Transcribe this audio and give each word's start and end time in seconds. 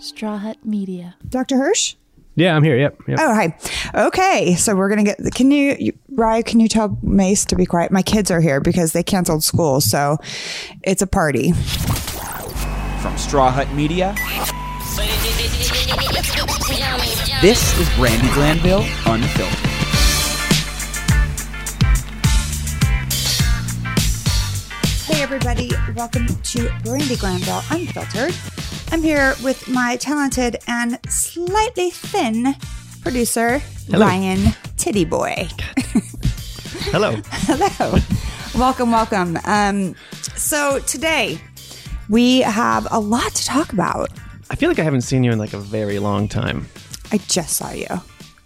Straw 0.00 0.38
Hut 0.38 0.56
Media. 0.64 1.16
Dr. 1.28 1.56
Hirsch? 1.56 1.94
Yeah, 2.34 2.56
I'm 2.56 2.62
here. 2.62 2.76
Yep. 2.76 3.00
yep. 3.08 3.18
Oh, 3.20 3.34
hi. 3.34 3.58
Okay, 4.06 4.54
so 4.54 4.74
we're 4.74 4.88
gonna 4.88 5.04
get. 5.04 5.18
Can 5.34 5.50
you, 5.50 5.76
you, 5.78 5.92
Rye? 6.10 6.42
Can 6.42 6.58
you 6.60 6.68
tell 6.68 6.96
Mace 7.02 7.44
to 7.46 7.56
be 7.56 7.66
quiet? 7.66 7.90
My 7.92 8.02
kids 8.02 8.30
are 8.30 8.40
here 8.40 8.60
because 8.60 8.92
they 8.92 9.02
canceled 9.02 9.44
school, 9.44 9.80
so 9.80 10.16
it's 10.82 11.02
a 11.02 11.06
party. 11.06 11.52
From 13.02 13.18
Straw 13.18 13.50
Hut 13.50 13.70
Media, 13.74 14.14
this 17.42 17.78
is 17.78 17.88
Brandi 17.90 18.32
Glanville 18.34 18.86
Unfiltered. 19.06 19.69
Hey, 25.10 25.24
everybody! 25.24 25.72
Welcome 25.96 26.28
to 26.28 26.68
Brandi 26.84 27.18
Glanville 27.18 27.62
Unfiltered. 27.72 28.32
I'm 28.92 29.02
here 29.02 29.34
with 29.42 29.68
my 29.68 29.96
talented 29.96 30.58
and 30.68 31.00
slightly 31.10 31.90
thin 31.90 32.54
producer 33.02 33.58
Hello. 33.90 34.06
Ryan 34.06 34.54
Titty 34.76 35.04
Boy. 35.04 35.48
Hello. 36.92 37.16
Hello. 37.24 37.98
welcome, 38.54 38.92
welcome. 38.92 39.36
Um, 39.46 39.96
so 40.36 40.78
today 40.78 41.40
we 42.08 42.42
have 42.42 42.86
a 42.92 43.00
lot 43.00 43.34
to 43.34 43.44
talk 43.44 43.72
about. 43.72 44.10
I 44.48 44.54
feel 44.54 44.68
like 44.68 44.78
I 44.78 44.84
haven't 44.84 45.02
seen 45.02 45.24
you 45.24 45.32
in 45.32 45.40
like 45.40 45.54
a 45.54 45.58
very 45.58 45.98
long 45.98 46.28
time. 46.28 46.68
I 47.10 47.18
just 47.18 47.56
saw 47.56 47.72
you, 47.72 47.88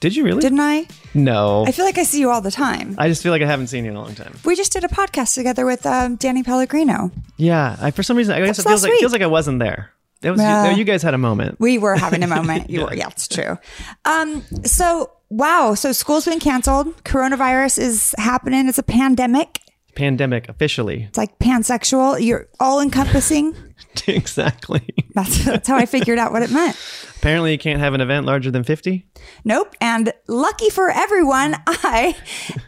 Did 0.05 0.17
you 0.17 0.23
really? 0.25 0.41
didn't 0.43 0.61
I? 0.61 0.87
no. 1.15 1.65
I 1.67 1.73
feel 1.73 1.87
like 1.87 1.97
I 1.97 2.03
see 2.03 2.21
you 2.21 2.29
all 2.31 2.43
the 2.43 2.51
time. 2.51 2.95
I 2.99 3.09
just 3.09 3.23
feel 3.23 3.33
like 3.33 3.41
I 3.41 3.47
haven't 3.47 3.69
seen 3.69 3.87
you 3.87 3.91
in 3.91 3.97
a 3.97 4.03
long 4.03 4.15
time. 4.15 4.37
We 4.45 4.55
just 4.55 4.71
did 4.71 4.85
a 4.85 4.89
podcast 4.89 5.35
together 5.35 5.65
with 5.65 5.87
um, 5.87 6.17
Danny 6.17 6.43
Pellegrino. 6.43 7.11
Yeah. 7.39 7.77
I, 7.81 7.91
for 7.91 8.03
some 8.03 8.15
reason, 8.19 8.35
I 8.35 8.41
guess 8.45 8.59
That's 8.59 8.67
it 8.67 8.69
feels 8.69 8.83
like 8.83 8.91
week. 8.93 9.01
feels 9.01 9.13
like 9.13 9.23
I 9.23 9.27
wasn't 9.29 9.61
there. 9.61 9.93
It 10.21 10.31
was 10.31 10.41
Well- 10.41 10.73
you, 10.73 10.77
you 10.77 10.85
guys 10.85 11.03
had 11.03 11.15
a 11.15 11.19
moment. 11.19 11.59
We 11.59 11.79
were 11.79 11.97
having 11.97 12.23
a 12.23 12.27
moment. 12.39 12.69
You 12.69 12.83
were, 12.85 12.95
yeah, 12.95 13.09
it's 13.09 13.29
true. 13.29 13.57
Um, 14.05 14.43
so 14.65 15.11
wow, 15.31 15.73
so 15.75 15.93
school's 15.93 16.27
been 16.27 16.39
canceled. 16.39 17.03
Coronavirus 17.05 17.79
is 17.79 18.15
happening. 18.19 18.69
It's 18.69 18.77
a 18.79 18.83
pandemic. 18.83 19.61
Pandemic 19.95 20.51
officially. 20.51 21.05
It's 21.05 21.17
like 21.17 21.39
pansexual. 21.39 22.21
You're 22.23 22.49
all 22.61 22.81
encompassing. 22.81 23.55
exactly. 24.07 24.87
That's, 25.15 25.45
that's 25.45 25.69
how 25.69 25.77
I 25.77 25.87
figured 25.87 26.19
out 26.19 26.33
what 26.33 26.43
it 26.43 26.51
meant. 26.51 26.77
Apparently, 27.17 27.53
you 27.53 27.59
can't 27.59 27.81
have 27.81 27.95
an 27.95 28.01
event 28.01 28.27
larger 28.27 28.51
than 28.51 28.65
50. 28.65 29.07
Nope. 29.45 29.75
And 29.81 30.13
lucky 30.29 30.71
for 30.71 30.91
everyone, 30.91 31.57
I, 31.67 32.17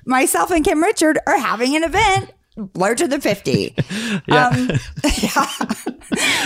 myself, 0.06 0.50
and 0.50 0.64
Kim 0.64 0.82
Richards 0.82 1.20
are 1.26 1.38
having 1.38 1.76
an 1.76 1.84
event 1.84 2.32
larger 2.74 3.06
than 3.06 3.20
50. 3.20 3.74
Yeah. 4.28 4.48
Um, 4.48 4.70
yeah. 5.18 5.46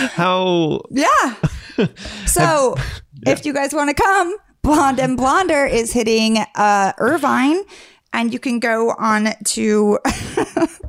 How 0.09 0.81
Yeah. 0.89 1.35
So 2.25 2.75
if 3.25 3.45
you 3.45 3.53
guys 3.53 3.73
want 3.73 3.89
to 3.89 3.93
come, 3.95 4.35
Blonde 4.61 4.99
and 4.99 5.17
Blonder 5.17 5.65
is 5.65 5.93
hitting 5.93 6.37
uh, 6.55 6.93
Irvine. 6.97 7.61
And 8.13 8.33
you 8.33 8.39
can 8.39 8.59
go 8.59 8.91
on 8.97 9.29
to. 9.45 9.99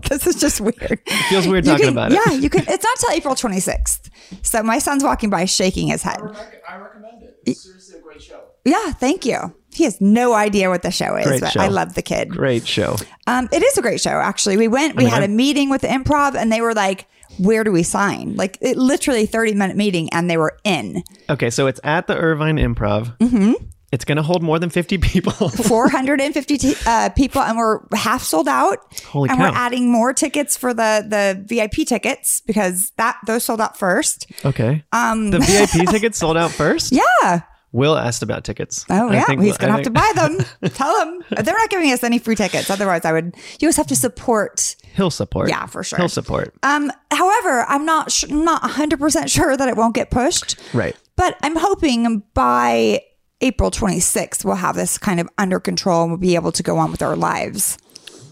this 0.09 0.27
is 0.27 0.37
just 0.41 0.61
weird. 0.61 0.77
It 1.06 1.28
feels 1.28 1.47
weird 1.47 1.65
talking 1.65 1.89
about 1.89 2.12
it. 2.12 2.19
Yeah, 2.27 2.33
you 2.33 2.51
can. 2.51 2.65
It's 2.69 2.84
not 2.84 2.98
till 2.98 3.11
April 3.12 3.34
26th. 3.34 4.11
So 4.42 4.62
my 4.62 4.78
son's 4.78 5.05
walking 5.05 5.31
by 5.31 5.45
shaking 5.45 5.89
his 5.89 6.03
head. 6.03 6.20
I 6.69 6.77
recommend 6.78 7.23
it. 7.23 7.39
It's 7.47 7.62
seriously 7.62 7.98
a 7.98 8.03
great 8.03 8.23
show. 8.23 8.41
Yeah, 8.65 8.93
thank 8.93 9.25
you. 9.25 9.55
He 9.73 9.84
has 9.84 10.00
no 10.00 10.34
idea 10.34 10.69
what 10.69 10.83
the 10.83 10.91
show 10.91 11.17
is, 11.17 11.27
Great 11.27 11.41
but 11.41 11.53
show. 11.53 11.61
I 11.61 11.69
love 11.69 11.95
the 11.95 12.03
kid. 12.03 12.28
great 12.28 12.67
show. 12.67 12.97
Um, 13.27 13.48
it 13.53 13.62
is 13.62 13.78
a 13.78 13.83
great 13.83 14.00
show, 14.00 14.11
actually. 14.11 14.56
We 14.59 14.69
went, 14.69 14.97
we 14.97 15.05
mean, 15.05 15.11
had 15.12 15.20
a 15.23 15.27
I'm- 15.27 15.37
meeting 15.37 15.70
with 15.70 15.81
the 15.81 15.89
improv, 15.89 16.34
and 16.34 16.53
they 16.53 16.61
were 16.61 16.75
like, 16.75 17.06
"Where 17.39 17.65
do 17.65 17.73
we 17.73 17.83
sign?" 17.83 18.34
Like, 18.37 18.59
it 18.61 18.77
literally 18.77 19.25
thirty 19.27 19.55
minute 19.55 19.77
meeting, 19.77 20.11
and 20.12 20.28
they 20.28 20.37
were 20.37 20.59
in. 20.65 21.03
Okay, 21.31 21.48
so 21.50 21.67
it's 21.69 21.81
at 21.84 22.06
the 22.06 22.17
Irvine 22.17 22.56
Improv. 22.59 23.17
Mm-hmm. 23.19 23.53
It's 23.92 24.06
going 24.06 24.16
to 24.16 24.22
hold 24.22 24.42
more 24.42 24.58
than 24.58 24.70
50 24.70 24.96
people. 24.98 25.32
450 25.50 26.56
t- 26.58 26.74
uh, 26.86 27.10
people, 27.10 27.42
and 27.42 27.58
we're 27.58 27.80
half 27.94 28.22
sold 28.22 28.48
out. 28.48 28.78
Holy 29.04 29.28
and 29.28 29.38
cow. 29.38 29.50
we're 29.50 29.54
adding 29.56 29.92
more 29.92 30.14
tickets 30.14 30.56
for 30.56 30.72
the 30.72 31.04
the 31.06 31.44
VIP 31.47 31.86
tickets 31.86 32.41
because 32.47 32.91
that 32.97 33.19
those 33.26 33.44
sold 33.44 33.60
out 33.60 33.76
first. 33.78 34.26
okay. 34.47 34.82
Um, 34.92 35.31
the 35.31 35.41
VIP 35.41 35.86
tickets 35.91 36.19
sold 36.19 36.38
out 36.38 36.50
first. 36.50 36.91
Yeah. 36.92 37.42
Will 37.72 37.97
asked 37.97 38.22
about 38.22 38.44
tickets. 38.44 38.84
Oh 38.91 39.08
I 39.10 39.14
yeah, 39.14 39.25
think- 39.25 39.42
he's 39.42 39.56
gonna 39.58 39.72
I 39.72 39.76
have 39.76 39.84
to 39.84 39.91
buy 39.91 40.10
them. 40.14 40.38
Tell 40.72 40.98
him 41.04 41.22
they're 41.31 41.54
not 41.56 41.70
giving 41.70 41.91
us 41.92 42.02
any 42.02 42.19
free 42.19 42.34
tickets. 42.34 42.69
Otherwise, 42.70 43.04
I 43.04 43.12
would. 43.12 43.34
You 43.60 43.69
just 43.69 43.76
have 43.78 43.86
to 43.88 43.97
support. 43.97 44.76
He'll 44.94 45.10
support. 45.10 45.48
Yeah, 45.48 45.64
for 45.66 45.82
sure. 45.82 45.98
He'll 45.98 46.08
support. 46.10 46.54
Um, 46.62 46.91
however, 47.10 47.64
I'm 47.69 47.86
not 47.86 48.10
sh- 48.12 48.28
not 48.28 48.62
100 48.62 48.98
percent 48.98 49.31
sure 49.31 49.56
that 49.56 49.69
it 49.69 49.76
won't 49.76 49.94
get 49.94 50.10
pushed. 50.10 50.56
Right. 50.75 50.94
But 51.16 51.36
I'm 51.42 51.56
hoping 51.56 52.22
by 52.34 53.00
April 53.42 53.70
26th 53.70 54.44
we'll 54.44 54.54
have 54.54 54.76
this 54.76 54.97
kind 54.98 55.20
of 55.20 55.28
under 55.36 55.60
control 55.60 56.03
and 56.03 56.10
we'll 56.12 56.19
be 56.19 56.34
able 56.34 56.53
to 56.53 56.62
go 56.62 56.78
on 56.78 56.91
with 56.91 57.03
our 57.03 57.16
lives. 57.16 57.76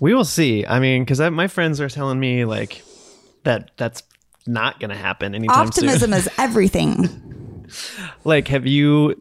We 0.00 0.14
will 0.14 0.24
see. 0.24 0.64
I 0.66 0.78
mean, 0.80 1.02
because 1.04 1.20
my 1.20 1.46
friends 1.48 1.80
are 1.80 1.88
telling 1.88 2.18
me 2.18 2.44
like 2.44 2.82
that 3.44 3.72
that's 3.76 4.02
not 4.46 4.80
going 4.80 4.90
to 4.90 4.96
happen 4.96 5.34
anytime 5.34 5.66
Optimism 5.66 6.10
soon. 6.12 6.18
is 6.18 6.28
everything. 6.38 7.68
like, 8.24 8.48
have 8.48 8.66
you 8.66 9.20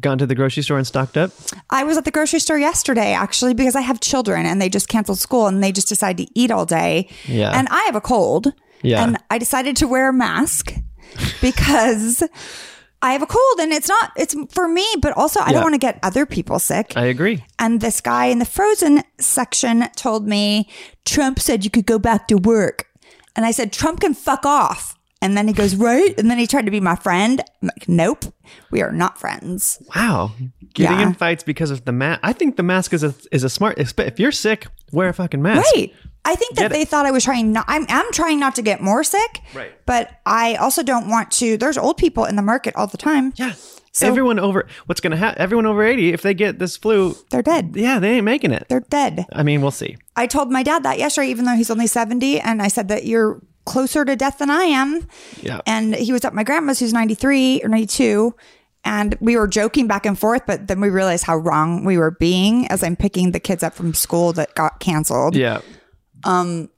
gone 0.00 0.16
to 0.18 0.26
the 0.26 0.34
grocery 0.34 0.62
store 0.62 0.78
and 0.78 0.86
stocked 0.86 1.16
up? 1.16 1.32
I 1.68 1.84
was 1.84 1.96
at 1.98 2.04
the 2.04 2.10
grocery 2.10 2.38
store 2.40 2.58
yesterday 2.58 3.12
actually 3.12 3.52
because 3.52 3.76
I 3.76 3.80
have 3.82 4.00
children 4.00 4.46
and 4.46 4.62
they 4.62 4.68
just 4.68 4.88
canceled 4.88 5.18
school 5.18 5.46
and 5.46 5.62
they 5.62 5.72
just 5.72 5.88
decided 5.88 6.26
to 6.28 6.32
eat 6.38 6.50
all 6.50 6.64
day. 6.64 7.08
Yeah. 7.26 7.50
And 7.50 7.68
I 7.70 7.82
have 7.84 7.96
a 7.96 8.00
cold. 8.00 8.52
Yeah. 8.82 9.04
And 9.04 9.18
I 9.30 9.38
decided 9.38 9.76
to 9.78 9.86
wear 9.88 10.08
a 10.08 10.12
mask 10.12 10.72
because 11.42 12.22
I 13.02 13.12
have 13.12 13.22
a 13.22 13.26
cold 13.26 13.58
and 13.60 13.72
it's 13.72 13.88
not 13.88 14.12
it's 14.16 14.34
for 14.52 14.68
me, 14.68 14.86
but 15.00 15.16
also 15.16 15.40
I 15.40 15.46
Yeah. 15.46 15.52
don't 15.54 15.62
want 15.62 15.74
to 15.74 15.78
get 15.78 15.98
other 16.02 16.26
people 16.26 16.58
sick. 16.58 16.92
I 16.96 17.06
agree. 17.06 17.44
And 17.58 17.80
this 17.80 18.00
guy 18.00 18.26
in 18.26 18.38
the 18.40 18.44
frozen 18.44 19.02
section 19.18 19.88
told 19.96 20.26
me 20.28 20.68
Trump 21.06 21.40
said 21.40 21.64
you 21.64 21.70
could 21.70 21.86
go 21.86 21.98
back 21.98 22.28
to 22.28 22.34
work. 22.36 22.86
And 23.36 23.46
I 23.46 23.52
said, 23.52 23.72
Trump 23.72 24.00
can 24.00 24.12
fuck 24.12 24.44
off. 24.44 24.96
And 25.22 25.36
then 25.36 25.46
he 25.48 25.54
goes, 25.54 25.76
right. 25.90 26.14
And 26.18 26.30
then 26.30 26.38
he 26.38 26.46
tried 26.46 26.64
to 26.66 26.70
be 26.70 26.80
my 26.80 26.96
friend. 26.96 27.40
I'm 27.62 27.68
like, 27.68 27.88
nope, 27.88 28.24
we 28.70 28.82
are 28.82 28.92
not 28.92 29.18
friends. 29.18 29.82
Wow. 29.94 30.32
Getting 30.74 30.98
Yeah. 30.98 31.06
in 31.08 31.14
fights 31.14 31.42
because 31.42 31.70
of 31.70 31.84
the 31.86 31.92
mask. 31.92 32.20
I 32.22 32.32
think 32.34 32.56
the 32.56 32.62
mask 32.62 32.92
is 32.92 33.02
a 33.02 33.14
is 33.32 33.44
a 33.44 33.48
smart. 33.50 33.78
If 33.78 34.18
you're 34.20 34.32
sick, 34.32 34.66
wear 34.92 35.08
a 35.08 35.14
fucking 35.14 35.40
mask. 35.42 35.64
Right. 35.74 35.92
I 36.24 36.34
think 36.34 36.56
that 36.56 36.70
they 36.70 36.84
thought 36.84 37.06
I 37.06 37.10
was 37.10 37.24
trying 37.24 37.52
not, 37.52 37.64
I'm, 37.68 37.86
I'm 37.88 38.10
trying 38.12 38.38
not 38.38 38.54
to 38.56 38.62
get 38.62 38.80
more 38.80 39.02
sick. 39.02 39.40
Right. 39.54 39.72
But 39.86 40.10
I 40.26 40.54
also 40.56 40.82
don't 40.82 41.08
want 41.08 41.30
to, 41.32 41.56
there's 41.56 41.78
old 41.78 41.96
people 41.96 42.24
in 42.26 42.36
the 42.36 42.42
market 42.42 42.74
all 42.76 42.86
the 42.86 42.98
time. 42.98 43.32
Yeah. 43.36 43.54
So- 43.92 44.06
everyone 44.06 44.38
over 44.38 44.68
what's 44.86 45.00
gonna 45.00 45.16
happen? 45.16 45.40
Everyone 45.42 45.66
over 45.66 45.82
eighty, 45.82 46.12
if 46.12 46.22
they 46.22 46.32
get 46.32 46.58
this 46.60 46.76
flu, 46.76 47.16
They're 47.30 47.42
dead. 47.42 47.72
yeah, 47.74 47.98
they 47.98 48.10
ain't 48.16 48.24
making 48.24 48.52
it. 48.52 48.66
They're 48.68 48.80
dead. 48.88 49.26
I 49.32 49.42
mean, 49.42 49.62
we'll 49.62 49.72
see. 49.72 49.96
I 50.14 50.26
told 50.28 50.50
my 50.52 50.62
dad 50.62 50.84
that 50.84 50.98
yesterday, 50.98 51.28
even 51.30 51.44
though 51.44 51.56
he's 51.56 51.70
only 51.70 51.88
70. 51.88 52.38
And 52.40 52.62
I 52.62 52.68
said 52.68 52.86
that 52.88 53.04
you're 53.06 53.40
closer 53.64 54.04
to 54.04 54.14
death 54.14 54.38
than 54.38 54.48
I 54.50 54.64
am. 54.64 55.06
Yeah. 55.42 55.60
And 55.66 55.94
he 55.96 56.12
was 56.12 56.24
at 56.24 56.34
my 56.34 56.44
grandma's, 56.44 56.78
who's 56.78 56.92
93 56.92 57.62
or 57.64 57.68
92. 57.68 58.32
And 58.84 59.16
we 59.20 59.36
were 59.36 59.48
joking 59.48 59.86
back 59.88 60.06
and 60.06 60.18
forth, 60.18 60.42
but 60.46 60.68
then 60.68 60.80
we 60.80 60.88
realized 60.88 61.24
how 61.24 61.36
wrong 61.36 61.84
we 61.84 61.98
were 61.98 62.12
being 62.12 62.66
as 62.68 62.82
I'm 62.84 62.96
picking 62.96 63.32
the 63.32 63.40
kids 63.40 63.62
up 63.62 63.74
from 63.74 63.92
school 63.92 64.32
that 64.34 64.54
got 64.54 64.78
canceled. 64.80 65.34
Yeah. 65.36 65.60
Um, 66.24 66.70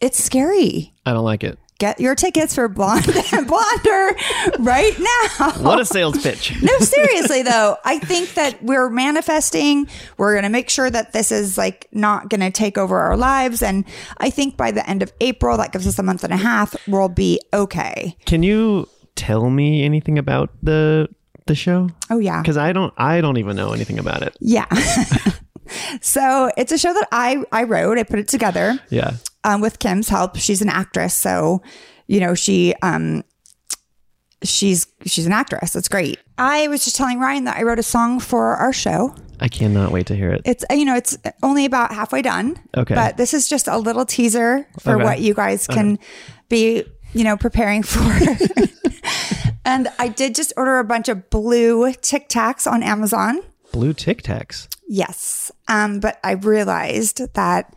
it's 0.00 0.22
scary. 0.22 0.92
I 1.06 1.12
don't 1.12 1.24
like 1.24 1.44
it. 1.44 1.58
Get 1.78 1.98
your 1.98 2.14
tickets 2.14 2.54
for 2.54 2.68
Blonde 2.68 3.08
and 3.08 3.46
Blonder 3.48 4.16
right 4.60 4.94
now. 5.00 5.50
What 5.62 5.80
a 5.80 5.84
sales 5.84 6.22
pitch. 6.22 6.52
No, 6.62 6.78
seriously 6.78 7.42
though, 7.42 7.76
I 7.84 7.98
think 7.98 8.34
that 8.34 8.62
we're 8.62 8.88
manifesting. 8.88 9.88
We're 10.16 10.32
going 10.34 10.44
to 10.44 10.48
make 10.48 10.70
sure 10.70 10.88
that 10.88 11.12
this 11.12 11.32
is 11.32 11.58
like 11.58 11.88
not 11.90 12.28
going 12.28 12.40
to 12.40 12.52
take 12.52 12.78
over 12.78 12.98
our 13.00 13.16
lives. 13.16 13.62
And 13.62 13.84
I 14.18 14.30
think 14.30 14.56
by 14.56 14.70
the 14.70 14.88
end 14.88 15.02
of 15.02 15.12
April, 15.20 15.56
that 15.56 15.72
gives 15.72 15.88
us 15.88 15.98
a 15.98 16.04
month 16.04 16.22
and 16.22 16.32
a 16.32 16.36
half, 16.36 16.76
we'll 16.86 17.08
be 17.08 17.40
okay. 17.52 18.16
Can 18.26 18.44
you 18.44 18.88
tell 19.16 19.50
me 19.50 19.82
anything 19.82 20.18
about 20.18 20.50
the 20.62 21.08
the 21.46 21.56
show? 21.56 21.88
Oh, 22.10 22.18
yeah. 22.20 22.40
Because 22.42 22.56
I 22.56 22.72
don't 22.72 22.94
I 22.96 23.20
don't 23.20 23.38
even 23.38 23.56
know 23.56 23.72
anything 23.72 23.98
about 23.98 24.22
it. 24.22 24.36
Yeah. 24.40 24.66
so 26.00 26.50
it's 26.56 26.72
a 26.72 26.78
show 26.78 26.92
that 26.92 27.08
I, 27.12 27.44
I 27.52 27.64
wrote, 27.64 27.98
I 27.98 28.02
put 28.02 28.18
it 28.18 28.28
together 28.28 28.78
Yeah. 28.90 29.12
um, 29.44 29.60
with 29.60 29.78
Kim's 29.78 30.08
help. 30.08 30.36
She's 30.36 30.62
an 30.62 30.68
actress. 30.68 31.14
So, 31.14 31.62
you 32.06 32.20
know, 32.20 32.34
she, 32.34 32.74
um, 32.82 33.22
she's, 34.42 34.86
she's 35.06 35.26
an 35.26 35.32
actress. 35.32 35.72
That's 35.72 35.88
great. 35.88 36.18
I 36.38 36.68
was 36.68 36.84
just 36.84 36.96
telling 36.96 37.18
Ryan 37.20 37.44
that 37.44 37.56
I 37.56 37.62
wrote 37.62 37.78
a 37.78 37.82
song 37.84 38.18
for 38.20 38.56
our 38.56 38.72
show. 38.72 39.14
I 39.40 39.48
cannot 39.48 39.90
wait 39.92 40.06
to 40.06 40.14
hear 40.14 40.30
it. 40.30 40.42
It's 40.44 40.64
you 40.70 40.84
know 40.84 40.94
it's 40.94 41.18
only 41.42 41.64
about 41.64 41.92
halfway 41.92 42.22
done. 42.22 42.56
Okay. 42.76 42.94
But 42.94 43.16
this 43.16 43.34
is 43.34 43.48
just 43.48 43.66
a 43.66 43.76
little 43.76 44.04
teaser 44.04 44.68
for 44.78 44.94
Okay. 44.94 45.04
what 45.04 45.20
you 45.20 45.34
guys 45.34 45.66
can 45.66 45.98
be 46.48 46.84
you 47.12 47.24
know 47.24 47.36
preparing 47.36 47.82
for. 47.82 48.00
and 49.64 49.88
I 49.98 50.08
did 50.08 50.36
just 50.36 50.52
order 50.56 50.78
a 50.78 50.84
bunch 50.84 51.08
of 51.08 51.28
blue 51.30 51.92
Tic 52.02 52.28
Tacs 52.28 52.70
on 52.70 52.84
Amazon. 52.84 53.40
Blue 53.72 53.92
Tic 53.92 54.22
Tacs. 54.22 54.68
Yes. 54.88 55.50
Um, 55.68 56.00
but 56.00 56.18
I 56.22 56.32
realized 56.32 57.20
that 57.34 57.74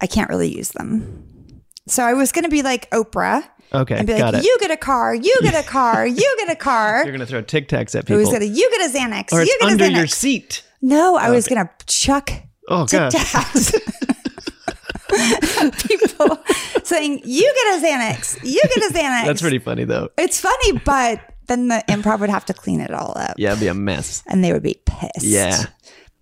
I 0.00 0.06
can't 0.06 0.28
really 0.28 0.54
use 0.54 0.70
them. 0.70 1.62
So 1.86 2.02
I 2.04 2.14
was 2.14 2.32
going 2.32 2.44
to 2.44 2.50
be 2.50 2.62
like 2.62 2.90
Oprah 2.90 3.44
Okay, 3.72 3.96
And 3.96 4.04
be 4.06 4.14
got 4.18 4.34
like, 4.34 4.42
it. 4.42 4.46
you 4.46 4.56
get 4.60 4.72
a 4.72 4.76
car, 4.76 5.14
you 5.14 5.36
get 5.42 5.54
a 5.54 5.62
car, 5.68 6.04
you 6.06 6.36
get 6.38 6.50
a 6.50 6.56
car. 6.56 7.04
You're 7.04 7.12
gonna 7.12 7.24
throw 7.24 7.40
Tic 7.40 7.68
Tacs 7.68 7.94
at 7.96 8.04
people, 8.04 8.18
Who's 8.18 8.32
gonna 8.32 8.44
you 8.46 8.68
get 8.68 8.90
a 8.90 8.98
Xanax? 8.98 9.32
or 9.32 9.42
you 9.42 9.46
it's 9.48 9.58
get 9.60 9.68
a 9.68 9.72
under 9.72 9.84
Xanax. 9.84 9.96
your 9.96 10.06
seat. 10.08 10.64
No, 10.82 11.14
I 11.16 11.30
was 11.30 11.46
gonna 11.46 11.70
chuck 11.86 12.32
Oh 12.68 12.86
Tic 12.86 12.98
Tacs. 13.00 13.72
People 15.88 16.38
saying, 16.84 17.20
You 17.24 17.42
get 17.54 17.80
a 17.82 17.86
Xanax, 17.86 18.38
you 18.42 18.60
get 18.74 18.90
a 18.90 18.94
Xanax. 18.94 19.26
that's 19.26 19.40
pretty 19.40 19.58
funny 19.60 19.84
though. 19.84 20.08
It's 20.18 20.40
funny, 20.40 20.78
but 20.84 21.20
then 21.50 21.68
the 21.68 21.84
improv 21.88 22.20
would 22.20 22.30
have 22.30 22.46
to 22.46 22.54
clean 22.54 22.80
it 22.80 22.90
all 22.90 23.12
up. 23.16 23.34
Yeah, 23.36 23.50
it'd 23.50 23.60
be 23.60 23.66
a 23.66 23.74
mess. 23.74 24.22
And 24.26 24.42
they 24.42 24.52
would 24.54 24.62
be 24.62 24.80
pissed. 24.86 25.22
Yeah, 25.24 25.64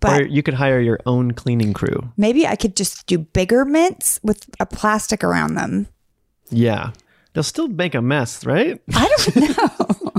But 0.01 0.21
or 0.21 0.25
you 0.25 0.43
could 0.43 0.55
hire 0.55 0.79
your 0.81 0.99
own 1.05 1.31
cleaning 1.31 1.71
crew. 1.73 2.11
maybe 2.17 2.45
I 2.47 2.55
could 2.57 2.75
just 2.75 3.05
do 3.07 3.17
bigger 3.19 3.63
mints 3.63 4.19
with 4.23 4.45
a 4.59 4.65
plastic 4.65 5.23
around 5.23 5.53
them. 5.55 5.87
Yeah, 6.49 6.91
they'll 7.33 7.43
still 7.43 7.67
make 7.69 7.95
a 7.95 8.01
mess, 8.01 8.45
right? 8.45 8.81
I 8.93 9.07
don't 9.07 9.35
know. 9.57 10.11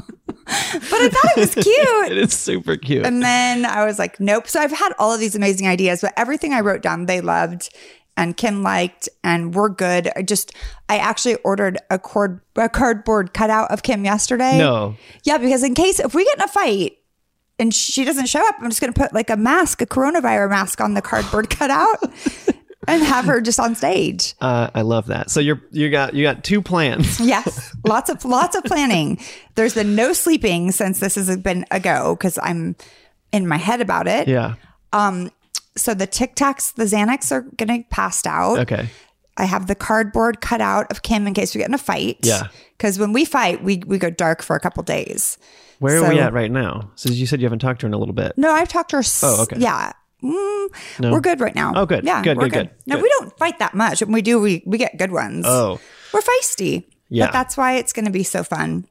but 0.46 1.00
I 1.00 1.08
thought 1.08 1.36
it 1.36 1.38
was 1.38 1.54
cute. 1.54 2.10
it 2.12 2.18
is 2.18 2.32
super 2.32 2.76
cute. 2.76 3.04
And 3.06 3.22
then 3.22 3.64
I 3.66 3.84
was 3.84 3.98
like, 3.98 4.18
nope. 4.20 4.48
So 4.48 4.60
I've 4.60 4.72
had 4.72 4.92
all 4.98 5.12
of 5.12 5.20
these 5.20 5.34
amazing 5.36 5.66
ideas, 5.68 6.00
but 6.00 6.12
everything 6.16 6.52
I 6.52 6.60
wrote 6.60 6.82
down, 6.82 7.06
they 7.06 7.20
loved 7.20 7.70
and 8.16 8.36
Kim 8.36 8.62
liked 8.62 9.08
and 9.24 9.54
we're 9.54 9.68
good. 9.68 10.10
I 10.16 10.22
just, 10.22 10.54
I 10.88 10.98
actually 10.98 11.36
ordered 11.36 11.78
a 11.90 11.98
cord, 11.98 12.40
a 12.56 12.68
cardboard 12.68 13.32
cutout 13.34 13.70
of 13.70 13.82
Kim 13.82 14.04
yesterday. 14.04 14.58
no, 14.58 14.96
Yeah, 15.24 15.38
because 15.38 15.62
in 15.62 15.74
case 15.74 16.00
if 16.00 16.14
we 16.14 16.24
get 16.24 16.36
in 16.38 16.44
a 16.44 16.48
fight 16.48 16.98
and 17.58 17.74
she 17.74 18.04
doesn't 18.04 18.26
show 18.26 18.46
up, 18.46 18.56
I'm 18.60 18.68
just 18.68 18.80
going 18.80 18.92
to 18.92 18.98
put 19.00 19.12
like 19.12 19.30
a 19.30 19.36
mask, 19.36 19.80
a 19.82 19.86
coronavirus 19.86 20.50
mask 20.50 20.80
on 20.80 20.94
the 20.94 21.02
cardboard 21.02 21.50
cutout 21.58 21.98
and 22.88 23.02
have 23.02 23.26
her 23.26 23.40
just 23.40 23.60
on 23.60 23.74
stage. 23.74 24.34
uh, 24.40 24.70
I 24.74 24.80
love 24.82 25.06
that. 25.08 25.30
So 25.30 25.40
you're 25.40 25.60
you 25.70 25.90
got 25.90 26.14
you 26.14 26.22
got 26.24 26.42
two 26.42 26.62
plans. 26.62 27.20
Yes, 27.30 27.74
lots 27.86 28.10
of 28.10 28.24
lots 28.24 28.56
of 28.56 28.64
planning. 28.64 29.18
There's 29.54 29.74
been 29.74 29.94
no 29.94 30.12
sleeping 30.14 30.72
since 30.72 30.98
this 31.00 31.14
has 31.14 31.36
been 31.36 31.66
a 31.70 31.78
go 31.78 32.16
because 32.16 32.38
I'm 32.42 32.76
in 33.32 33.46
my 33.46 33.58
head 33.58 33.80
about 33.80 34.08
it. 34.08 34.26
Yeah. 34.26 34.54
So 35.80 35.94
the 35.94 36.06
Tic 36.06 36.36
Tacs, 36.36 36.74
the 36.74 36.84
Xanax 36.84 37.32
are 37.32 37.42
gonna 37.56 37.82
passed 37.90 38.26
out. 38.26 38.58
Okay. 38.60 38.88
I 39.36 39.44
have 39.46 39.66
the 39.68 39.74
cardboard 39.74 40.40
cut 40.40 40.60
out 40.60 40.90
of 40.90 41.02
Kim 41.02 41.26
in 41.26 41.32
case 41.34 41.54
we 41.54 41.60
get 41.60 41.68
in 41.68 41.74
a 41.74 41.78
fight. 41.78 42.18
Yeah. 42.22 42.48
Because 42.76 42.98
when 42.98 43.12
we 43.12 43.24
fight, 43.24 43.62
we 43.64 43.82
we 43.86 43.98
go 43.98 44.10
dark 44.10 44.42
for 44.42 44.54
a 44.56 44.60
couple 44.60 44.82
days. 44.82 45.38
Where 45.78 46.04
are 46.04 46.10
we 46.10 46.18
at 46.18 46.34
right 46.34 46.50
now? 46.50 46.90
So 46.96 47.08
you 47.08 47.26
said 47.26 47.40
you 47.40 47.46
haven't 47.46 47.60
talked 47.60 47.80
to 47.80 47.84
her 47.86 47.88
in 47.88 47.94
a 47.94 47.98
little 47.98 48.14
bit. 48.14 48.32
No, 48.36 48.50
I've 48.52 48.68
talked 48.68 48.90
to 48.90 48.96
her. 48.96 49.00
s- 49.00 49.22
Oh, 49.24 49.42
okay. 49.44 49.56
Yeah. 49.58 49.92
Mm, 50.22 50.68
No? 50.98 51.12
We're 51.12 51.20
good 51.22 51.40
right 51.40 51.54
now. 51.54 51.72
Oh, 51.74 51.86
good. 51.86 52.04
Yeah, 52.04 52.22
Good, 52.22 52.36
we're 52.36 52.50
good, 52.50 52.66
good, 52.68 52.70
No, 52.86 52.96
good. 52.96 53.02
we 53.02 53.08
don't 53.18 53.38
fight 53.38 53.58
that 53.60 53.72
much. 53.72 54.02
When 54.02 54.12
we 54.12 54.20
do, 54.20 54.38
we 54.38 54.62
we 54.66 54.76
get 54.76 54.98
good 54.98 55.10
ones. 55.12 55.46
Oh. 55.48 55.80
we're 56.12 56.20
feisty. 56.20 56.84
Yeah. 57.08 57.26
but 57.26 57.32
that's 57.32 57.56
why 57.56 57.76
it's 57.78 57.94
going 57.94 58.04
to 58.04 58.10
be 58.10 58.22
so 58.22 58.44
fun. 58.44 58.84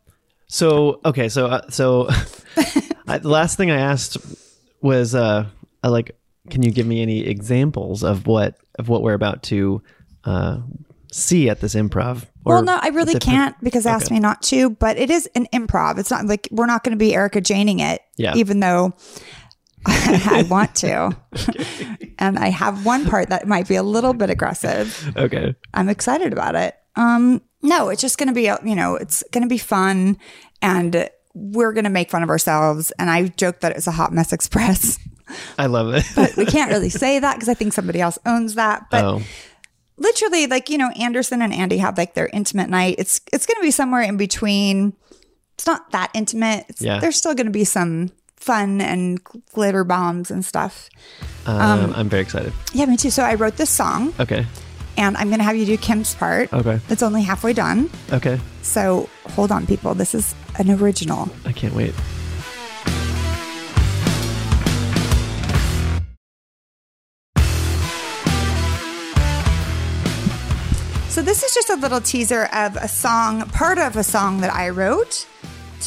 So 0.47 0.99
okay, 1.05 1.29
so 1.29 1.45
uh, 1.45 1.69
so 1.69 2.07
I, 3.07 3.19
the 3.19 3.29
last 3.29 3.55
thing 3.57 3.69
I 3.69 3.77
asked 3.79 4.17
was 4.81 5.13
uh, 5.13 5.45
I 5.83 5.87
like, 5.89 6.17
can 6.49 6.63
you 6.63 6.71
give 6.71 6.87
me 6.87 7.01
any 7.01 7.21
examples 7.21 8.03
of 8.03 8.27
what 8.27 8.55
of 8.77 8.89
what 8.89 9.01
we're 9.01 9.13
about 9.13 9.43
to 9.43 9.81
uh, 10.25 10.59
see 11.11 11.49
at 11.49 11.61
this 11.61 11.75
improv? 11.75 12.25
Well, 12.43 12.63
no, 12.63 12.79
I 12.81 12.89
really 12.89 13.19
can't 13.19 13.55
because 13.61 13.83
they 13.83 13.89
asked 13.89 14.11
me 14.11 14.19
not 14.19 14.41
to. 14.43 14.71
But 14.71 14.97
it 14.97 15.09
is 15.09 15.27
an 15.35 15.47
improv. 15.53 15.97
It's 15.99 16.11
not 16.11 16.25
like 16.25 16.47
we're 16.51 16.65
not 16.65 16.83
going 16.83 16.91
to 16.91 16.97
be 16.97 17.13
Erica 17.13 17.41
Janing 17.41 17.79
it. 17.79 18.01
Yeah. 18.17 18.33
Even 18.35 18.59
though 18.59 18.93
I 19.85 20.45
want 20.49 20.75
to, 20.77 21.15
and 22.19 22.39
I 22.39 22.49
have 22.49 22.85
one 22.85 23.05
part 23.05 23.29
that 23.29 23.47
might 23.47 23.67
be 23.67 23.75
a 23.75 23.83
little 23.83 24.13
bit 24.13 24.29
aggressive. 24.29 25.13
Okay. 25.15 25.55
I'm 25.73 25.89
excited 25.89 26.33
about 26.33 26.55
it. 26.55 26.75
Um, 26.95 27.41
no, 27.61 27.89
it's 27.89 28.01
just 28.01 28.17
going 28.17 28.27
to 28.27 28.33
be, 28.33 28.43
you 28.67 28.75
know, 28.75 28.95
it's 28.95 29.23
going 29.31 29.43
to 29.43 29.49
be 29.49 29.57
fun 29.57 30.17
and 30.61 31.09
we're 31.33 31.73
going 31.73 31.83
to 31.83 31.89
make 31.89 32.09
fun 32.09 32.23
of 32.23 32.29
ourselves. 32.29 32.91
And 32.97 33.09
I 33.09 33.27
joke 33.27 33.59
that 33.59 33.75
it's 33.75 33.87
a 33.87 33.91
hot 33.91 34.11
mess 34.11 34.33
express. 34.33 34.97
I 35.57 35.65
love 35.67 35.93
it. 35.93 36.05
But 36.15 36.35
we 36.37 36.45
can't 36.45 36.71
really 36.71 36.89
say 36.89 37.19
that 37.19 37.35
because 37.35 37.49
I 37.49 37.53
think 37.53 37.73
somebody 37.73 38.01
else 38.01 38.17
owns 38.25 38.55
that. 38.55 38.85
But 38.89 39.03
oh, 39.05 39.21
literally, 39.97 40.47
like, 40.47 40.69
you 40.69 40.77
know, 40.77 40.89
Anderson 40.91 41.41
and 41.41 41.53
Andy 41.53 41.77
have 41.77 41.97
like 41.97 42.13
their 42.13 42.27
intimate 42.27 42.69
night. 42.69 42.95
It's, 42.97 43.21
it's 43.33 43.45
going 43.45 43.57
to 43.57 43.61
be 43.63 43.71
somewhere 43.71 44.01
in 44.01 44.17
between. 44.17 44.93
It's 45.55 45.65
not 45.67 45.91
that 45.91 46.11
intimate. 46.13 46.65
It's, 46.69 46.81
Yeah. 46.81 46.99
There's 46.99 47.15
still 47.17 47.35
going 47.35 47.47
to 47.47 47.51
be 47.51 47.65
some 47.65 48.11
fun 48.37 48.79
and 48.79 49.21
glitter 49.53 49.83
bombs 49.83 50.31
and 50.31 50.45
stuff. 50.45 50.89
um, 51.45 51.93
I'm 51.95 52.07
very 52.09 52.21
excited. 52.21 52.53
Yeah, 52.73 52.85
me 52.85 52.95
too. 52.95 53.09
So 53.09 53.23
I 53.23 53.35
wrote 53.35 53.57
this 53.57 53.69
song 53.69 54.13
Okay. 54.19 54.45
and 54.95 55.17
I'm 55.17 55.27
going 55.27 55.39
to 55.39 55.43
have 55.43 55.57
you 55.57 55.65
do 55.65 55.75
Kim's 55.77 56.15
part. 56.15 56.53
Okay. 56.53 56.79
It's 56.87 57.03
only 57.03 57.21
halfway 57.23 57.51
done. 57.51 57.89
Okay. 58.13 58.39
So 58.61 59.09
hold 59.31 59.51
on, 59.51 59.67
people. 59.67 59.93
This 59.93 60.15
is 60.15 60.33
an 60.57 60.71
original. 60.71 61.27
I 61.45 61.51
can't 61.51 61.73
wait. 61.73 61.93
So 71.19 71.25
this 71.25 71.43
is 71.43 71.53
just 71.53 71.69
a 71.69 71.75
little 71.75 71.99
teaser 71.99 72.45
of 72.53 72.77
a 72.77 72.87
song, 72.87 73.41
part 73.49 73.77
of 73.77 73.97
a 73.97 74.05
song 74.05 74.39
that 74.39 74.53
I 74.53 74.69
wrote 74.69 75.27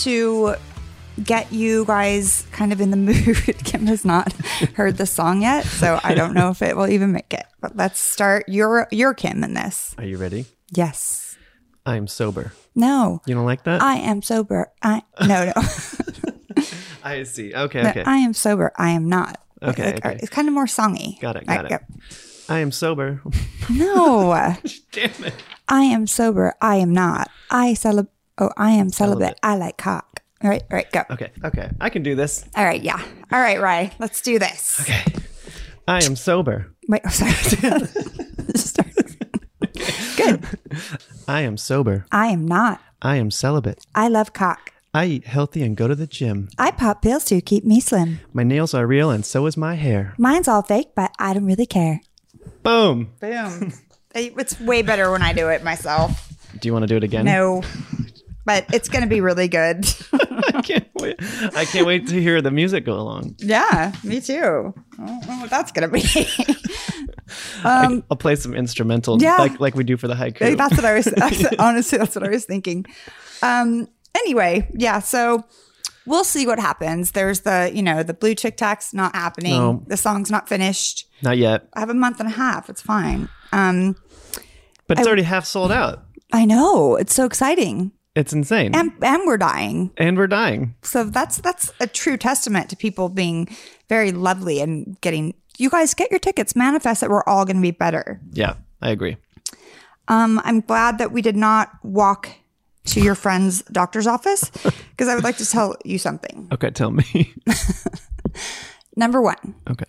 to 0.03 0.57
get 1.25 1.51
you 1.51 1.87
guys 1.87 2.47
kind 2.53 2.71
of 2.71 2.83
in 2.83 2.91
the 2.91 2.97
mood. 2.99 3.65
Kim 3.65 3.87
has 3.87 4.05
not 4.05 4.31
heard 4.75 4.99
the 4.99 5.07
song 5.07 5.41
yet, 5.41 5.65
so 5.65 5.99
I 6.05 6.13
don't 6.13 6.35
know 6.35 6.51
if 6.51 6.61
it 6.61 6.77
will 6.77 6.87
even 6.87 7.13
make 7.13 7.33
it. 7.33 7.47
But 7.63 7.75
let's 7.75 7.99
start 7.99 8.47
your 8.47 8.87
your 8.91 9.15
Kim 9.15 9.43
in 9.43 9.55
this. 9.55 9.95
Are 9.97 10.05
you 10.05 10.19
ready? 10.19 10.45
Yes. 10.71 11.39
I'm 11.87 12.09
sober. 12.09 12.53
No. 12.75 13.23
You 13.25 13.35
don't 13.35 13.47
like 13.47 13.65
that? 13.65 13.81
I 13.81 13.95
am 14.01 14.21
sober. 14.21 14.71
I 14.83 15.01
no 15.27 15.47
no. 15.47 15.53
I 17.03 17.23
see. 17.23 17.55
Okay. 17.55 17.89
Okay. 17.89 18.03
I 18.05 18.19
am 18.19 18.35
sober. 18.35 18.71
I 18.77 18.91
am 18.91 19.09
not. 19.09 19.39
Okay, 19.63 19.95
Like, 19.95 20.05
uh, 20.05 20.09
okay. 20.11 20.19
It's 20.21 20.29
kind 20.29 20.47
of 20.47 20.53
more 20.53 20.67
songy. 20.67 21.19
Got 21.21 21.37
it, 21.37 21.45
Right, 21.49 21.57
got 21.57 21.65
it. 21.65 21.71
yep. 21.71 21.85
I 22.53 22.59
am 22.59 22.71
sober. 22.71 23.23
No. 23.71 24.35
Damn 24.93 25.25
it. 25.25 25.35
I 25.71 25.85
am 25.85 26.07
sober. 26.07 26.53
I 26.61 26.77
am 26.77 26.93
not. 26.93 27.31
I 27.51 27.73
celib. 27.73 28.09
Oh, 28.37 28.51
I 28.59 28.73
am 28.73 28.91
celibate. 28.91 29.23
Celibate. 29.23 29.39
I 29.43 29.57
like 29.57 29.79
cock. 29.79 30.21
All 30.45 30.51
right, 30.51 30.63
all 30.71 30.77
right, 30.77 30.93
go. 30.93 31.03
Okay. 31.11 31.31
Okay. 31.43 31.71
I 31.81 31.89
can 31.89 32.03
do 32.03 32.15
this. 32.15 32.45
All 32.55 32.63
right, 32.63 32.83
yeah. 32.83 33.03
All 33.33 33.41
right, 33.41 33.59
Rye. 33.59 33.93
Let's 33.99 34.21
do 34.21 34.39
this. 34.39 34.83
Okay. 34.83 35.03
I 35.89 36.05
am 36.05 36.15
sober. 36.15 36.75
Wait, 36.89 37.01
oh, 37.07 37.09
sorry. 37.09 37.33
Start. 38.55 38.89
Good. 40.19 40.47
I 41.27 41.41
am 41.41 41.57
sober. 41.57 42.05
I 42.13 42.27
am 42.27 42.47
not. 42.47 42.83
I 43.01 43.17
am 43.17 43.31
celibate. 43.31 43.83
I 43.95 44.09
love 44.09 44.35
cock. 44.35 44.73
I 44.93 45.07
eat 45.07 45.27
healthy 45.27 45.63
and 45.63 45.75
go 45.75 45.89
to 45.89 45.95
the 45.95 46.07
gym. 46.07 46.51
I 46.59 46.71
pop 46.71 47.01
pills 47.01 47.25
to 47.27 47.41
keep 47.41 47.65
me 47.65 47.81
slim. 47.81 48.21
My 48.35 48.43
nails 48.43 48.75
are 48.75 48.87
real 48.87 49.09
and 49.09 49.25
so 49.25 49.47
is 49.47 49.57
my 49.57 49.77
hair. 49.77 50.13
Mine's 50.19 50.49
all 50.49 50.61
fake, 50.61 50.89
but 50.95 51.15
I 51.19 51.33
don't 51.33 51.47
really 51.47 51.65
care. 51.65 52.03
Boom. 52.63 53.13
Boom. 53.21 53.73
it's 54.15 54.61
way 54.61 54.83
better 54.83 55.11
when 55.11 55.23
I 55.23 55.33
do 55.33 55.49
it 55.49 55.63
myself. 55.65 56.33
Do 56.61 56.69
you 56.69 56.73
want 56.73 56.83
to 56.85 56.87
do 56.87 56.97
it 56.97 57.05
again? 57.05 57.25
No, 57.25 57.63
but 58.45 58.67
it's 58.75 58.89
going 58.89 59.03
to 59.03 59.09
be 59.09 59.21
really 59.21 59.49
good. 59.49 59.87
I 60.13 60.61
can't 60.63 60.89
wait. 60.95 61.17
I 61.57 61.65
can't 61.65 61.87
wait 61.87 62.09
to 62.09 62.21
hear 62.21 62.43
the 62.43 62.51
music 62.51 62.85
go 62.85 62.95
along. 62.95 63.37
yeah, 63.39 63.93
me 64.05 64.21
too. 64.21 64.75
I 64.99 65.07
don't 65.07 65.27
know 65.27 65.39
what 65.41 65.51
that's 65.51 65.73
going 65.73 65.89
to 65.91 65.93
be. 65.93 66.29
I, 67.65 68.03
will 68.09 68.17
play 68.17 68.37
some 68.37 68.55
instrumental, 68.55 69.15
Um, 69.15 69.21
Yeah. 69.21 69.37
like 69.39 69.59
like 69.61 69.75
we 69.75 69.85
do 69.85 69.97
for 69.97 70.09
the 70.09 70.15
haiku. 70.15 70.57
that's 70.57 70.77
what 70.77 70.85
I 70.85 70.95
was 70.95 71.09
honestly 71.59 71.99
that's 71.99 72.15
what 72.15 72.25
I 72.27 72.31
was 72.31 72.45
thinking. 72.45 72.85
Um 73.43 73.89
anyway, 74.15 74.69
yeah, 74.75 74.99
so 75.01 75.45
we'll 76.07 76.25
see 76.25 76.47
what 76.47 76.59
happens. 76.59 77.13
There's 77.13 77.41
the, 77.41 77.71
you 77.75 77.83
know, 77.83 78.03
the 78.03 78.15
blue 78.15 78.35
Tic 78.35 78.57
Tacs 78.57 78.93
not 78.95 79.15
happening. 79.15 79.53
No. 79.53 79.83
The 79.87 79.97
song's 79.97 80.31
not 80.31 80.49
finished. 80.49 81.07
Not 81.23 81.39
yet, 81.39 81.69
I 81.75 81.81
have 81.81 81.91
a 81.91 81.95
month 81.95 82.19
and 82.21 82.29
a 82.29 82.33
half. 82.33 82.69
It's 82.71 82.83
fine. 82.83 83.29
Um 83.53 83.97
but 84.89 84.99
it's 84.99 85.07
already 85.07 85.23
half 85.23 85.45
sold 85.47 85.73
out. 85.73 86.05
I 86.33 86.45
know. 86.45 86.97
It's 86.97 87.15
so 87.15 87.25
exciting. 87.25 87.93
It's 88.15 88.33
insane, 88.35 88.75
And 88.75 88.93
and 89.03 89.23
we're 89.27 89.39
dying. 89.39 89.91
and 89.97 90.19
we're 90.19 90.27
dying. 90.27 90.75
So 90.83 91.05
that's 91.05 91.39
that's 91.39 91.73
a 91.81 91.87
true 91.87 92.19
testament 92.19 92.69
to 92.71 92.77
people 92.77 93.09
being 93.09 93.49
very 93.89 94.13
lovely 94.13 94.61
and 94.61 95.01
getting 95.01 95.33
you 95.57 95.71
guys 95.71 95.95
get 95.95 96.11
your 96.11 96.21
tickets, 96.21 96.55
manifest 96.57 97.01
that 97.01 97.09
we're 97.11 97.23
all 97.25 97.45
going 97.47 97.57
to 97.57 97.63
be 97.63 97.71
better. 97.71 98.21
Yeah, 98.33 98.55
I 98.83 98.91
agree. 98.91 99.17
Um, 100.09 100.41
I'm 100.45 100.61
glad 100.61 100.99
that 100.99 101.13
we 101.13 101.23
did 101.23 101.37
not 101.37 101.71
walk 101.83 102.29
to 102.85 103.01
your 103.01 103.15
friend's 103.15 103.63
doctor's 103.65 104.07
office 104.07 104.51
because 104.91 105.09
I 105.09 105.15
would 105.15 105.25
like 105.25 105.37
to 105.39 105.47
tell 105.49 105.77
you 105.85 105.99
something. 105.99 106.49
Okay, 106.53 106.71
tell 106.71 106.91
me. 106.91 107.33
Number 108.97 109.23
one, 109.23 109.55
okay. 109.71 109.87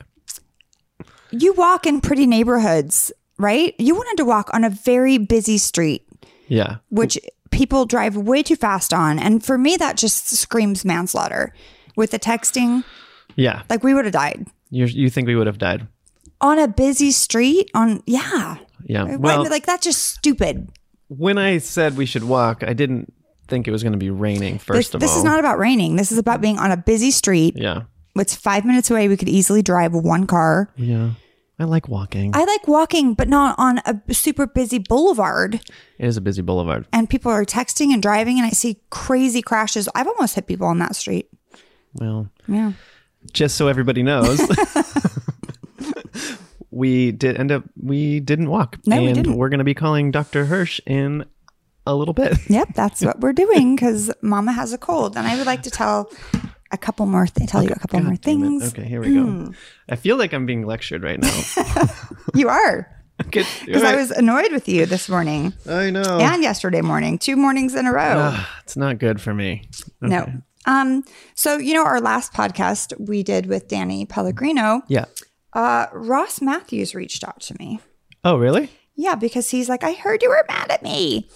you 1.32 1.54
walk 1.54 1.86
in 1.86 2.00
pretty 2.02 2.26
neighborhoods, 2.26 3.12
right? 3.38 3.76
You 3.78 3.96
wanted 3.96 4.18
to 4.18 4.26
walk 4.26 4.50
on 4.54 4.64
a 4.64 4.70
very 4.70 5.18
busy 5.18 5.58
street, 5.58 6.08
Yeah. 6.48 6.78
which 6.90 7.20
people 7.52 7.86
drive 7.86 8.16
way 8.16 8.44
too 8.44 8.56
fast 8.56 8.94
on. 8.94 9.20
And 9.20 9.44
for 9.44 9.58
me, 9.58 9.76
that 9.78 9.98
just 9.98 10.28
screams 10.30 10.86
manslaughter. 10.86 11.54
With 11.96 12.12
the 12.12 12.20
texting, 12.20 12.84
Yeah. 13.36 13.64
like 13.70 13.84
we 13.84 13.94
would 13.94 14.06
have 14.06 14.14
died 14.14 14.48
You 14.72 14.86
you 14.86 15.10
think 15.10 15.28
we 15.28 15.36
would 15.36 15.48
have 15.48 15.58
died? 15.60 15.88
on 16.42 16.58
a 16.60 16.68
busy 16.68 17.12
street. 17.12 17.70
On 17.76 18.02
yeah, 18.08 18.58
Yeah. 18.86 19.16
Well, 19.18 19.44
like 19.50 19.66
that's 19.66 19.84
just 19.84 20.02
stupid. 20.04 20.70
When 21.08 21.38
I 21.38 21.58
said 21.60 21.98
we 21.98 22.06
should 22.06 22.24
walk, 22.24 22.64
I 22.64 22.74
didn't 22.74 23.14
think 23.48 23.68
it 23.68 23.72
was 23.72 23.84
going 23.84 23.94
to 23.94 24.00
be 24.00 24.10
raining. 24.10 24.58
First 24.60 24.78
This, 24.92 24.94
of 24.96 25.00
this 25.02 25.10
all, 25.10 25.16
this 25.16 25.20
is 25.20 25.24
not 25.24 25.40
about 25.40 25.60
raining. 25.60 25.96
This 25.96 26.12
is 26.12 26.18
about 26.18 26.42
being 26.42 26.58
on 26.58 26.72
a 26.72 26.78
busy 26.78 27.12
street. 27.12 27.56
Yeah, 27.58 27.84
It's 28.16 28.36
five 28.36 28.66
minutes 28.66 28.90
away. 28.90 29.08
We 29.08 29.18
could 29.18 29.30
easily 29.30 29.62
drive 29.62 29.94
one 29.94 30.28
car. 30.28 30.70
yeah. 30.76 31.12
I 31.60 31.66
like 31.66 31.88
walking. 31.88 32.32
I 32.36 32.46
like 32.46 32.68
walking, 32.68 33.14
but 33.14 33.30
not 33.30 33.56
on 33.60 33.80
a 33.86 34.02
super 34.14 34.48
busy 34.48 34.80
boulevard. 34.80 35.56
it 35.56 36.06
is 36.06 36.18
a 36.18 36.22
busy 36.22 36.42
boulevard. 36.42 36.88
And 36.92 37.08
people 37.08 37.32
are 37.32 37.46
texting 37.46 37.94
and 37.94 38.02
driving, 38.02 38.38
and 38.40 38.46
I 38.46 38.50
see 38.50 38.82
crazy 38.90 39.44
crashes. 39.44 39.88
I've 39.94 40.08
almost 40.08 40.34
hit 40.34 40.48
people 40.48 40.66
on 40.66 40.80
that 40.80 40.96
street. 40.96 41.30
Well, 41.94 42.28
Yeah. 42.48 42.74
just 43.34 43.56
so 43.56 43.68
everybody 43.68 44.02
knows, 44.02 44.40
we 46.74 47.12
did 47.12 47.38
end 47.40 47.52
up 47.52 47.64
we 47.82 48.20
didn't 48.20 48.50
walk, 48.50 48.78
No, 48.86 49.02
we 49.02 49.14
didn't. 49.14 49.36
we're 49.38 49.50
going 49.50 49.60
to 49.60 49.64
be 49.64 49.74
calling 49.74 50.12
Dr. 50.12 50.46
Hirsch 50.46 50.80
in 50.86 51.26
a 51.86 51.94
little 51.96 52.14
bit. 52.14 52.38
Yep, 52.50 52.70
that's 52.76 53.02
what 53.02 53.20
we're 53.20 53.34
doing 53.34 53.76
because 53.76 54.12
Mama 54.22 54.52
has 54.54 54.74
a 54.74 54.78
cold, 54.78 55.18
and 55.18 55.28
I 55.28 55.36
would 55.38 55.46
like 55.46 55.64
to 55.64 55.70
tell 55.72 56.12
a 56.72 56.78
couple 56.78 57.06
more. 57.06 57.28
Th- 57.28 57.50
tell 57.50 57.62
you 57.64 57.70
a 57.70 57.80
couple 57.80 58.00
God 58.00 58.06
more 58.08 58.16
damn 58.16 58.44
it. 58.44 58.48
things. 58.60 58.74
Okay, 58.74 58.86
here 58.86 59.02
we 59.02 59.14
go. 59.14 59.54
I 59.90 59.96
feel 59.96 60.18
like 60.18 60.34
I'm 60.34 60.46
being 60.46 60.66
lectured 60.66 61.04
right 61.04 61.20
now. 61.20 61.42
You 62.36 62.50
are 62.50 62.90
because 63.18 63.84
I 63.84 63.96
was 63.96 64.10
annoyed 64.10 64.52
with 64.52 64.68
you 64.68 64.86
this 64.88 65.08
morning 65.08 65.54
I 65.70 65.92
know. 65.92 66.18
and 66.20 66.42
yesterday 66.42 66.82
morning, 66.82 67.20
two 67.20 67.36
mornings 67.36 67.76
in 67.76 67.86
a 67.86 67.92
row. 67.94 68.16
Ah, 68.34 68.60
it's 68.64 68.76
not 68.76 68.98
good 68.98 69.22
for 69.22 69.34
me. 69.36 69.70
No. 70.02 70.26
Um. 70.66 71.04
So 71.36 71.58
you 71.58 71.74
know, 71.76 71.84
our 71.86 72.00
last 72.02 72.34
podcast 72.34 72.98
we 73.00 73.22
did 73.22 73.46
with 73.46 73.68
Danny 73.68 74.06
Pellegrino. 74.06 74.82
Yeah. 74.88 75.06
Uh, 75.54 75.88
Ross 75.94 76.42
Mathews 76.42 76.96
reached 76.96 77.24
out 77.24 77.40
to 77.42 77.56
me. 77.60 77.80
Oh, 78.24 78.38
really? 78.38 78.70
Yeah, 78.96 79.16
because 79.16 79.50
he's 79.50 79.70
like, 79.70 79.84
I 79.84 79.94
heard 79.94 80.22
you 80.22 80.30
were 80.30 80.46
mad 80.48 80.72
at 80.72 80.84
me, 80.84 81.30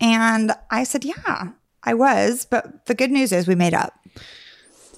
and 0.00 0.52
I 0.70 0.84
said, 0.84 1.04
Yeah, 1.04 1.50
I 1.82 1.94
was. 1.94 2.46
But 2.48 2.86
the 2.86 2.94
good 2.94 3.10
news 3.10 3.32
is 3.32 3.46
we 3.46 3.54
made 3.54 3.74
up. 3.74 3.94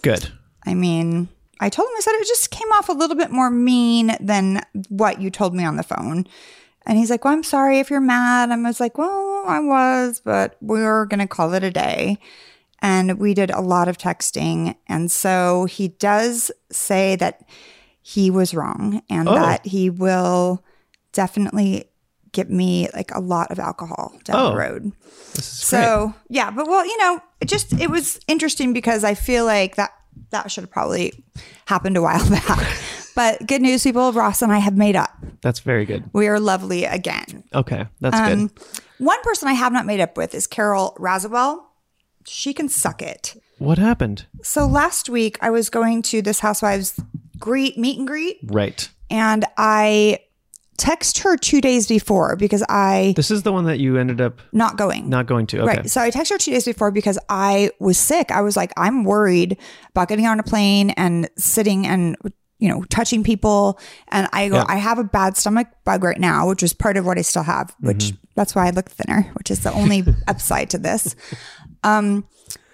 Good. 0.03 0.31
I 0.67 0.75
mean, 0.75 1.29
I 1.61 1.69
told 1.69 1.89
him, 1.89 1.95
I 1.97 2.01
said 2.01 2.13
it 2.15 2.27
just 2.27 2.51
came 2.51 2.71
off 2.73 2.89
a 2.89 2.93
little 2.93 3.17
bit 3.17 3.31
more 3.31 3.51
mean 3.51 4.17
than 4.21 4.61
what 4.89 5.21
you 5.21 5.31
told 5.31 5.55
me 5.55 5.65
on 5.65 5.77
the 5.77 5.83
phone. 5.83 6.27
And 6.87 6.99
he's 6.99 7.11
like, 7.11 7.25
Well, 7.25 7.33
I'm 7.33 7.43
sorry 7.43 7.79
if 7.79 7.91
you're 7.91 8.01
mad. 8.01 8.51
I 8.51 8.57
was 8.57 8.81
like, 8.81 8.99
Well, 8.99 9.45
I 9.47 9.61
was, 9.61 10.21
but 10.25 10.57
we're 10.61 11.07
going 11.07 11.21
to 11.21 11.27
call 11.27 11.55
it 11.55 11.65
a 11.65 11.71
day. 11.71 12.19
And 12.81 13.19
we 13.19 13.33
did 13.35 13.51
a 13.51 13.63
lot 13.63 13.89
of 13.89 13.97
texting. 13.97 14.77
And 14.87 15.11
so 15.11 15.65
he 15.65 15.89
does 15.89 16.51
say 16.71 17.17
that 17.17 17.41
he 18.07 18.31
was 18.31 18.53
wrong 18.53 19.01
and 19.09 19.27
Oh. 19.29 19.35
that 19.35 19.65
he 19.65 19.89
will 19.89 20.63
definitely 21.13 21.85
get 22.33 22.51
me 22.51 22.89
like 22.95 23.11
a 23.15 23.21
lot 23.21 23.51
of 23.51 23.59
alcohol 23.59 24.13
down 24.25 24.37
Oh. 24.37 24.51
the 24.51 24.57
road. 24.57 24.93
This 25.35 25.63
is 25.65 25.71
great. 25.71 25.81
So 25.81 26.15
yeah, 26.29 26.51
but 26.51 26.69
well, 26.69 26.85
you 26.85 26.99
know, 26.99 27.21
it 27.41 27.47
just 27.49 27.73
it 27.81 27.89
was 27.91 28.21
interesting 28.29 28.73
because 28.75 29.05
I 29.05 29.15
feel 29.15 29.45
like 29.47 29.77
that 29.77 29.91
that 30.31 30.51
should 30.51 30.65
have 30.65 30.71
probably 30.71 31.13
happened 31.67 31.97
a 31.97 32.03
while 32.03 32.29
back. 32.31 32.77
but 33.15 33.47
good 33.47 33.63
news, 33.63 33.83
people, 33.85 34.13
Ross 34.13 34.43
and 34.43 34.53
I 34.53 34.59
have 34.59 34.77
made 34.77 34.97
up. 34.97 35.11
That's 35.43 35.61
very 35.61 35.85
good. 35.87 36.05
We 36.13 36.27
are 36.29 36.39
lovely 36.41 36.85
again. 36.85 37.45
Okay, 37.55 37.87
that's 38.01 38.19
Um, 38.19 38.49
good. 38.49 38.59
One 38.99 39.23
person 39.23 39.49
I 39.49 39.53
have 39.55 39.73
not 39.73 39.87
made 39.87 40.01
up 40.01 40.17
with 40.17 40.35
is 40.35 40.47
Carole 40.47 40.97
Radziwill. 41.01 41.63
She 42.27 42.53
can 42.53 42.69
suck 42.69 43.01
it. 43.03 43.37
What 43.59 43.79
happened? 43.79 44.27
So 44.43 44.67
last 44.67 45.09
week 45.09 45.39
I 45.41 45.51
was 45.51 45.71
going 45.71 46.03
to 46.03 46.21
this 46.23 46.41
housewives 46.41 46.99
greet 47.45 47.77
meet 47.79 47.99
and 47.99 48.07
greet, 48.09 48.39
Right. 48.45 48.89
and 49.11 49.45
I 49.59 50.21
text 50.77 51.19
her 51.21 51.37
two 51.37 51.61
days 51.61 51.87
before 51.87 52.35
because 52.37 52.65
I 52.69 53.13
This 53.17 53.31
is 53.31 53.43
the 53.45 53.53
one 53.53 53.65
that 53.67 53.79
you 53.79 53.97
ended 53.97 54.21
up 54.21 54.41
not 54.53 54.77
going. 54.77 55.09
not 55.09 55.27
going 55.27 55.47
to. 55.49 55.61
Okay. 55.61 55.77
Right. 55.77 55.91
So 55.91 56.01
I 56.01 56.11
texted 56.11 56.31
her 56.31 56.39
two 56.39 56.51
days 56.51 56.65
before 56.65 56.91
because 56.91 57.19
I 57.29 57.71
was 57.79 57.97
sick. 57.97 58.31
I 58.33 58.41
was 58.41 58.57
like, 58.57 58.73
I'm 58.77 59.05
worried 59.05 59.57
about 59.91 60.09
getting 60.09 60.27
on 60.27 60.41
a 60.41 60.43
plane 60.43 60.91
and 60.91 61.29
sitting 61.39 61.87
and 61.87 62.17
you 62.59 62.69
know 62.69 62.83
touching 62.85 63.23
people. 63.23 63.79
And 64.09 64.27
I 64.33 64.49
go, 64.49 64.57
Yeah. 64.57 64.65
I 64.67 64.77
have 64.77 64.99
a 64.99 65.05
bad 65.05 65.37
stomach 65.37 65.69
bug 65.85 66.03
right 66.03 66.19
now, 66.19 66.49
which 66.49 66.63
is 66.63 66.73
part 66.73 66.97
of 66.97 67.07
what 67.07 67.19
I 67.19 67.23
still 67.23 67.45
have. 67.45 67.75
Which 67.81 68.07
Mm-hmm. 68.07 68.17
that's 68.35 68.55
why 68.57 68.67
I 68.67 68.71
look 68.71 68.91
thinner, 68.91 69.31
which 69.35 69.51
is 69.53 69.61
the 69.61 69.73
only 69.73 70.03
upside 70.27 70.71
to 70.71 70.79
this. 70.79 71.15
Um, 71.85 72.27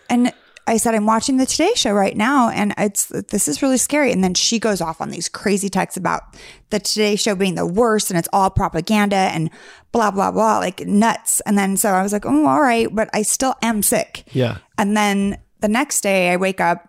and 0.09 0.33
I 0.67 0.77
said, 0.77 0.95
I'm 0.95 1.07
watching 1.07 1.37
the 1.37 1.47
Today 1.47 1.73
Show 1.75 1.93
right 1.93 2.17
now, 2.17 2.49
and 2.49 2.73
it's 2.79 3.07
this 3.07 3.49
is 3.49 3.63
really 3.63 3.77
scary. 3.77 4.13
And 4.13 4.23
then 4.23 4.35
she 4.35 4.59
goes 4.59 4.81
off 4.81 5.01
on 5.01 5.11
these 5.11 5.29
crazy 5.29 5.69
texts 5.69 5.97
about 5.97 6.23
the 6.71 6.79
Today 6.79 7.17
Show 7.17 7.35
being 7.35 7.55
the 7.57 7.67
worst, 7.67 8.11
and 8.11 8.19
it's 8.19 8.29
all 8.33 8.51
propaganda 8.51 9.17
and 9.17 9.51
blah 9.93 10.11
blah 10.11 10.31
blah, 10.31 10.59
like 10.59 10.87
nuts. 10.87 11.41
And 11.41 11.59
then 11.59 11.77
so 11.77 11.91
I 11.91 12.03
was 12.03 12.13
like, 12.13 12.27
oh, 12.27 12.47
all 12.47 12.61
right, 12.61 12.89
but 12.95 13.11
I 13.13 13.23
still 13.23 13.55
am 13.63 13.83
sick. 13.83 14.25
Yeah. 14.33 14.59
And 14.79 14.97
then 14.97 15.39
the 15.61 15.69
next 15.69 16.03
day, 16.03 16.31
I 16.31 16.37
wake 16.37 16.61
up 16.61 16.87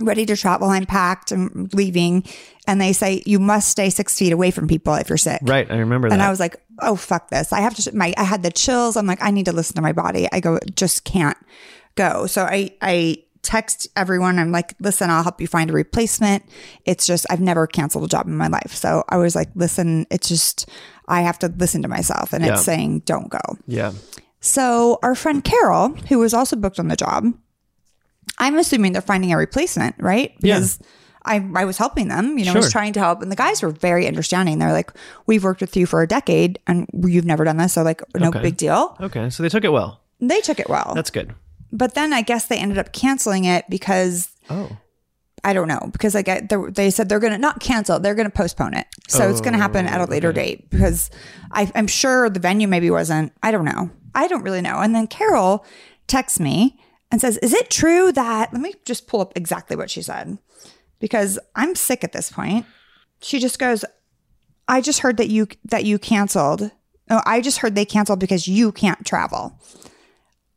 ready 0.00 0.26
to 0.26 0.36
travel. 0.36 0.68
I'm 0.68 0.86
packed. 0.86 1.32
I'm 1.32 1.68
leaving, 1.72 2.24
and 2.66 2.80
they 2.80 2.92
say 2.92 3.22
you 3.26 3.38
must 3.38 3.68
stay 3.68 3.90
six 3.90 4.18
feet 4.18 4.32
away 4.32 4.50
from 4.50 4.68
people 4.68 4.94
if 4.94 5.08
you're 5.08 5.18
sick. 5.18 5.40
Right. 5.42 5.70
I 5.70 5.76
remember 5.78 6.08
that. 6.08 6.14
And 6.14 6.22
I 6.22 6.30
was 6.30 6.40
like, 6.40 6.56
oh, 6.80 6.96
fuck 6.96 7.30
this. 7.30 7.52
I 7.52 7.60
have 7.60 7.74
to, 7.74 7.96
my, 7.96 8.12
I 8.16 8.24
had 8.24 8.42
the 8.42 8.50
chills. 8.50 8.96
I'm 8.96 9.06
like, 9.06 9.22
I 9.22 9.30
need 9.30 9.46
to 9.46 9.52
listen 9.52 9.76
to 9.76 9.82
my 9.82 9.92
body. 9.92 10.28
I 10.32 10.40
go, 10.40 10.58
just 10.74 11.04
can't 11.04 11.36
go. 11.96 12.26
So 12.26 12.42
I, 12.44 12.70
I 12.80 13.22
text 13.42 13.88
everyone. 13.96 14.38
I'm 14.38 14.52
like, 14.52 14.74
listen, 14.80 15.08
I'll 15.10 15.22
help 15.22 15.40
you 15.40 15.46
find 15.46 15.70
a 15.70 15.72
replacement. 15.72 16.44
It's 16.84 17.06
just, 17.06 17.26
I've 17.30 17.40
never 17.40 17.66
canceled 17.66 18.04
a 18.04 18.08
job 18.08 18.26
in 18.26 18.36
my 18.36 18.48
life. 18.48 18.74
So 18.74 19.04
I 19.08 19.16
was 19.18 19.34
like, 19.36 19.48
listen, 19.54 20.06
it's 20.10 20.28
just, 20.28 20.68
I 21.08 21.20
have 21.22 21.38
to 21.40 21.48
listen 21.56 21.82
to 21.82 21.88
myself 21.88 22.32
and 22.32 22.44
Yeah. 22.44 22.52
it's 22.54 22.64
saying, 22.64 23.00
don't 23.00 23.28
go. 23.28 23.40
yeah. 23.66 23.92
So 24.40 24.98
our 25.02 25.14
friend 25.16 25.42
Carol, 25.42 25.88
who 26.08 26.18
was 26.20 26.32
also 26.34 26.54
booked 26.56 26.78
on 26.78 26.86
the 26.88 26.94
job, 26.96 27.32
I'm 28.38 28.58
assuming 28.58 28.92
they're 28.92 29.02
finding 29.02 29.32
a 29.32 29.36
replacement, 29.36 29.96
right? 29.98 30.32
Yeah. 30.40 30.56
Because 30.56 30.78
I, 31.24 31.44
I 31.56 31.64
was 31.64 31.78
helping 31.78 32.06
them, 32.08 32.38
you 32.38 32.44
know, 32.44 32.52
I 32.52 32.56
was 32.56 32.70
trying 32.70 32.92
to 32.92 33.00
help. 33.00 33.22
And 33.22 33.32
the 33.32 33.36
guys 33.36 33.62
were 33.62 33.70
very 33.70 34.06
understanding. 34.06 34.58
They're 34.58 34.72
like, 34.72 34.92
we've 35.26 35.42
worked 35.42 35.60
with 35.60 35.76
you 35.76 35.86
for 35.86 36.02
a 36.02 36.06
decade 36.06 36.58
and 36.66 36.86
you've 36.92 37.24
never 37.24 37.44
done 37.44 37.56
this. 37.56 37.72
So, 37.72 37.82
like, 37.82 38.02
no 38.16 38.28
Okay. 38.28 38.42
big 38.42 38.56
deal. 38.56 38.96
Okay. 39.00 39.30
So 39.30 39.42
they 39.42 39.48
took 39.48 39.64
it 39.64 39.72
well. 39.72 40.00
They 40.20 40.40
took 40.40 40.60
it 40.60 40.68
well. 40.68 40.92
That's 40.94 41.10
good. 41.10 41.34
But 41.72 41.94
then 41.94 42.12
I 42.12 42.22
guess 42.22 42.46
they 42.46 42.58
ended 42.58 42.78
up 42.78 42.92
canceling 42.92 43.44
it 43.44 43.64
because 43.68 44.30
Oh. 44.48 44.76
I 45.44 45.52
don't 45.52 45.68
know, 45.68 45.90
because 45.92 46.16
I, 46.16 46.22
they, 46.22 46.56
they 46.70 46.90
said 46.90 47.08
they're 47.08 47.20
going 47.20 47.32
to 47.32 47.38
not 47.38 47.60
cancel, 47.60 48.00
they're 48.00 48.16
going 48.16 48.28
to 48.28 48.36
postpone 48.36 48.74
it. 48.74 48.86
So 49.08 49.28
it's 49.30 49.40
going 49.40 49.52
to 49.52 49.60
happen 49.60 49.86
at 49.86 50.00
a 50.00 50.04
later 50.10 50.32
date 50.32 50.68
because 50.70 51.08
I, 51.52 51.70
I'm 51.74 51.86
sure 51.86 52.28
the 52.28 52.40
venue 52.40 52.66
maybe 52.66 52.90
wasn't, 52.90 53.32
I 53.44 53.52
don't 53.52 53.64
know. 53.64 53.90
I 54.14 54.26
don't 54.26 54.42
really 54.42 54.60
know. 54.60 54.78
And 54.80 54.92
then 54.92 55.06
Carol 55.06 55.64
texts 56.08 56.40
me 56.40 56.80
and 57.12 57.20
says, 57.20 57.36
Is 57.38 57.52
it 57.52 57.70
true 57.70 58.10
that, 58.12 58.52
let 58.52 58.60
me 58.60 58.74
just 58.84 59.06
pull 59.06 59.20
up 59.20 59.34
exactly 59.36 59.76
what 59.76 59.88
she 59.88 60.02
said 60.02 60.38
because 60.98 61.38
I'm 61.54 61.76
sick 61.76 62.02
at 62.02 62.12
this 62.12 62.30
point. 62.30 62.66
She 63.20 63.38
just 63.38 63.60
goes, 63.60 63.84
I 64.66 64.80
just 64.80 65.00
heard 65.00 65.16
that 65.18 65.28
you, 65.28 65.46
that 65.66 65.84
you 65.84 66.00
canceled. 66.00 66.72
No, 67.08 67.20
I 67.24 67.40
just 67.40 67.58
heard 67.58 67.76
they 67.76 67.84
canceled 67.84 68.18
because 68.18 68.48
you 68.48 68.72
can't 68.72 69.06
travel. 69.06 69.60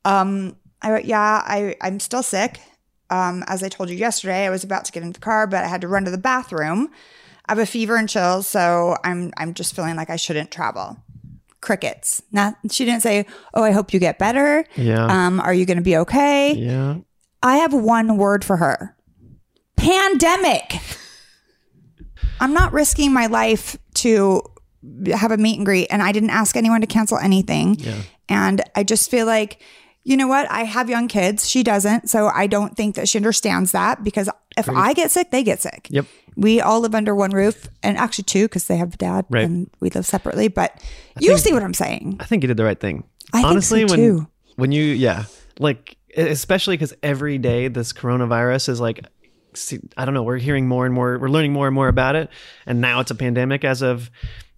Um, 0.04 0.56
I 0.81 0.91
went, 0.91 1.05
yeah, 1.05 1.43
I, 1.45 1.75
I'm 1.81 2.00
still 2.00 2.24
sick. 2.24 2.59
Um, 3.09 3.43
as 3.48 3.63
I 3.63 3.69
told 3.69 3.89
you 3.89 3.95
yesterday, 3.95 4.45
I 4.45 4.50
was 4.50 4.63
about 4.63 4.86
to 4.86 4.91
get 4.91 5.03
in 5.03 5.12
the 5.12 5.19
car, 5.19 5.48
but 5.48 5.63
I 5.63 5.67
had 5.67 5.81
to 5.81 5.88
run 5.88 6.05
to 6.05 6.12
the 6.12 6.17
bathroom. 6.17 6.89
I 7.48 7.53
have 7.53 7.59
a 7.59 7.65
fever 7.65 7.95
and 7.95 8.07
chills, 8.07 8.48
so 8.48 8.95
I'm 9.03 9.33
I'm 9.36 9.55
just 9.55 9.75
feeling 9.75 9.95
like 9.95 10.12
I 10.12 10.15
shouldn't 10.15 10.51
travel. 10.51 10.98
Crickets. 11.62 12.21
Not 12.31 12.55
she 12.69 12.86
didn't 12.86 13.01
say, 13.01 13.25
"Oh, 13.55 13.63
I 13.63 13.71
hope 13.71 13.91
you 13.91 14.00
get 14.00 14.19
better." 14.19 14.63
Yeah. 14.75 15.05
Um, 15.05 15.39
are 15.39 15.53
you 15.53 15.65
going 15.65 15.77
to 15.77 15.83
be 15.83 15.98
okay? 15.98 16.53
yeah. 16.53 16.98
I 17.41 17.57
have 17.57 17.74
one 17.74 18.17
word 18.17 18.45
for 18.45 18.57
her. 18.57 18.95
Pandemic. 19.75 20.75
I'm 22.39 22.53
not 22.53 22.74
risking 22.74 23.13
my 23.13 23.25
life 23.25 23.77
to 23.95 24.43
have 25.13 25.31
a 25.31 25.38
meet 25.38 25.57
and 25.57 25.65
greet 25.65 25.88
and 25.89 26.01
I 26.01 26.12
didn't 26.12 26.29
ask 26.29 26.55
anyone 26.55 26.81
to 26.81 26.88
cancel 26.88 27.17
anything. 27.17 27.75
Yeah. 27.75 28.01
And 28.29 28.62
I 28.75 28.83
just 28.83 29.09
feel 29.09 29.25
like 29.25 29.62
you 30.03 30.18
know 30.18 30.27
what? 30.27 30.50
I 30.50 30.63
have 30.63 30.89
young 30.89 31.08
kids. 31.08 31.48
She 31.50 31.62
doesn't. 31.63 32.10
So 32.10 32.27
I 32.27 32.48
don't 32.48 32.75
think 32.75 32.96
that 32.96 33.08
she 33.10 33.18
understands 33.18 33.72
that 33.74 34.03
because 34.03 34.29
if 34.58 34.68
I 34.70 34.94
get 34.94 35.12
sick, 35.12 35.29
they 35.32 35.44
get 35.44 35.62
sick. 35.62 35.88
Yep. 35.91 36.06
We 36.36 36.62
all 36.62 36.79
live 36.79 36.96
under 36.96 37.13
one 37.13 37.32
roof 37.32 37.68
and 37.84 37.98
actually 37.98 38.24
two 38.24 38.46
because 38.46 38.65
they 38.65 38.77
have 38.77 38.94
a 38.94 38.98
dad 38.98 39.25
Right. 39.29 39.44
and 39.44 39.70
we 39.82 39.89
live 39.89 40.06
separately. 40.06 40.48
But 40.48 40.82
you 41.20 41.38
see 41.38 41.53
what 41.53 41.63
I'm 41.63 41.74
saying. 41.74 42.18
I 42.20 42.25
think 42.25 42.44
you 42.44 42.48
did 42.48 42.58
the 42.58 42.63
right 42.63 42.79
thing. 42.79 43.03
I 43.34 43.38
think 43.41 43.44
so, 43.44 43.50
Honestly, 43.50 43.86
when 43.86 43.96
too. 43.96 44.27
when 44.56 44.72
you 44.72 44.84
yeah, 44.84 45.25
like 45.60 45.98
especially 46.18 46.75
because 46.77 46.94
every 47.03 47.38
day 47.38 47.68
this 47.68 47.94
coronavirus 47.94 48.70
is 48.70 48.79
like, 48.82 49.06
I 49.98 50.06
don't 50.06 50.13
know, 50.13 50.24
we're 50.24 50.38
hearing 50.38 50.68
more 50.68 50.86
and 50.86 50.96
more, 50.96 51.20
we're 51.20 51.27
learning 51.29 51.53
more 51.53 51.68
and 51.68 51.75
more 51.75 51.88
about 51.89 52.15
it, 52.15 52.29
and 52.65 52.82
now 52.82 53.00
it's 53.01 53.12
a 53.12 53.15
pandemic 53.15 53.63
as 53.63 53.82
of 53.82 54.10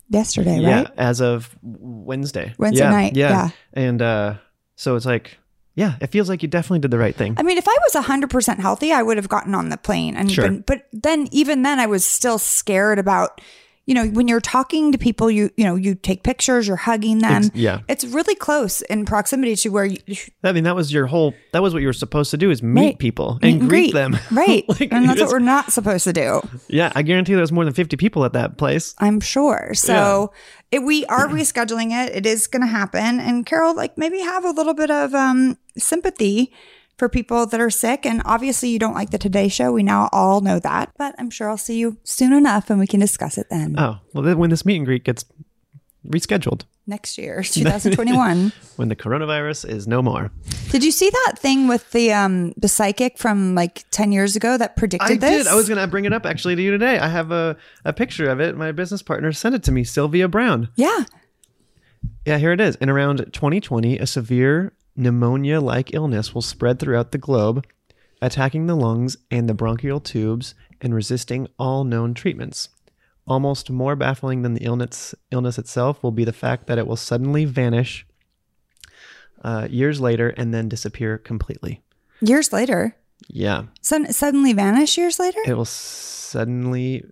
Yesterday, 0.09 0.59
yeah, 0.59 0.75
right? 0.83 0.91
as 0.97 1.19
of 1.21 1.53
Wednesday, 1.61 2.53
Wednesday 2.57 2.83
Yeah, 2.83 2.89
night, 2.91 3.15
yeah. 3.15 3.49
and 3.73 4.01
uh, 4.01 4.35
so 4.81 4.95
it's 4.95 5.05
like, 5.05 5.37
yeah, 5.75 5.93
it 6.01 6.07
feels 6.07 6.27
like 6.27 6.41
you 6.41 6.49
definitely 6.49 6.79
did 6.79 6.89
the 6.89 6.97
right 6.97 7.15
thing. 7.15 7.35
I 7.37 7.43
mean, 7.43 7.59
if 7.59 7.67
I 7.67 7.77
was 7.93 8.03
100% 8.03 8.57
healthy, 8.57 8.91
I 8.91 9.03
would 9.03 9.17
have 9.17 9.29
gotten 9.29 9.53
on 9.53 9.69
the 9.69 9.77
plane. 9.77 10.15
And 10.17 10.31
Sure. 10.31 10.45
been, 10.45 10.61
but 10.61 10.87
then 10.91 11.27
even 11.31 11.61
then 11.61 11.79
I 11.79 11.85
was 11.85 12.03
still 12.03 12.39
scared 12.39 12.97
about, 12.97 13.41
you 13.87 13.95
know, 13.95 14.05
when 14.07 14.27
you're 14.27 14.39
talking 14.39 14.91
to 14.91 14.97
people, 14.97 15.31
you 15.31 15.49
you 15.57 15.63
know, 15.63 15.75
you 15.75 15.95
take 15.95 16.23
pictures, 16.23 16.67
you're 16.67 16.77
hugging 16.77 17.17
them. 17.19 17.45
Ex- 17.45 17.49
yeah. 17.55 17.79
it's 17.89 18.05
really 18.05 18.35
close 18.35 18.81
in 18.83 19.05
proximity 19.05 19.55
to 19.55 19.69
where 19.69 19.85
you 19.85 19.97
I 20.43 20.51
mean, 20.51 20.65
that 20.65 20.75
was 20.75 20.93
your 20.93 21.07
whole. 21.07 21.33
That 21.51 21.63
was 21.63 21.73
what 21.73 21.81
you 21.81 21.87
were 21.87 21.93
supposed 21.93 22.29
to 22.31 22.37
do: 22.37 22.51
is 22.51 22.61
meet 22.61 22.81
Right. 22.81 22.99
people 22.99 23.39
and 23.41 23.67
greet, 23.67 23.93
them. 23.93 24.17
right? 24.31 24.63
Like, 24.69 24.93
and 24.93 25.05
that's 25.05 25.13
it's- 25.13 25.19
what 25.21 25.31
we're 25.31 25.39
not 25.39 25.71
supposed 25.71 26.03
to 26.03 26.13
do. 26.13 26.41
Yeah, 26.67 26.91
I 26.95 27.01
guarantee 27.01 27.33
there's 27.33 27.51
more 27.51 27.65
than 27.65 27.73
50 27.73 27.97
people 27.97 28.23
at 28.23 28.33
that 28.33 28.57
place. 28.57 28.93
I'm 28.99 29.19
sure. 29.19 29.71
So 29.73 30.31
it, 30.71 30.83
we 30.83 31.05
are 31.07 31.27
rescheduling 31.27 31.91
it. 31.91 32.15
It 32.15 32.25
is 32.27 32.45
going 32.47 32.61
to 32.61 32.67
happen. 32.71 33.19
And 33.19 33.45
Carol, 33.45 33.75
like 33.75 33.97
maybe 33.97 34.19
have 34.19 34.45
a 34.45 34.51
little 34.51 34.75
bit 34.75 34.91
of 34.91 35.13
um, 35.15 35.57
sympathy 35.77 36.53
for 37.01 37.09
people 37.09 37.47
that 37.47 37.59
are 37.59 37.71
sick. 37.71 38.05
And 38.05 38.21
obviously, 38.25 38.69
you 38.69 38.77
don't 38.77 38.93
like 38.93 39.09
the 39.09 39.17
Today 39.17 39.47
Show. 39.47 39.71
We 39.71 39.81
now 39.81 40.07
all 40.11 40.39
know 40.39 40.59
that. 40.59 40.91
But 40.99 41.15
I'm 41.17 41.31
sure 41.31 41.49
I'll 41.49 41.57
see 41.57 41.79
you 41.79 41.97
soon 42.03 42.31
enough, 42.31 42.69
and 42.69 42.79
we 42.79 42.85
can 42.85 42.99
discuss 42.99 43.39
it 43.39 43.47
then 43.49 43.73
Oh, 43.75 43.97
well, 44.13 44.23
then 44.23 44.37
when 44.37 44.51
this 44.51 44.67
meet 44.67 44.75
and 44.77 44.85
greet 44.85 45.03
gets 45.03 45.25
rescheduled, 46.07 46.65
next 46.85 47.17
year, 47.17 47.41
2021. 47.43 48.53
when 48.75 48.89
the 48.89 48.95
coronavirus 48.95 49.67
is 49.67 49.87
no 49.87 50.03
more. 50.03 50.29
did 50.69 50.83
you 50.83 50.91
see 50.91 51.09
that 51.09 51.39
thing 51.39 51.67
with 51.67 51.89
the 51.89 52.13
um 52.13 52.53
the 52.55 52.67
psychic 52.67 53.17
from 53.17 53.55
like 53.55 53.83
10 53.89 54.11
years 54.11 54.35
ago 54.35 54.55
that 54.55 54.75
predicted 54.75 55.11
I 55.11 55.15
this? 55.15 55.45
did. 55.45 55.51
I 55.51 55.55
was 55.55 55.67
going 55.67 55.81
to 55.81 55.87
bring 55.87 56.05
it 56.05 56.13
up 56.13 56.27
actually 56.27 56.55
to 56.55 56.61
you 56.61 56.69
today. 56.69 56.99
I 56.99 57.07
have 57.07 57.31
a, 57.31 57.57
a 57.83 57.93
picture 57.93 58.29
of 58.29 58.39
it. 58.39 58.55
My 58.55 58.71
business 58.71 59.01
partner 59.01 59.31
sent 59.31 59.55
it 59.55 59.63
to 59.63 59.71
me, 59.71 59.83
Sylvia 59.83 60.27
Browne. 60.27 60.69
Yeah. 60.75 61.05
Yeah, 62.27 62.37
here 62.37 62.51
it 62.51 62.61
is. 62.61 62.75
In 62.75 62.89
around 62.91 63.17
2020, 63.33 63.97
a 63.97 64.05
severe 64.05 64.73
pneumonia 64.95 65.59
like 65.61 65.93
illness 65.93 66.33
will 66.33 66.41
spread 66.41 66.79
throughout 66.79 67.11
the 67.11 67.17
globe, 67.17 67.65
attacking 68.21 68.67
the 68.67 68.75
lungs 68.75 69.17
and 69.29 69.47
the 69.49 69.53
bronchial 69.53 69.99
tubes 69.99 70.53
and 70.81 70.93
resisting 70.93 71.47
all 71.57 71.83
known 71.83 72.13
treatments. 72.13 72.69
Almost 73.27 73.69
more 73.69 73.95
baffling 73.95 74.41
than 74.41 74.55
the 74.55 74.63
illness, 74.65 75.13
illness 75.31 75.57
itself 75.57 76.01
will 76.03 76.11
be 76.11 76.23
the 76.25 76.33
fact 76.33 76.67
that 76.67 76.77
it 76.77 76.87
will 76.87 76.95
suddenly 76.97 77.45
vanish 77.45 78.05
uh, 79.43 79.67
years 79.69 80.01
later 80.01 80.29
and 80.29 80.53
then 80.53 80.67
disappear 80.69 81.17
completely. 81.17 81.81
Years 82.19 82.51
later. 82.51 82.95
Yeah, 83.27 83.65
Sud- 83.81 84.13
suddenly 84.13 84.53
vanish 84.53 84.97
years 84.97 85.19
later? 85.19 85.39
it 85.45 85.53
will 85.53 85.65
suddenly. 85.65 87.05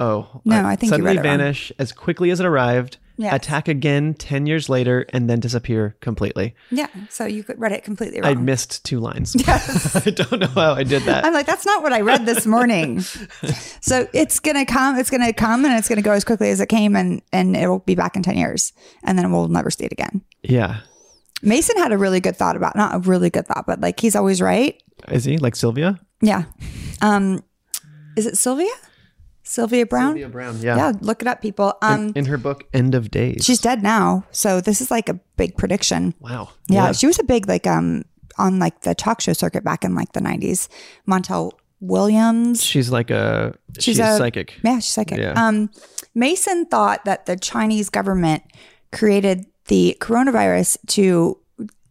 Oh 0.00 0.40
No, 0.44 0.64
I 0.64 0.74
think 0.74 0.84
you 0.84 0.88
suddenly 0.94 1.10
read 1.16 1.24
it 1.24 1.28
wrong. 1.28 1.38
vanish 1.38 1.70
as 1.78 1.92
quickly 1.92 2.30
as 2.30 2.40
it 2.40 2.46
arrived. 2.46 2.96
Yes. 3.22 3.34
Attack 3.34 3.68
again 3.68 4.14
ten 4.14 4.46
years 4.46 4.68
later 4.68 5.06
and 5.10 5.30
then 5.30 5.40
disappear 5.40 5.96
completely. 6.00 6.54
Yeah. 6.70 6.88
So 7.08 7.24
you 7.24 7.44
could 7.44 7.60
read 7.60 7.72
it 7.72 7.84
completely 7.84 8.20
wrong. 8.20 8.30
I 8.30 8.34
missed 8.34 8.84
two 8.84 9.00
lines. 9.00 9.34
Yes. 9.38 9.96
I 10.06 10.10
don't 10.10 10.40
know 10.40 10.46
how 10.48 10.74
I 10.74 10.82
did 10.82 11.02
that. 11.02 11.24
I'm 11.24 11.32
like, 11.32 11.46
that's 11.46 11.64
not 11.66 11.82
what 11.82 11.92
I 11.92 12.00
read 12.00 12.26
this 12.26 12.46
morning. 12.46 13.00
so 13.80 14.08
it's 14.12 14.40
gonna 14.40 14.66
come, 14.66 14.98
it's 14.98 15.10
gonna 15.10 15.32
come, 15.32 15.64
and 15.64 15.74
it's 15.78 15.88
gonna 15.88 16.02
go 16.02 16.12
as 16.12 16.24
quickly 16.24 16.50
as 16.50 16.60
it 16.60 16.68
came, 16.68 16.96
and 16.96 17.22
and 17.32 17.56
it'll 17.56 17.80
be 17.80 17.94
back 17.94 18.16
in 18.16 18.22
ten 18.22 18.36
years, 18.36 18.72
and 19.04 19.18
then 19.18 19.30
we'll 19.32 19.48
never 19.48 19.70
see 19.70 19.84
it 19.84 19.92
again. 19.92 20.22
yeah. 20.42 20.80
Mason 21.44 21.76
had 21.76 21.90
a 21.90 21.98
really 21.98 22.20
good 22.20 22.36
thought 22.36 22.54
about, 22.54 22.76
not 22.76 22.94
a 22.94 22.98
really 23.00 23.28
good 23.28 23.48
thought, 23.48 23.66
but 23.66 23.80
like 23.80 23.98
he's 23.98 24.14
always 24.14 24.40
right. 24.40 24.80
Is 25.08 25.24
he 25.24 25.38
like 25.38 25.56
Sylvia? 25.56 25.98
Yeah. 26.20 26.44
Um, 27.00 27.42
is 28.16 28.26
it 28.26 28.38
Sylvia? 28.38 28.70
Sylvia 29.52 29.84
Browne. 29.84 30.12
Sylvia 30.12 30.30
Browne. 30.30 30.58
Yeah. 30.62 30.76
Yeah, 30.76 30.92
look 31.02 31.20
it 31.20 31.28
up, 31.28 31.42
people. 31.42 31.74
Um, 31.82 32.12
in 32.16 32.24
her 32.24 32.38
book 32.38 32.64
End 32.72 32.94
of 32.94 33.10
Days. 33.10 33.44
she's 33.44 33.60
dead 33.60 33.82
now, 33.82 34.24
so 34.30 34.62
this 34.62 34.80
is 34.80 34.90
like 34.90 35.10
a 35.10 35.20
big 35.36 35.58
prediction. 35.58 36.14
wow. 36.20 36.48
Yeah, 36.68 36.92
she 36.92 37.06
was 37.06 37.18
a 37.18 37.22
big 37.24 37.46
like 37.46 37.66
um 37.66 38.04
on 38.38 38.58
like 38.58 38.80
the 38.80 38.94
talk 38.94 39.20
show 39.20 39.34
circuit 39.34 39.62
back 39.62 39.84
in 39.84 39.94
like 39.94 40.12
the 40.12 40.20
'90s. 40.20 40.68
Montel 41.06 41.52
Williams. 41.80 42.64
She's 42.64 42.90
like 42.90 43.10
a 43.10 43.54
she's, 43.78 43.98
a- 43.98 44.16
psychic. 44.16 44.58
Yeah, 44.64 44.76
she's 44.76 44.88
psychic. 44.88 45.18
Yeah. 45.18 45.34
Um, 45.36 45.68
Mason 46.14 46.64
thought 46.64 47.04
that 47.04 47.26
the 47.26 47.36
Chinese 47.36 47.90
government 47.90 48.42
created 48.90 49.44
the 49.66 49.98
coronavirus 50.00 50.78
to 50.86 51.38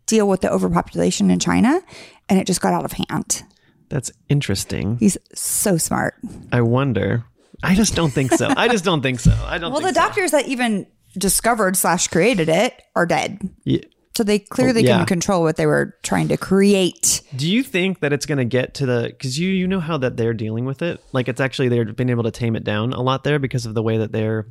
deal 0.07 0.27
with 0.27 0.41
the 0.41 0.51
overpopulation 0.51 1.29
in 1.29 1.37
China, 1.37 1.79
and 2.27 2.39
it 2.39 2.47
just 2.47 2.59
got 2.59 2.73
out 2.73 2.85
of 2.85 2.93
hand. 2.93 3.43
That's 3.89 4.11
interesting. 4.29 4.97
He's 4.97 5.17
so 5.35 5.77
smart. 5.77 6.15
I 6.51 6.61
wonder. 6.61 7.25
I 7.63 7.75
just 7.75 7.95
don't 7.95 8.11
think 8.11 8.31
so. 8.33 8.51
I 8.55 8.67
just 8.67 8.83
don't 8.83 9.01
think 9.01 9.19
so. 9.19 9.31
I 9.45 9.57
don't 9.57 9.71
Well, 9.71 9.81
the 9.81 9.87
think 9.87 9.95
so. 9.97 10.01
doctors 10.01 10.31
that 10.31 10.47
even 10.47 10.87
discovered 11.17 11.75
slash 11.77 12.07
created 12.07 12.49
it 12.49 12.81
are 12.95 13.05
dead. 13.05 13.49
Yeah. 13.63 13.79
So 14.15 14.23
they 14.23 14.39
clearly 14.39 14.81
Oh, 14.81 14.85
yeah. 14.85 14.91
couldn't 14.93 15.05
control 15.07 15.41
what 15.43 15.55
they 15.55 15.65
were 15.65 15.95
trying 16.03 16.27
to 16.29 16.37
create. 16.37 17.21
Do 17.35 17.49
you 17.49 17.63
think 17.63 18.01
that 18.01 18.11
it's 18.11 18.25
going 18.25 18.39
to 18.39 18.45
get 18.45 18.73
to 18.75 18.85
the 18.85 19.03
because 19.09 19.39
you 19.39 19.49
you 19.49 19.67
know 19.67 19.79
how 19.79 19.97
that 19.99 20.17
they're 20.17 20.33
dealing 20.33 20.65
with 20.65 20.81
it? 20.81 21.01
Like 21.13 21.27
it's 21.29 21.39
actually 21.39 21.69
they've 21.69 21.95
been 21.95 22.09
able 22.09 22.23
to 22.23 22.31
tame 22.31 22.55
it 22.55 22.63
down 22.63 22.91
a 22.93 23.01
lot 23.01 23.23
there 23.23 23.39
because 23.39 23.65
of 23.65 23.73
the 23.73 23.81
way 23.83 23.97
that 23.97 24.11
they're 24.11 24.47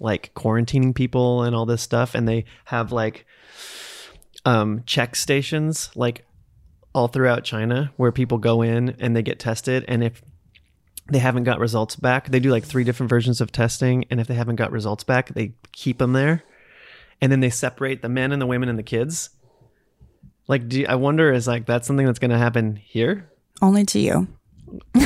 like 0.00 0.32
quarantining 0.34 0.94
people 0.94 1.42
and 1.42 1.54
all 1.54 1.66
this 1.66 1.82
stuff, 1.82 2.14
and 2.14 2.26
they 2.26 2.44
have 2.64 2.92
like 2.92 3.26
um 4.46 4.82
check 4.86 5.16
stations 5.16 5.90
like 5.94 6.24
all 6.94 7.08
throughout 7.08 7.44
China 7.44 7.92
where 7.96 8.12
people 8.12 8.38
go 8.38 8.62
in 8.62 8.96
and 9.00 9.14
they 9.16 9.22
get 9.22 9.38
tested, 9.38 9.84
and 9.88 10.02
if 10.02 10.22
they 11.08 11.18
haven't 11.18 11.44
got 11.44 11.58
results 11.58 11.96
back, 11.96 12.28
they 12.28 12.40
do 12.40 12.50
like 12.50 12.64
three 12.64 12.84
different 12.84 13.10
versions 13.10 13.40
of 13.40 13.52
testing, 13.52 14.04
and 14.10 14.20
if 14.20 14.26
they 14.26 14.34
haven't 14.34 14.56
got 14.56 14.72
results 14.72 15.04
back, 15.04 15.34
they 15.34 15.54
keep 15.72 15.98
them 15.98 16.12
there, 16.12 16.42
and 17.20 17.30
then 17.30 17.40
they 17.40 17.50
separate 17.50 18.02
the 18.02 18.08
men 18.08 18.32
and 18.32 18.40
the 18.40 18.46
women 18.46 18.68
and 18.68 18.78
the 18.78 18.82
kids. 18.82 19.30
Like, 20.46 20.68
do 20.68 20.80
you, 20.80 20.86
I 20.88 20.94
wonder 20.94 21.32
is 21.32 21.46
like 21.46 21.66
that's 21.66 21.86
something 21.86 22.06
that's 22.06 22.18
going 22.18 22.30
to 22.30 22.38
happen 22.38 22.76
here? 22.76 23.30
Only 23.62 23.84
to 23.86 23.98
you. 23.98 24.28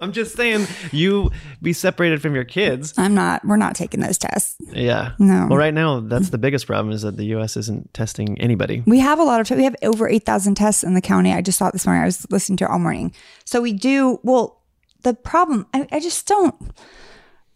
I'm 0.00 0.12
just 0.12 0.34
saying, 0.34 0.66
you 0.92 1.30
be 1.60 1.74
separated 1.74 2.22
from 2.22 2.34
your 2.34 2.44
kids. 2.44 2.94
I'm 2.96 3.14
not. 3.14 3.44
We're 3.44 3.56
not 3.56 3.74
taking 3.74 4.00
those 4.00 4.16
tests. 4.16 4.56
Yeah. 4.72 5.12
No. 5.18 5.46
Well, 5.48 5.58
right 5.58 5.74
now, 5.74 6.00
that's 6.00 6.30
the 6.30 6.38
biggest 6.38 6.66
problem 6.66 6.92
is 6.92 7.02
that 7.02 7.18
the 7.18 7.26
U.S. 7.26 7.56
isn't 7.58 7.92
testing 7.92 8.40
anybody. 8.40 8.82
We 8.86 9.00
have 9.00 9.18
a 9.18 9.24
lot 9.24 9.40
of. 9.40 9.56
We 9.56 9.64
have 9.64 9.76
over 9.82 10.08
eight 10.08 10.24
thousand 10.24 10.54
tests 10.54 10.82
in 10.82 10.94
the 10.94 11.02
county. 11.02 11.32
I 11.32 11.42
just 11.42 11.58
saw 11.58 11.68
it 11.68 11.72
this 11.72 11.84
morning. 11.84 12.02
I 12.02 12.06
was 12.06 12.26
listening 12.30 12.56
to 12.58 12.64
it 12.64 12.70
all 12.70 12.78
morning. 12.78 13.12
So 13.44 13.60
we 13.60 13.74
do. 13.74 14.18
Well, 14.22 14.59
the 15.02 15.14
problem. 15.14 15.66
I, 15.74 15.86
I 15.92 16.00
just 16.00 16.26
don't. 16.26 16.54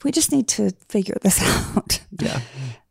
We 0.03 0.13
just 0.13 0.33
need 0.33 0.49
to 0.49 0.71
figure 0.89 1.17
this 1.23 1.41
out. 1.77 2.01
Yeah. 2.21 2.41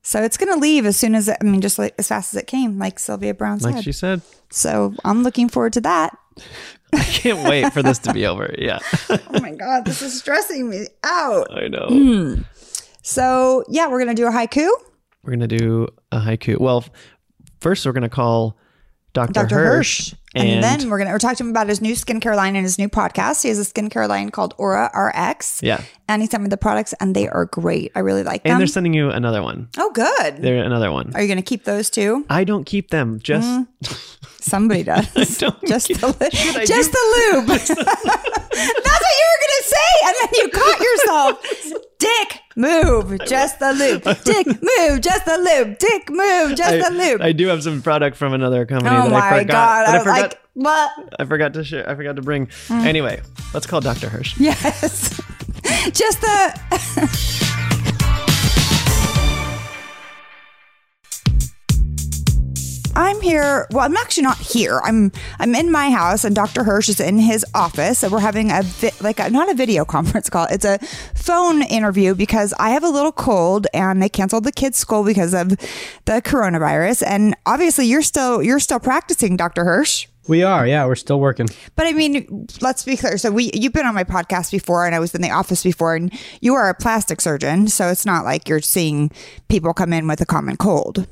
So 0.01 0.21
it's 0.21 0.37
going 0.37 0.53
to 0.53 0.59
leave 0.59 0.85
as 0.85 0.97
soon 0.97 1.15
as 1.15 1.27
it, 1.27 1.37
I 1.39 1.43
mean, 1.43 1.61
just 1.61 1.79
like 1.79 1.95
as 1.97 2.07
fast 2.07 2.33
as 2.33 2.41
it 2.41 2.47
came, 2.47 2.77
like 2.77 2.99
Sylvia 2.99 3.33
Browne 3.33 3.59
said. 3.59 3.75
Like 3.75 3.83
she 3.83 3.91
said, 3.91 4.21
so 4.49 4.93
I'm 5.05 5.23
looking 5.23 5.47
forward 5.47 5.73
to 5.73 5.81
that. 5.81 6.17
I 6.93 7.03
can't 7.03 7.47
wait 7.47 7.71
for 7.73 7.81
this 7.81 7.99
to 7.99 8.13
be 8.13 8.25
over. 8.25 8.53
Yeah. 8.57 8.79
Oh 9.09 9.39
my 9.39 9.51
god, 9.51 9.85
this 9.85 10.01
is 10.03 10.17
stressing 10.19 10.69
me 10.69 10.85
out. 11.03 11.47
I 11.51 11.67
know. 11.67 11.87
Hmm. 11.87 12.41
So 13.01 13.63
yeah, 13.67 13.87
we're 13.87 13.99
gonna 13.99 14.13
do 14.13 14.27
a 14.27 14.31
haiku. 14.31 14.69
We're 15.23 15.37
going 15.37 15.47
to 15.47 15.57
do 15.57 15.87
a 16.11 16.19
haiku. 16.19 16.59
Well, 16.59 16.83
first, 17.61 17.85
we're 17.85 17.93
going 17.93 18.03
to 18.03 18.09
call 18.09 18.57
Dr. 19.13 19.31
Dr. 19.31 19.55
Hirsch. 19.55 20.09
Hirsch. 20.11 20.19
And, 20.36 20.63
then 20.63 20.89
we're 20.89 20.98
gonna 20.98 21.12
we're 21.12 21.19
talking 21.19 21.36
to 21.38 21.43
him 21.43 21.50
about 21.52 21.67
his 21.67 21.80
new 21.80 21.93
skincare 21.93 22.36
line 22.36 22.56
and 22.56 22.63
his 22.65 22.80
new 22.80 22.89
podcast. 22.89 23.43
He 23.43 23.50
has 23.50 23.60
a 23.60 23.63
skincare 23.72 24.08
line 24.10 24.30
called 24.32 24.56
Ora 24.58 24.89
RX. 24.96 25.62
Yeah. 25.62 25.82
And 26.08 26.22
he 26.22 26.28
sent 26.28 26.41
me 26.43 26.50
the 26.50 26.58
products 26.58 26.93
and 27.00 27.15
they 27.15 27.28
are 27.30 27.46
great. 27.46 27.91
I 27.96 28.00
really 28.00 28.24
like 28.24 28.43
them. 28.43 28.54
and 28.54 28.60
they're 28.60 28.67
sending 28.67 28.93
you 28.93 29.10
another 29.10 29.41
one. 29.43 29.69
oh 29.78 29.91
good. 29.93 30.38
They're 30.38 30.63
another 30.63 30.91
one. 30.91 31.12
Are 31.15 31.22
you 31.22 31.28
gonna 31.28 31.41
keep 31.43 31.65
those 31.65 31.89
too? 31.89 32.26
I 32.30 32.43
don't 32.43 32.65
keep 32.65 32.89
them. 32.89 33.19
Just 33.22 33.48
mm. 33.48 34.19
Somebody 34.43 34.84
does. 34.84 35.38
don't 35.38 35.63
just 35.65 35.88
keep- 35.88 35.98
the 36.02 36.65
just 36.67 36.91
do- 36.91 36.98
the 36.98 37.34
lube. 37.34 37.48
That's 37.58 37.69
what 37.69 39.13
you 39.19 39.28
were 39.32 39.41
gonna 39.43 39.63
say, 39.63 39.91
and 40.06 40.15
then 40.19 40.30
you 40.34 40.50
caught 40.50 40.80
yourself. 40.80 41.46
Dick, 42.00 42.39
move, 42.57 43.19
just 43.25 43.59
the 43.59 43.73
loop. 43.73 44.03
Dick, 44.23 44.47
move, 44.47 45.01
just 45.01 45.25
the 45.25 45.37
loop. 45.37 45.79
Dick, 45.79 46.09
move, 46.09 46.55
just 46.57 46.73
I, 46.73 46.89
the 46.89 46.95
lube. 46.95 47.21
I 47.21 47.31
do 47.31 47.47
have 47.47 47.63
some 47.63 47.81
product 47.81 48.15
from 48.15 48.33
another 48.33 48.65
company 48.65 48.95
oh 48.95 49.03
that 49.03 49.11
my 49.11 49.19
I 49.19 49.39
forgot. 49.41 49.47
god! 49.47 49.87
I 49.87 49.95
I 49.95 49.99
forgot. 49.99 50.21
like, 50.21 50.39
what? 50.53 50.91
I 51.19 51.25
forgot 51.25 51.53
to 51.55 51.63
share. 51.63 51.89
I 51.89 51.95
forgot 51.95 52.15
to 52.17 52.21
bring. 52.21 52.47
Mm. 52.67 52.85
Anyway, 52.85 53.21
let's 53.53 53.65
call 53.65 53.81
Dr. 53.81 54.09
Hirsch. 54.09 54.39
Yes, 54.39 55.19
just 55.91 56.21
the. 56.21 57.39
I'm 62.95 63.19
here. 63.21 63.65
Well, 63.71 63.84
I'm 63.84 63.97
actually 63.97 64.23
not 64.23 64.38
here. 64.38 64.79
I'm 64.84 65.12
I'm 65.39 65.56
in 65.56 65.71
my 65.71 65.89
house, 65.89 66.23
and 66.23 66.36
Dr. 66.36 66.63
Hirsch 66.63 66.89
is 66.89 66.99
in 66.99 67.17
his 67.17 67.43
office, 67.56 68.03
and 68.03 68.12
we're 68.12 68.19
having 68.19 68.51
a 68.51 68.62
vi- 68.62 68.91
like 69.01 69.19
a, 69.19 69.32
not 69.32 69.49
a 69.49 69.56
video 69.56 69.84
conference 69.95 70.29
call. 70.29 70.45
It's 70.51 70.65
a 70.65 70.77
phone 71.15 71.63
interview 71.63 72.13
because 72.13 72.53
I 72.60 72.69
have 72.69 72.84
a 72.84 72.89
little 72.89 73.12
cold, 73.12 73.65
and 73.73 74.01
they 74.01 74.10
canceled 74.10 74.43
the 74.43 74.51
kids' 74.51 74.77
school 74.77 75.03
because 75.03 75.34
of 75.34 75.49
the 75.49 76.21
coronavirus. 76.23 77.03
And 77.08 77.36
obviously, 77.47 77.88
you're 77.88 78.03
still 78.03 78.43
you're 78.43 78.60
still 78.60 78.79
practicing, 78.79 79.38
Dr. 79.38 79.65
Hirsch. 79.65 80.08
We 80.27 80.43
are, 80.43 80.65
yeah, 80.65 80.86
we're 80.86 80.95
still 80.95 81.19
working. 81.19 81.47
But 81.75 81.88
I 81.88 81.93
mean, 81.93 82.47
let's 82.62 82.86
be 82.86 82.95
clear. 82.95 83.17
So 83.17 83.32
we 83.32 83.49
you've 83.56 83.73
been 83.73 83.88
on 83.88 83.95
my 83.95 84.03
podcast 84.03 84.51
before 84.51 84.86
and 84.86 84.93
I 84.93 84.99
was 84.99 85.15
in 85.15 85.21
the 85.21 85.32
office 85.32 85.63
before 85.63 85.95
and 85.95 86.13
you 86.41 86.53
are 86.53 86.69
a 86.69 86.75
plastic 86.75 87.21
surgeon, 87.21 87.67
so 87.67 87.88
it's 87.88 88.06
not 88.06 88.23
like 88.23 88.47
you're 88.47 88.62
seeing 88.62 89.10
people 89.49 89.73
come 89.73 89.93
in 89.93 90.08
with 90.08 90.21
a 90.21 90.25
common 90.27 90.58
cold. 90.58 91.08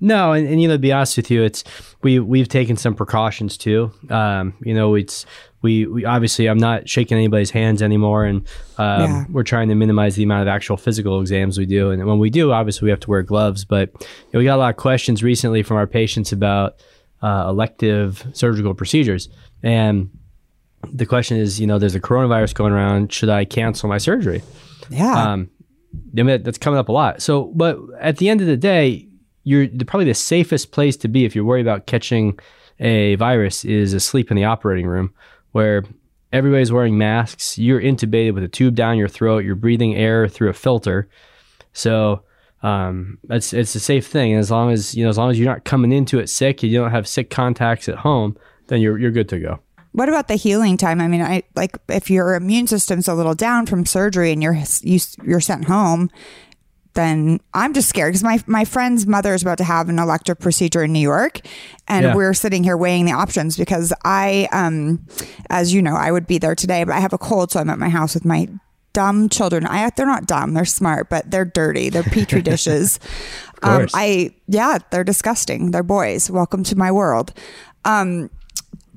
No, 0.00 0.32
and, 0.32 0.46
and 0.46 0.60
you 0.60 0.68
know, 0.68 0.74
to 0.74 0.78
be 0.78 0.92
honest 0.92 1.16
with 1.16 1.30
you, 1.30 1.42
it's 1.42 1.64
we 2.02 2.18
we've 2.20 2.48
taken 2.48 2.76
some 2.76 2.94
precautions 2.94 3.56
too. 3.56 3.90
Um, 4.10 4.54
you 4.62 4.74
know, 4.74 4.94
it's 4.94 5.24
we, 5.62 5.86
we 5.86 6.04
obviously 6.04 6.46
I'm 6.46 6.58
not 6.58 6.88
shaking 6.88 7.16
anybody's 7.16 7.50
hands 7.50 7.80
anymore, 7.80 8.24
and 8.24 8.40
um, 8.76 9.00
Yeah. 9.00 9.24
we're 9.30 9.44
trying 9.44 9.68
to 9.68 9.74
minimize 9.74 10.14
the 10.16 10.22
amount 10.22 10.42
of 10.42 10.48
actual 10.48 10.76
physical 10.76 11.20
exams 11.20 11.56
we 11.58 11.64
do. 11.66 11.90
And 11.90 12.04
when 12.06 12.18
we 12.18 12.28
do, 12.28 12.52
obviously 12.52 12.86
we 12.86 12.90
have 12.90 13.00
to 13.00 13.10
wear 13.10 13.22
gloves. 13.22 13.64
But 13.64 13.90
you 14.00 14.06
know, 14.34 14.38
we 14.40 14.44
got 14.44 14.56
a 14.56 14.58
lot 14.58 14.70
of 14.70 14.76
questions 14.76 15.22
recently 15.22 15.62
from 15.62 15.76
our 15.78 15.86
patients 15.86 16.32
about 16.32 16.82
uh, 17.22 17.46
elective 17.48 18.26
surgical 18.34 18.74
procedures, 18.74 19.28
and 19.62 20.10
the 20.92 21.06
question 21.06 21.38
is, 21.38 21.58
you 21.58 21.66
know, 21.66 21.78
there's 21.78 21.94
a 21.94 22.00
coronavirus 22.00 22.52
going 22.54 22.72
around. 22.74 23.10
Should 23.10 23.30
I 23.30 23.46
cancel 23.46 23.88
my 23.88 23.96
surgery? 23.96 24.42
Yeah. 24.90 25.32
Um, 25.32 25.48
I 26.18 26.22
mean, 26.24 26.42
that's 26.42 26.58
coming 26.58 26.78
up 26.78 26.90
a 26.90 26.92
lot. 26.92 27.22
So, 27.22 27.44
but 27.54 27.78
at 28.00 28.18
the 28.18 28.28
end 28.28 28.42
of 28.42 28.46
the 28.48 28.56
day, 28.58 29.08
you're 29.44 29.68
probably 29.86 30.06
the 30.06 30.14
safest 30.14 30.72
place 30.72 30.96
to 30.98 31.08
be 31.08 31.24
if 31.24 31.34
you're 31.34 31.44
worried 31.44 31.66
about 31.66 31.86
catching 31.86 32.38
a 32.80 33.14
virus 33.16 33.64
is 33.64 33.94
asleep 33.94 34.30
in 34.30 34.36
the 34.36 34.44
operating 34.44 34.86
room 34.86 35.14
where 35.52 35.84
everybody's 36.32 36.72
wearing 36.72 36.98
masks. 36.98 37.56
You're 37.56 37.80
intubated 37.80 38.34
with 38.34 38.42
a 38.42 38.48
tube 38.48 38.74
down 38.74 38.98
your 38.98 39.08
throat. 39.08 39.44
You're 39.44 39.54
breathing 39.54 39.94
air 39.94 40.26
through 40.26 40.48
a 40.48 40.54
filter. 40.54 41.08
So, 41.72 42.24
um, 42.62 43.18
it's 43.28 43.52
it's 43.52 43.74
a 43.74 43.80
safe 43.80 44.06
thing. 44.06 44.34
As 44.34 44.50
long 44.50 44.72
as 44.72 44.94
you 44.94 45.04
know, 45.04 45.10
as 45.10 45.18
long 45.18 45.30
as 45.30 45.38
you're 45.38 45.48
not 45.48 45.64
coming 45.64 45.92
into 45.92 46.18
it 46.18 46.28
sick, 46.28 46.62
you 46.62 46.76
don't 46.78 46.90
have 46.90 47.06
sick 47.06 47.28
contacts 47.28 47.88
at 47.88 47.96
home, 47.96 48.36
then 48.68 48.80
you're 48.80 48.98
you're 48.98 49.10
good 49.10 49.28
to 49.28 49.38
go. 49.38 49.60
What 49.92 50.08
about 50.08 50.26
the 50.26 50.34
healing 50.34 50.76
time? 50.76 51.00
I 51.00 51.06
mean, 51.06 51.22
I 51.22 51.42
like 51.54 51.78
if 51.88 52.10
your 52.10 52.34
immune 52.34 52.66
system's 52.66 53.06
a 53.06 53.14
little 53.14 53.34
down 53.34 53.66
from 53.66 53.86
surgery 53.86 54.32
and 54.32 54.42
you're 54.42 54.56
you, 54.80 54.98
you're 55.22 55.40
sent 55.40 55.66
home, 55.66 56.10
then 56.94 57.40
I'm 57.54 57.72
just 57.74 57.88
scared 57.88 58.12
because 58.12 58.22
my 58.24 58.42
my 58.46 58.64
friend's 58.64 59.06
mother 59.06 59.34
is 59.34 59.42
about 59.42 59.58
to 59.58 59.64
have 59.64 59.88
an 59.88 59.98
elective 59.98 60.38
procedure 60.38 60.82
in 60.84 60.92
New 60.92 61.00
York, 61.00 61.40
and 61.88 62.04
Yeah. 62.06 62.14
we're 62.14 62.34
sitting 62.34 62.62
here 62.64 62.76
weighing 62.76 63.04
the 63.04 63.12
options 63.12 63.56
because 63.56 63.92
I, 64.04 64.48
um, 64.52 65.04
as 65.50 65.74
you 65.74 65.82
know, 65.82 65.94
I 65.96 66.10
would 66.12 66.26
be 66.26 66.38
there 66.38 66.54
today, 66.54 66.84
but 66.84 66.94
I 66.94 67.00
have 67.00 67.12
a 67.12 67.18
cold, 67.18 67.50
so 67.52 67.60
I'm 67.60 67.70
at 67.70 67.78
my 67.78 67.88
house 67.88 68.14
with 68.14 68.24
my 68.24 68.48
dumb 68.92 69.28
children. 69.28 69.66
I 69.66 69.90
they're 69.96 70.06
not 70.06 70.26
dumb, 70.26 70.54
they're 70.54 70.64
smart, 70.64 71.10
but 71.10 71.30
they're 71.30 71.44
dirty. 71.44 71.88
They're 71.90 72.02
petri 72.04 72.42
dishes. 72.52 73.00
um. 73.62 73.86
I 73.94 74.30
yeah, 74.46 74.78
they're 74.90 75.04
disgusting. 75.04 75.72
They're 75.72 75.82
boys. 75.82 76.30
Welcome 76.30 76.62
to 76.64 76.76
my 76.76 76.92
world. 76.92 77.32
Um, 77.84 78.30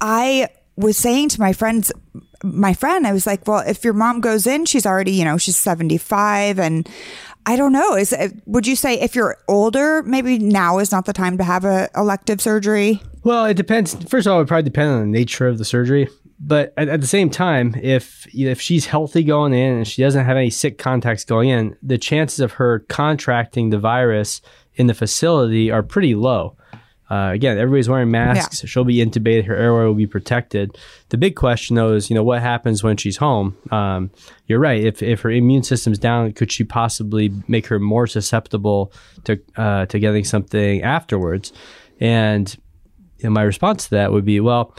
I 0.01 0.49
was 0.75 0.97
saying 0.97 1.29
to 1.29 1.41
my 1.41 1.53
friends, 1.53 1.91
my 2.43 2.73
friend, 2.75 3.07
I 3.07 3.11
was 3.13 3.25
like, 3.25 3.47
well, 3.47 3.63
if 3.67 3.83
your 3.83 3.93
mom 3.93 4.21
goes 4.21 4.45
in, 4.45 4.65
she's 4.65 4.85
already, 4.85 5.11
you 5.11 5.25
know, 5.25 5.37
she's 5.39 5.57
75 5.57 6.59
and 6.59 6.87
I 7.47 7.55
don't 7.55 7.71
know. 7.71 7.95
Is 7.95 8.13
would 8.45 8.67
you 8.67 8.75
say 8.75 8.99
if 8.99 9.15
you're 9.15 9.37
older, 9.47 10.03
maybe 10.03 10.37
now 10.37 10.79
is 10.79 10.91
not 10.91 11.05
the 11.05 11.13
time 11.13 11.37
to 11.37 11.45
have 11.45 11.63
a 11.63 11.89
elective 11.95 12.41
surgery? 12.41 13.01
Well, 13.23 13.45
it 13.45 13.53
depends. 13.53 13.95
First 14.03 14.27
of 14.27 14.33
all, 14.33 14.41
it 14.41 14.47
probably 14.47 14.63
depend 14.63 14.91
on 14.91 14.99
the 14.99 15.17
nature 15.17 15.47
of 15.47 15.57
the 15.57 15.63
surgery. 15.63 16.09
But 16.41 16.73
at, 16.77 16.89
at 16.89 16.99
the 16.99 17.07
same 17.07 17.29
time, 17.29 17.73
if 17.81 18.27
if 18.35 18.59
she's 18.59 18.85
healthy 18.85 19.23
going 19.23 19.53
in 19.53 19.77
and 19.77 19.87
she 19.87 20.01
doesn't 20.01 20.25
have 20.25 20.35
any 20.35 20.49
sick 20.49 20.77
contacts 20.77 21.23
going 21.23 21.47
in, 21.47 21.77
the 21.81 21.97
chances 21.97 22.41
of 22.41 22.53
her 22.53 22.79
contracting 22.89 23.69
the 23.69 23.79
virus 23.79 24.41
in 24.75 24.87
the 24.87 24.93
facility 24.93 25.71
are 25.71 25.83
pretty 25.83 26.15
low. 26.15 26.57
Uh, 27.09 27.31
again, 27.33 27.57
everybody's 27.57 27.87
wearing 27.87 28.11
masks. 28.11 28.63
She'll 28.67 28.83
be 28.83 28.97
intubated. 28.97 29.45
Her 29.45 29.55
airway 29.55 29.85
will 29.85 29.93
be 29.93 30.07
protected. 30.07 30.77
The 31.09 31.17
big 31.17 31.35
question, 31.35 31.75
though, 31.75 31.93
is 31.93 32.09
you 32.09 32.15
know 32.15 32.23
what 32.23 32.41
happens 32.41 32.83
when 32.83 32.97
she's 32.97 33.17
home. 33.17 33.57
Um, 33.71 34.11
you're 34.45 34.59
right. 34.59 34.83
If 34.83 35.01
if 35.01 35.21
her 35.21 35.31
immune 35.31 35.63
system's 35.63 35.99
down, 35.99 36.33
could 36.33 36.51
she 36.51 36.63
possibly 36.63 37.31
make 37.47 37.67
her 37.67 37.79
more 37.79 38.07
susceptible 38.07 38.91
to 39.23 39.39
uh, 39.55 39.85
to 39.85 39.99
getting 39.99 40.25
something 40.25 40.83
afterwards? 40.83 41.53
And 41.99 42.53
you 43.19 43.25
know, 43.25 43.29
my 43.31 43.43
response 43.43 43.85
to 43.85 43.89
that 43.91 44.11
would 44.11 44.25
be, 44.25 44.39
well, 44.39 44.75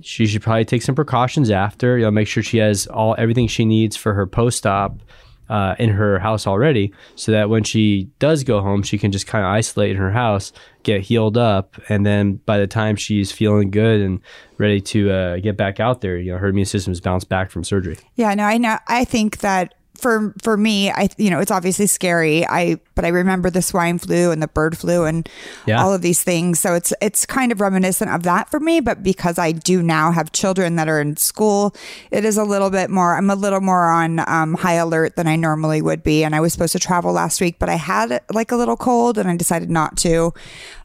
she 0.00 0.26
should 0.26 0.42
probably 0.42 0.64
take 0.64 0.82
some 0.82 0.94
precautions 0.94 1.50
after. 1.50 1.98
You 1.98 2.04
know, 2.04 2.10
make 2.10 2.28
sure 2.28 2.42
she 2.42 2.58
has 2.58 2.86
all 2.86 3.16
everything 3.18 3.48
she 3.48 3.64
needs 3.64 3.96
for 3.96 4.14
her 4.14 4.26
post-op 4.26 5.00
uh, 5.48 5.74
in 5.78 5.90
her 5.90 6.18
house 6.18 6.46
already, 6.46 6.92
so 7.16 7.32
that 7.32 7.50
when 7.50 7.64
she 7.64 8.08
does 8.18 8.44
go 8.44 8.60
home, 8.60 8.82
she 8.82 8.98
can 8.98 9.12
just 9.12 9.26
kind 9.26 9.44
of 9.44 9.50
isolate 9.50 9.90
in 9.90 9.96
her 9.96 10.10
house, 10.12 10.52
get 10.82 11.02
healed 11.02 11.36
up, 11.36 11.76
and 11.88 12.04
then 12.04 12.34
by 12.46 12.58
the 12.58 12.66
time 12.66 12.96
she's 12.96 13.30
feeling 13.30 13.70
good 13.70 14.00
and 14.00 14.20
ready 14.58 14.80
to 14.80 15.10
uh, 15.10 15.36
get 15.38 15.56
back 15.56 15.80
out 15.80 16.00
there, 16.00 16.16
you 16.16 16.32
know, 16.32 16.38
her 16.38 16.48
immune 16.48 16.66
system's 16.66 17.00
bounced 17.00 17.28
back 17.28 17.50
from 17.50 17.64
surgery. 17.64 17.98
Yeah, 18.14 18.34
no, 18.34 18.44
I 18.44 18.58
know. 18.58 18.78
I 18.88 19.04
think 19.04 19.38
that 19.38 19.74
for 20.04 20.34
for 20.42 20.56
me, 20.58 20.90
I 20.90 21.08
you 21.16 21.30
know, 21.30 21.40
it's 21.40 21.50
obviously 21.50 21.86
scary. 21.86 22.46
I 22.46 22.78
but 22.94 23.06
I 23.06 23.08
remember 23.08 23.48
the 23.48 23.62
swine 23.62 23.98
flu 23.98 24.30
and 24.30 24.42
the 24.42 24.48
bird 24.48 24.76
flu 24.76 25.04
and 25.06 25.26
Yeah. 25.64 25.82
all 25.82 25.92
of 25.94 26.02
these 26.02 26.22
things. 26.22 26.60
So 26.60 26.74
it's 26.74 26.92
it's 27.00 27.24
kind 27.24 27.50
of 27.52 27.60
reminiscent 27.60 28.10
of 28.10 28.22
that 28.24 28.50
for 28.50 28.60
me. 28.60 28.80
But 28.80 29.02
because 29.02 29.38
I 29.38 29.52
do 29.52 29.82
now 29.82 30.12
have 30.12 30.30
children 30.32 30.76
that 30.76 30.88
are 30.88 31.00
in 31.00 31.16
school, 31.16 31.74
it 32.10 32.24
is 32.26 32.36
a 32.36 32.44
little 32.44 32.68
bit 32.70 32.90
more. 32.90 33.16
I'm 33.16 33.30
a 33.30 33.34
little 33.34 33.62
more 33.62 33.88
on 33.88 34.20
um, 34.28 34.54
high 34.54 34.74
alert 34.74 35.16
than 35.16 35.26
I 35.26 35.36
normally 35.36 35.80
would 35.80 36.02
be. 36.02 36.22
And 36.22 36.34
I 36.34 36.40
was 36.40 36.52
supposed 36.52 36.72
to 36.74 36.78
travel 36.78 37.12
last 37.12 37.40
week, 37.40 37.56
but 37.58 37.70
I 37.70 37.76
had 37.76 38.20
like 38.32 38.52
a 38.52 38.56
little 38.56 38.76
cold, 38.76 39.16
and 39.16 39.28
I 39.28 39.36
decided 39.36 39.70
not 39.70 39.96
to 40.04 40.34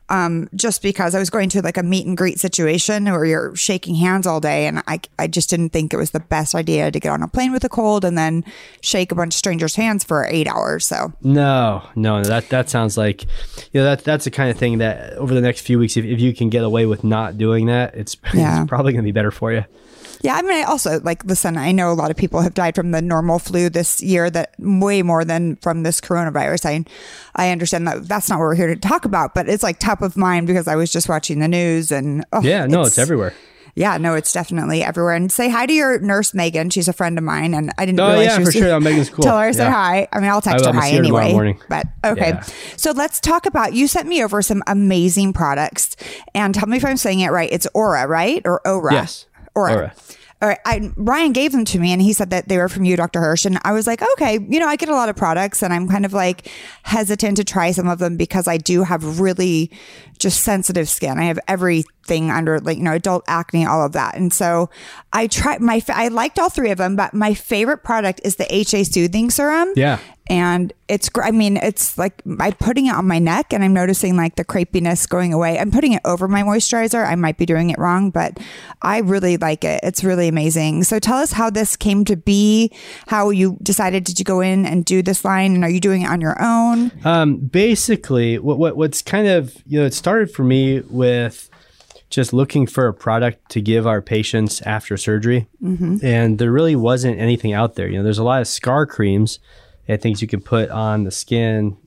um, 0.10 0.50
just 0.56 0.82
because 0.82 1.16
I 1.16 1.20
was 1.20 1.30
going 1.30 1.50
to 1.50 1.62
like 1.62 1.78
a 1.78 1.84
meet 1.84 2.06
and 2.06 2.18
greet 2.18 2.40
situation 2.40 3.06
where 3.06 3.26
you're 3.26 3.56
shaking 3.56 3.96
hands 3.96 4.26
all 4.28 4.40
day. 4.40 4.68
And 4.68 4.84
I, 4.88 5.00
I 5.18 5.28
just 5.28 5.50
didn't 5.50 5.70
think 5.70 5.94
it 5.94 5.98
was 5.98 6.12
the 6.12 6.20
best 6.20 6.56
idea 6.56 6.92
to 6.92 7.00
get 7.00 7.10
on 7.12 7.22
a 7.24 7.28
plane 7.28 7.52
with 7.52 7.64
a 7.64 7.70
cold 7.70 8.04
and 8.04 8.18
then 8.18 8.44
shake 8.82 9.12
a 9.12 9.16
bunch 9.16 9.36
of 9.36 9.38
strangers' 9.38 9.76
hands 9.76 10.04
for 10.04 10.26
eight 10.30 10.48
hours. 10.48 10.86
So, 10.88 11.14
No, 11.22 11.84
no, 11.96 12.24
that 12.24 12.50
that 12.50 12.70
sounds 12.70 12.98
like, 12.98 13.24
you 13.72 13.80
know, 13.82 13.84
that 13.84 14.04
that's 14.04 14.26
the 14.26 14.32
kind 14.32 14.50
of 14.50 14.58
thing 14.58 14.80
that 14.80 15.14
over 15.14 15.34
the 15.34 15.42
next 15.42 15.62
few 15.62 15.80
weeks, 15.80 15.96
if, 15.98 16.06
if 16.06 16.20
you 16.20 16.34
can 16.34 16.50
get 16.50 16.64
away 16.64 16.86
with 16.86 17.04
not 17.04 17.38
doing 17.38 17.68
that, 17.68 17.96
it's, 17.96 18.16
Yeah. 18.34 18.62
it's 18.62 18.70
probably 18.70 18.94
going 18.94 19.04
to 19.04 19.08
be 19.08 19.12
better 19.12 19.32
for 19.32 19.52
you. 19.54 19.64
Yeah, 20.22 20.36
I 20.36 20.42
mean, 20.42 20.52
I 20.52 20.64
also 20.64 21.00
like, 21.02 21.24
listen, 21.26 21.58
I 21.58 21.72
know 21.72 21.92
a 21.92 21.94
lot 21.94 22.12
of 22.12 22.18
people 22.18 22.42
have 22.42 22.54
died 22.54 22.76
from 22.76 22.92
the 22.92 23.02
normal 23.02 23.40
flu 23.40 23.70
this 23.70 24.02
year 24.02 24.30
that 24.30 24.54
way 24.60 25.02
more 25.02 25.24
than 25.24 25.56
from 25.58 25.84
this 25.84 26.02
coronavirus. 26.02 26.66
I, 26.66 26.86
I 27.36 27.52
understand 27.52 27.88
that 27.88 28.08
that's 28.08 28.30
not 28.30 28.38
what 28.40 28.44
we're 28.46 28.56
here 28.56 28.68
to 28.68 28.76
talk 28.76 29.06
about, 29.06 29.34
but 29.34 29.48
it's 29.48 29.64
like 29.64 29.80
top 29.80 30.02
of 30.02 30.18
mind 30.18 30.48
because 30.48 30.68
I 30.68 30.76
was 30.76 30.92
just 30.92 31.08
watching 31.08 31.40
the 31.40 31.48
news 31.48 31.92
and 31.92 32.26
oh, 32.34 32.42
Yeah, 32.42 32.66
no, 32.66 32.82
it's, 32.82 32.98
everywhere. 32.98 33.34
Yeah, 33.76 33.98
no, 33.98 34.16
it's 34.16 34.34
definitely 34.34 34.84
everywhere. 34.84 35.14
And 35.14 35.32
say 35.32 35.48
hi 35.50 35.66
to 35.66 35.72
your 35.72 36.00
nurse, 36.00 36.34
Megan. 36.34 36.70
She's 36.70 36.90
a 36.90 36.94
friend 36.94 37.18
of 37.18 37.24
mine, 37.24 37.54
and 37.54 37.72
I 37.78 37.86
didn't 37.86 38.02
Oh, 38.02 38.08
realize 38.10 38.26
yeah, 38.26 38.34
she 38.36 38.40
was 38.44 38.54
for 38.54 38.60
sure. 38.60 38.72
Oh, 38.74 38.80
Megan's 38.82 39.10
cool. 39.10 39.24
Tell 39.24 39.38
her 39.38 39.46
I 39.46 39.52
said 39.52 39.66
Yeah. 39.66 39.72
hi. 39.74 40.08
I 40.12 40.20
mean, 40.20 40.30
I'll 40.30 40.42
text 40.42 40.66
I 40.66 40.74
her 40.74 40.80
hi 40.80 40.90
anyway. 40.90 41.32
morning. 41.32 41.60
But 41.70 41.88
okay, 42.04 42.30
Yeah. 42.30 42.44
so 42.76 42.92
let's 42.92 43.22
talk 43.22 43.46
about. 43.46 43.74
You 43.74 43.88
sent 43.88 44.08
me 44.10 44.22
over 44.22 44.42
some 44.42 44.64
amazing 44.68 45.32
products, 45.34 45.96
and 46.36 46.54
tell 46.54 46.68
me 46.68 46.76
if 46.78 46.84
I'm 46.84 46.98
saying 46.98 47.22
it 47.22 47.30
right. 47.32 47.48
It's 47.54 47.68
Aura, 47.74 48.06
right, 48.06 48.42
or 48.44 48.68
Aura? 48.68 48.92
Yes. 48.94 49.28
Aura. 49.60 49.74
Aura. 49.74 49.94
All 50.42 50.48
right, 50.48 50.60
I, 50.64 50.90
Ryan 50.96 51.34
gave 51.34 51.52
them 51.52 51.66
to 51.66 51.80
me, 51.80 51.92
and 51.92 52.02
he 52.02 52.14
said 52.14 52.30
that 52.30 52.48
they 52.48 52.58
were 52.58 52.70
from 52.70 52.86
you, 52.86 52.96
Dr. 52.96 53.20
Hirsch. 53.20 53.44
And 53.44 53.60
I 53.66 53.74
was 53.74 53.86
like, 53.86 54.02
okay, 54.14 54.40
you 54.48 54.58
know, 54.58 54.68
I 54.68 54.78
get 54.78 54.88
a 54.88 54.96
lot 54.96 55.10
of 55.10 55.18
products, 55.18 55.62
and 55.62 55.74
I'm 55.74 55.86
kind 55.90 56.06
of 56.06 56.14
like 56.14 56.50
hesitant 56.84 57.36
to 57.38 57.44
try 57.44 57.72
some 57.72 57.90
of 57.90 58.00
them 58.00 58.16
because 58.16 58.48
I 58.48 58.56
do 58.56 58.84
have 58.84 59.20
really 59.20 59.70
just 60.20 60.44
sensitive 60.44 60.90
skin. 60.90 61.18
I 61.18 61.24
have 61.24 61.40
everything 61.48 62.30
under, 62.30 62.60
like, 62.60 62.78
you 62.78 62.84
know, 62.84 62.94
adult 62.94 63.24
acne, 63.28 63.66
all 63.66 63.84
of 63.84 63.94
that. 63.94 64.16
And 64.16 64.32
so 64.32 64.70
I 65.14 65.28
tried 65.28 65.62
my, 65.62 65.82
I 65.88 66.10
liked 66.10 66.38
all 66.38 66.50
three 66.50 66.72
of 66.72 66.78
them, 66.78 66.96
but 66.96 67.14
my 67.14 67.34
favorite 67.34 67.84
product 67.84 68.22
is 68.24 68.36
the 68.36 68.54
HA 68.54 68.84
Soothing 68.84 69.30
Serum. 69.30 69.74
Yeah. 69.76 70.00
And 70.30 70.72
it's, 70.88 71.10
I 71.22 71.32
mean, 71.32 71.58
it's 71.58 71.98
like 71.98 72.22
I'm 72.40 72.54
putting 72.54 72.86
it 72.86 72.94
on 72.94 73.08
my 73.08 73.18
neck 73.18 73.52
and 73.52 73.64
I'm 73.64 73.74
noticing 73.74 74.16
like 74.16 74.36
the 74.36 74.46
crepiness 74.46 75.10
going 75.10 75.34
away. 75.34 75.58
I'm 75.58 75.72
putting 75.72 75.94
it 75.94 76.02
over 76.06 76.28
my 76.28 76.44
moisturizer. 76.44 77.04
I 77.04 77.16
might 77.16 77.38
be 77.38 77.48
doing 77.48 77.72
it 77.72 77.80
wrong, 77.80 78.12
but 78.12 78.38
I 78.84 79.00
really 79.00 79.38
like 79.38 79.64
it. 79.64 79.80
It's 79.82 80.04
really 80.04 80.28
amazing. 80.28 80.84
So 80.84 81.00
tell 81.00 81.18
us 81.18 81.32
how 81.32 81.50
this 81.50 81.76
came 81.76 82.06
to 82.06 82.16
be, 82.16 82.72
how 83.08 83.32
you 83.32 83.58
decided 83.64 84.04
did 84.04 84.20
you 84.20 84.26
go 84.26 84.40
in 84.40 84.68
and 84.68 84.86
do 84.86 85.02
this 85.02 85.26
line 85.26 85.56
and 85.56 85.64
are 85.64 85.70
you 85.70 85.80
doing 85.80 86.04
it 86.04 86.10
on 86.10 86.22
your 86.22 86.40
own? 86.40 86.92
Um, 87.04 87.38
basically, 87.38 88.38
what, 88.38 88.60
what 88.60 88.78
what's 88.78 89.02
kind 89.02 89.28
of 89.28 89.58
you 89.66 89.80
know 89.80 89.86
it 89.88 89.96
started 89.96 90.09
for 90.32 90.44
me 90.44 90.82
with 90.82 91.50
just 92.10 92.34
looking 92.34 92.66
for 92.66 92.88
a 92.88 92.94
product 92.94 93.50
to 93.52 93.62
give 93.62 93.86
our 93.86 94.02
patients 94.02 94.62
after 94.64 94.98
surgery, 94.98 95.48
mm-hmm. 95.62 95.98
and 96.04 96.40
there 96.40 96.52
really 96.52 96.76
wasn't 96.76 97.20
anything 97.20 97.54
out 97.54 97.76
there. 97.76 97.88
You 97.88 97.98
know, 97.98 98.04
there's 98.04 98.18
a 98.18 98.24
lot 98.24 98.42
of 98.42 98.48
scar 98.48 98.86
creams 98.86 99.40
and 99.88 100.02
things 100.02 100.22
you 100.22 100.28
can 100.28 100.42
put 100.42 100.70
on 100.70 101.04
the 101.04 101.12
skin, 101.12 101.78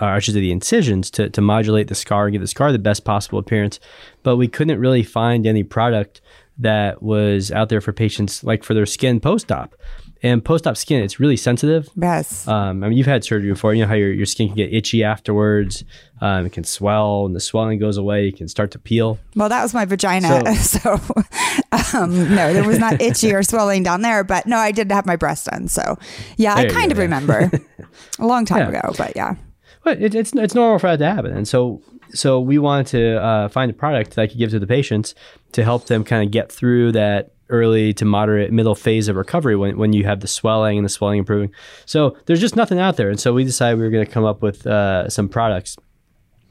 or 0.00 0.08
I 0.08 0.18
should 0.18 0.34
say 0.34 0.40
the 0.40 0.52
incisions 0.52 1.10
to 1.12 1.30
to 1.30 1.40
modulate 1.40 1.88
the 1.88 1.94
scar 1.94 2.26
and 2.26 2.32
give 2.32 2.42
the 2.42 2.48
scar 2.48 2.72
the 2.72 2.78
best 2.78 3.04
possible 3.04 3.38
appearance, 3.38 3.80
but 4.22 4.36
we 4.36 4.48
couldn't 4.48 4.78
really 4.78 5.02
find 5.02 5.46
any 5.46 5.62
product 5.62 6.20
that 6.58 7.02
was 7.02 7.50
out 7.50 7.70
there 7.70 7.80
for 7.80 7.92
patients 7.92 8.44
like 8.44 8.62
for 8.62 8.74
their 8.74 8.86
skin 8.86 9.20
post-op. 9.20 9.74
And 10.24 10.44
post-op 10.44 10.76
skin, 10.76 11.02
it's 11.02 11.18
really 11.18 11.36
sensitive. 11.36 11.88
Yes. 11.96 12.46
Um, 12.46 12.84
I 12.84 12.88
mean, 12.88 12.96
you've 12.96 13.08
had 13.08 13.24
surgery 13.24 13.50
before. 13.50 13.74
You 13.74 13.82
know 13.82 13.88
how 13.88 13.94
your, 13.94 14.12
your 14.12 14.26
skin 14.26 14.46
can 14.48 14.56
get 14.56 14.72
itchy 14.72 15.02
afterwards. 15.02 15.82
Um, 16.20 16.46
it 16.46 16.52
can 16.52 16.62
swell, 16.62 17.26
and 17.26 17.34
the 17.34 17.40
swelling 17.40 17.80
goes 17.80 17.96
away. 17.96 18.28
It 18.28 18.36
can 18.36 18.46
start 18.46 18.70
to 18.72 18.78
peel. 18.78 19.18
Well, 19.34 19.48
that 19.48 19.62
was 19.62 19.74
my 19.74 19.84
vagina. 19.84 20.54
So, 20.56 20.92
um, 21.94 22.12
no, 22.34 22.52
there 22.52 22.64
was 22.64 22.78
not 22.78 23.00
itchy 23.02 23.34
or 23.34 23.42
swelling 23.42 23.82
down 23.82 24.02
there, 24.02 24.22
but 24.22 24.46
no, 24.46 24.56
I 24.58 24.70
did 24.70 24.90
have 24.92 25.06
my 25.06 25.16
breast 25.16 25.46
done. 25.46 25.66
So, 25.68 25.98
yeah, 26.36 26.52
I 26.54 26.62
There 26.62 26.66
you 26.70 26.76
kind 26.76 26.88
go, 26.88 26.92
of 26.92 26.98
yeah. 26.98 27.02
remember 27.02 27.50
a 28.20 28.26
long 28.26 28.44
time 28.44 28.72
Yeah. 28.72 28.78
ago, 28.80 28.94
but 28.96 29.16
yeah. 29.16 29.34
But 29.82 30.00
it, 30.00 30.14
it's 30.14 30.32
it's 30.34 30.54
normal 30.54 30.78
for 30.78 30.86
that 30.86 30.98
to 30.98 31.12
happen. 31.12 31.32
And 31.36 31.48
so 31.48 31.82
so 32.14 32.38
we 32.40 32.58
wanted 32.58 32.86
to 32.88 33.20
uh, 33.20 33.48
find 33.48 33.70
a 33.70 33.74
product 33.74 34.14
that 34.14 34.22
I 34.22 34.26
could 34.28 34.38
give 34.38 34.50
to 34.50 34.60
the 34.60 34.66
patients 34.66 35.14
to 35.52 35.64
help 35.64 35.86
them 35.86 36.04
kind 36.04 36.24
of 36.24 36.30
get 36.30 36.52
through 36.52 36.92
that 36.92 37.32
early 37.52 37.92
to 37.94 38.04
moderate 38.04 38.50
middle 38.50 38.74
phase 38.74 39.06
of 39.08 39.16
recovery 39.16 39.54
when, 39.54 39.78
when 39.78 39.92
you 39.92 40.04
have 40.04 40.20
the 40.20 40.26
swelling 40.26 40.78
and 40.78 40.84
the 40.84 40.88
swelling 40.88 41.18
improving. 41.18 41.52
So 41.86 42.16
there's 42.26 42.40
just 42.40 42.56
nothing 42.56 42.80
out 42.80 42.96
there. 42.96 43.10
And 43.10 43.20
so 43.20 43.32
we 43.32 43.44
decided 43.44 43.78
we 43.78 43.84
were 43.84 43.90
going 43.90 44.04
to 44.04 44.10
come 44.10 44.24
up 44.24 44.42
with 44.42 44.66
uh, 44.66 45.08
some 45.08 45.28
products. 45.28 45.76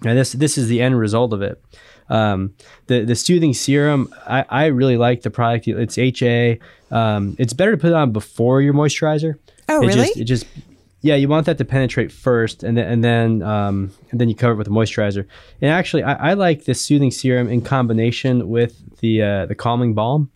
And 0.06 0.18
this 0.18 0.32
this 0.32 0.58
is 0.58 0.68
the 0.68 0.82
end 0.82 0.98
result 0.98 1.34
of 1.34 1.42
it. 1.42 1.62
Um, 2.10 2.56
the 2.88 3.06
the 3.06 3.16
soothing 3.16 3.54
serum, 3.54 4.14
I, 4.26 4.46
I 4.50 4.66
really 4.66 4.98
like 4.98 5.22
the 5.22 5.30
product. 5.30 5.68
It's 5.68 5.98
HA. 5.98 6.60
Um, 6.90 7.36
it's 7.38 7.54
better 7.54 7.72
to 7.72 7.78
put 7.78 7.92
it 7.92 7.94
on 7.94 8.12
before 8.12 8.62
your 8.62 8.74
moisturizer. 8.74 9.36
Oh, 9.70 9.82
it 9.82 9.88
really? 9.88 10.08
Just, 10.08 10.18
it 10.18 10.24
just 10.26 10.46
yeah, 11.02 11.16
you 11.16 11.28
want 11.28 11.48
that 11.48 11.58
to 11.58 11.66
penetrate 11.66 12.12
first, 12.12 12.64
and 12.64 12.78
then 12.78 12.88
and 12.88 13.04
then 13.04 13.42
um, 13.42 13.92
and 14.12 14.22
then 14.22 14.30
you 14.30 14.36
cover 14.36 14.54
it 14.54 14.58
with 14.58 14.68
a 14.68 14.72
moisturizer. 14.72 15.26
And 15.62 15.72
actually, 15.72 16.04
I, 16.04 16.32
I 16.32 16.34
like 16.34 16.66
this 16.66 16.82
soothing 16.82 17.12
serum 17.12 17.48
in 17.48 17.62
combination 17.62 18.50
with 18.50 19.00
the 19.00 19.22
uh, 19.22 19.46
the 19.48 19.56
calming 19.56 19.94
balm, 19.94 20.30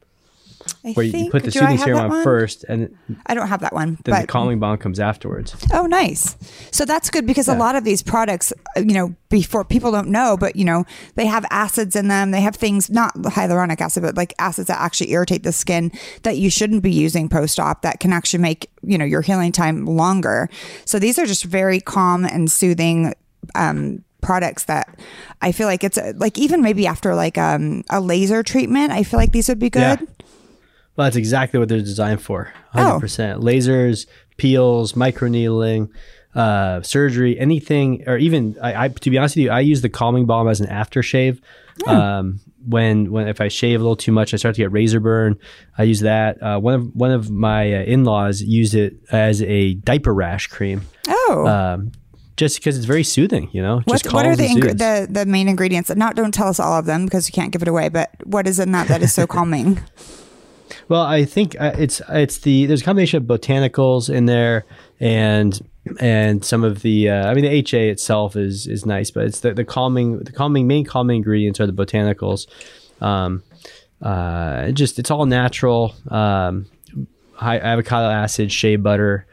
I 0.84 0.94
where 0.94 1.06
you 1.06 1.30
put 1.30 1.44
the 1.44 1.52
soothing 1.52 1.78
serum 1.78 2.00
on 2.00 2.10
one? 2.10 2.24
first, 2.24 2.64
and 2.66 2.96
I 3.26 3.34
don't 3.34 3.48
have 3.48 3.62
that 3.62 3.74
one. 3.74 3.98
then 4.04 4.22
the 4.22 4.28
calming 4.28 4.60
balm 4.60 4.78
comes 4.78 5.00
afterwards. 5.00 5.56
Oh, 5.74 5.86
nice. 5.86 6.36
So 6.72 6.86
that's 6.86 7.10
good 7.10 7.26
because 7.26 7.48
a 7.48 7.56
lot 7.56 7.76
of 7.76 7.84
these 7.84 8.02
products, 8.02 8.54
uh, 8.78 8.82
you 8.82 8.94
know, 8.94 9.16
before 9.30 9.64
people 9.64 9.92
don't 9.92 10.10
know, 10.10 10.38
but 10.38 10.56
you 10.56 10.66
know, 10.66 10.86
they 11.16 11.26
have 11.26 11.46
acids 11.50 11.96
in 11.96 12.08
them. 12.08 12.32
They 12.32 12.42
have 12.42 12.56
things, 12.56 12.90
not 12.90 13.16
hyaluronic 13.16 13.82
acid, 13.82 14.04
but 14.04 14.16
like 14.16 14.34
acids 14.40 14.68
that 14.68 14.80
actually 14.80 15.12
irritate 15.12 15.44
the 15.44 15.52
skin 15.52 15.92
that 16.24 16.38
you 16.38 16.50
shouldn't 16.50 16.84
be 16.84 16.92
using 16.92 17.30
post 17.30 17.60
op 17.60 17.82
that 17.82 18.00
can 18.00 18.14
actually 18.14 18.42
make, 18.42 18.70
you 18.82 18.98
know, 18.98 19.06
your 19.06 19.22
healing 19.22 19.52
time 19.52 19.86
longer. 19.86 20.50
So 20.86 21.00
these 21.00 21.20
are 21.20 21.26
just 21.26 21.44
very 21.44 21.80
calm 21.80 22.26
and 22.26 22.52
soothing, 22.52 23.14
um, 23.54 24.04
products 24.26 24.66
that 24.66 25.00
I 25.42 25.52
feel 25.52 25.68
like 25.68 25.84
it's 25.84 26.00
uh, 26.00 26.14
like 26.18 26.40
even 26.40 26.62
maybe 26.62 26.88
after 26.88 27.14
like 27.14 27.38
um, 27.38 27.84
a 27.92 28.02
laser 28.02 28.42
treatment, 28.42 28.92
I 28.92 29.04
feel 29.04 29.20
like 29.20 29.32
these 29.32 29.48
would 29.48 29.60
be 29.60 29.70
good. 29.70 30.00
Yeah. 30.02 30.08
Well, 30.96 31.06
that's 31.06 31.16
exactly 31.16 31.60
what 31.60 31.70
they're 31.70 31.80
designed 31.80 32.22
for. 32.22 32.54
Oh. 32.74 33.00
100%. 33.02 33.42
Lasers, 33.42 34.06
peels, 34.38 34.94
microneedling, 34.94 35.90
uh, 36.34 36.82
surgery, 36.82 37.40
anything, 37.40 38.04
or 38.08 38.18
even, 38.18 38.58
I, 38.62 38.86
I, 38.86 38.88
to 38.90 39.10
be 39.10 39.18
honest 39.18 39.36
with 39.36 39.44
you, 39.44 39.52
I 39.52 39.60
use 39.62 39.82
the 39.82 39.90
calming 39.90 40.26
balm 40.26 40.48
as 40.48 40.62
an 40.62 40.68
aftershave. 40.68 41.40
Hmm. 41.84 41.90
Um, 41.90 42.40
when, 42.66 43.12
when, 43.12 43.28
if 43.28 43.42
I 43.42 43.48
shave 43.50 43.80
a 43.80 43.84
little 43.84 43.96
too 43.96 44.12
much, 44.12 44.34
I 44.34 44.38
start 44.38 44.56
to 44.56 44.62
get 44.62 44.72
razor 44.72 45.00
burn. 45.00 45.38
I 45.78 45.84
use 45.84 46.00
that. 46.00 46.42
Uh, 46.42 46.60
one 46.60 46.74
of, 46.74 46.96
one 46.96 47.12
of 47.12 47.30
my 47.30 47.74
uh, 47.74 47.84
in-laws 47.84 48.42
used 48.42 48.74
it 48.74 48.96
as 49.12 49.42
a 49.42 49.76
diaper 49.76 50.14
rash 50.14 50.48
cream. 50.48 50.82
Oh. 51.08 51.46
Um, 51.46 51.92
just 52.38 52.58
because 52.58 52.76
it's 52.76 52.86
very 52.86 53.04
soothing, 53.04 53.50
you 53.54 53.62
know, 53.62 53.78
What, 53.86 54.02
just 54.02 54.14
what 54.14 54.26
are 54.26 54.36
the, 54.36 54.44
ingre- 54.44 54.78
the 54.78 55.08
the 55.10 55.26
main 55.26 55.48
ingredients? 55.48 55.90
Not 55.96 56.18
don't 56.18 56.34
tell 56.34 56.50
us 56.50 56.60
all 56.60 56.78
of 56.78 56.86
them 56.86 57.06
because 57.06 57.30
you 57.30 57.34
can't 57.34 57.52
give 57.52 57.62
it 57.62 57.68
away. 57.70 57.88
But 57.88 58.12
what 58.26 58.46
is 58.46 58.60
in 58.60 58.74
that 58.74 58.90
that 58.90 59.02
is 59.02 59.14
so 59.14 59.26
calming? 59.36 59.80
Well, 60.88 61.02
I 61.02 61.26
think 61.26 61.56
uh, 61.60 61.74
it's 61.78 62.02
it's 62.10 62.40
the 62.40 62.66
there's 62.66 62.82
a 62.82 62.86
combination 62.86 63.18
of 63.18 63.24
botanicals 63.28 64.14
in 64.14 64.26
there 64.26 64.66
and 65.00 65.60
and 66.00 66.44
some 66.44 66.64
of 66.64 66.82
the 66.82 67.10
uh, 67.10 67.30
I 67.30 67.34
mean 67.34 67.44
the 67.44 67.50
HA 67.50 67.90
itself 67.90 68.36
is 68.36 68.68
is 68.68 68.86
nice, 68.86 69.12
but 69.12 69.26
it's 69.26 69.40
the, 69.40 69.54
the 69.54 69.66
calming 69.66 70.20
the 70.20 70.32
calming 70.32 70.68
main 70.68 70.86
calming 70.86 71.18
ingredients 71.18 71.60
are 71.60 71.68
the 71.68 71.74
botanicals. 71.74 72.48
Um, 73.02 73.44
uh, 74.02 74.72
just 74.72 75.00
it's 75.00 75.10
all 75.12 75.26
natural. 75.26 75.96
Um, 76.10 76.68
high 77.34 77.58
avocado 77.58 78.10
acid, 78.10 78.52
shea 78.52 78.76
butter. 78.76 79.26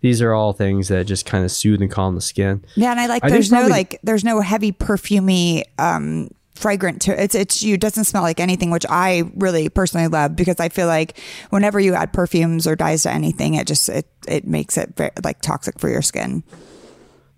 These 0.00 0.20
are 0.20 0.32
all 0.34 0.52
things 0.52 0.88
that 0.88 1.06
just 1.06 1.24
kind 1.24 1.44
of 1.44 1.50
soothe 1.50 1.80
and 1.80 1.90
calm 1.90 2.14
the 2.14 2.20
skin. 2.20 2.62
Yeah, 2.76 2.90
and 2.90 3.00
I 3.00 3.06
like 3.06 3.24
I 3.24 3.30
there's 3.30 3.50
no 3.50 3.58
probably- 3.60 3.72
like 3.72 4.00
there's 4.02 4.24
no 4.24 4.40
heavy 4.40 4.72
perfumey 4.72 5.64
um 5.78 6.28
fragrant 6.54 7.02
to 7.02 7.22
it's 7.22 7.34
it's 7.34 7.62
you 7.62 7.74
it 7.74 7.80
doesn't 7.80 8.04
smell 8.04 8.22
like 8.22 8.38
anything 8.38 8.70
which 8.70 8.86
I 8.88 9.24
really 9.34 9.68
personally 9.68 10.06
love 10.06 10.36
because 10.36 10.60
I 10.60 10.68
feel 10.68 10.86
like 10.86 11.18
whenever 11.50 11.80
you 11.80 11.94
add 11.94 12.12
perfumes 12.12 12.66
or 12.66 12.76
dyes 12.76 13.02
to 13.02 13.10
anything 13.10 13.54
it 13.54 13.66
just 13.66 13.88
it 13.88 14.06
it 14.28 14.46
makes 14.46 14.78
it 14.78 14.94
very, 14.96 15.10
like 15.22 15.40
toxic 15.40 15.78
for 15.78 15.88
your 15.88 16.02
skin. 16.02 16.44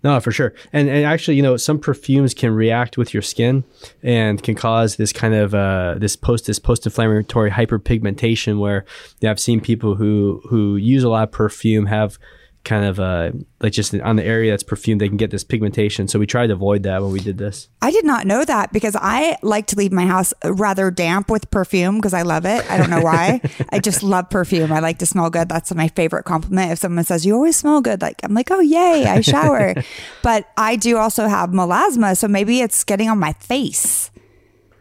No, 0.03 0.19
for 0.19 0.31
sure. 0.31 0.53
And 0.71 0.89
and 0.89 1.05
actually, 1.05 1.35
you 1.35 1.41
know, 1.41 1.57
some 1.57 1.79
perfumes 1.79 2.33
can 2.33 2.51
react 2.53 2.97
with 2.97 3.13
your 3.13 3.23
skin 3.23 3.63
and 4.03 4.41
can 4.41 4.55
cause 4.55 4.95
this 4.95 5.11
kind 5.11 5.33
of 5.33 5.55
uh, 5.55 5.95
this 5.97 6.15
post 6.15 6.45
this 6.45 6.59
post 6.59 6.85
inflammatory 6.85 7.49
hyperpigmentation 7.49 8.59
where 8.59 8.85
I've 9.23 9.39
seen 9.39 9.59
people 9.59 9.95
who 9.95 10.41
who 10.49 10.75
use 10.75 11.03
a 11.03 11.09
lot 11.09 11.23
of 11.23 11.31
perfume 11.31 11.87
have 11.87 12.19
kind 12.67 12.83
of 12.83 12.99
uh 12.99 13.31
like 13.61 13.71
just 13.71 13.95
on 13.95 14.17
the 14.17 14.25
area 14.25 14.51
that's 14.51 14.61
perfumed 14.61 14.99
they 14.99 15.07
can 15.07 15.15
get 15.15 15.31
this 15.31 15.43
pigmentation 15.45 16.05
so 16.05 16.19
we 16.19 16.27
tried 16.27 16.47
to 16.47 16.53
avoid 16.53 16.83
that 16.83 17.01
when 17.01 17.13
we 17.13 17.19
did 17.21 17.37
this 17.37 17.69
I 17.81 17.91
did 17.91 18.03
not 18.03 18.27
know 18.27 18.43
that 18.43 18.73
because 18.73 18.93
I 18.99 19.37
like 19.41 19.67
to 19.67 19.77
leave 19.77 19.93
my 19.93 20.05
house 20.05 20.33
rather 20.43 20.91
damp 20.91 21.29
with 21.29 21.49
perfume 21.49 21.95
because 21.95 22.13
I 22.13 22.23
love 22.23 22.45
it. 22.45 22.69
I 22.69 22.77
don't 22.77 22.89
know 22.89 23.01
why. 23.01 23.39
I 23.69 23.79
just 23.79 24.03
love 24.03 24.29
perfume. 24.29 24.73
I 24.73 24.79
like 24.79 24.99
to 24.99 25.05
smell 25.05 25.29
good. 25.29 25.47
That's 25.47 25.73
my 25.73 25.87
favorite 25.89 26.23
compliment. 26.23 26.71
If 26.73 26.79
someone 26.79 27.05
says 27.05 27.25
you 27.25 27.33
always 27.33 27.55
smell 27.55 27.79
good, 27.79 28.01
like 28.01 28.19
I'm 28.23 28.33
like, 28.33 28.51
oh 28.51 28.59
yay, 28.59 29.05
I 29.05 29.21
shower. 29.21 29.73
but 30.21 30.49
I 30.57 30.75
do 30.75 30.97
also 30.97 31.27
have 31.27 31.51
melasma, 31.51 32.17
so 32.17 32.27
maybe 32.27 32.59
it's 32.59 32.83
getting 32.83 33.09
on 33.09 33.19
my 33.19 33.33
face. 33.33 34.11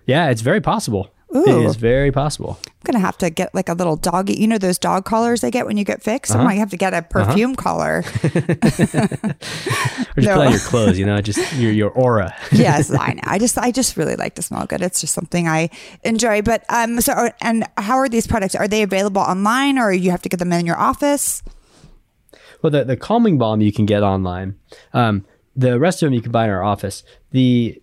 yeah 0.07 0.31
it's 0.31 0.42
very 0.42 0.61
possible 0.61 1.11
it 1.44 1.49
Ooh. 1.49 1.66
is 1.66 1.77
very 1.77 2.11
possible 2.12 2.59
I'm 2.64 2.92
gonna 2.92 3.05
have 3.05 3.18
to 3.18 3.31
get 3.31 3.53
like 3.53 3.68
a 3.68 3.72
little 3.75 3.96
doggy. 3.96 4.35
You 4.35 4.46
know 4.46 4.59
those 4.59 4.79
dog 4.79 5.05
collars 5.05 5.40
they 5.40 5.51
get 5.51 5.66
when 5.66 5.77
you 5.77 5.83
get 5.85 6.05
fixed. 6.05 6.37
I 6.37 6.44
might 6.44 6.55
have 6.55 6.70
to 6.70 6.77
get 6.77 6.94
a 6.94 7.03
perfume 7.03 7.57
collar. 7.57 8.05
or 8.25 8.33
just 8.62 10.16
No. 10.16 10.37
put 10.37 10.46
on 10.46 10.51
your 10.53 10.61
clothes 10.61 10.99
you 10.99 11.05
know 11.05 11.20
just 11.20 11.53
your 11.55 11.72
your 11.72 11.90
aura 11.90 12.35
yes, 12.53 12.92
I 12.92 13.14
know. 13.14 13.22
I 13.25 13.38
just 13.38 13.59
I 13.59 13.70
just 13.70 13.96
really 13.96 14.16
like 14.16 14.35
to 14.37 14.42
smell 14.42 14.66
good. 14.66 14.83
It's 14.83 15.01
just 15.01 15.14
something 15.14 15.49
I 15.49 15.70
enjoy. 16.05 16.42
But 16.42 16.64
um, 16.68 17.01
so 17.01 17.31
and 17.40 17.66
how 17.77 17.96
are 17.96 18.09
these 18.09 18.27
products? 18.27 18.55
Are 18.55 18.68
they 18.68 18.83
available 18.83 19.20
online, 19.22 19.79
or 19.79 19.92
you 19.92 20.11
have 20.11 20.22
to 20.22 20.29
get 20.29 20.38
them 20.38 20.53
in 20.53 20.66
your 20.66 20.79
office? 20.79 21.42
Well, 22.62 22.70
the, 22.70 22.85
the 22.85 22.96
calming 22.96 23.38
balm 23.38 23.61
you 23.61 23.72
can 23.72 23.87
get 23.87 24.03
online. 24.03 24.57
Um, 24.92 25.25
the 25.55 25.79
rest 25.79 26.03
of 26.03 26.07
them 26.07 26.14
you 26.14 26.22
can 26.22 26.33
buy 26.33 26.44
in 26.44 26.51
our 26.51 26.62
office. 26.62 27.03
The 27.33 27.81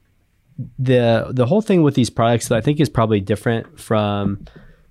the 0.80 1.28
the 1.32 1.46
whole 1.46 1.62
thing 1.62 1.84
with 1.84 1.96
these 1.96 2.10
products 2.10 2.48
that 2.48 2.58
I 2.58 2.62
think 2.62 2.80
is 2.80 2.90
probably 2.90 3.20
different 3.20 3.80
from 3.80 4.46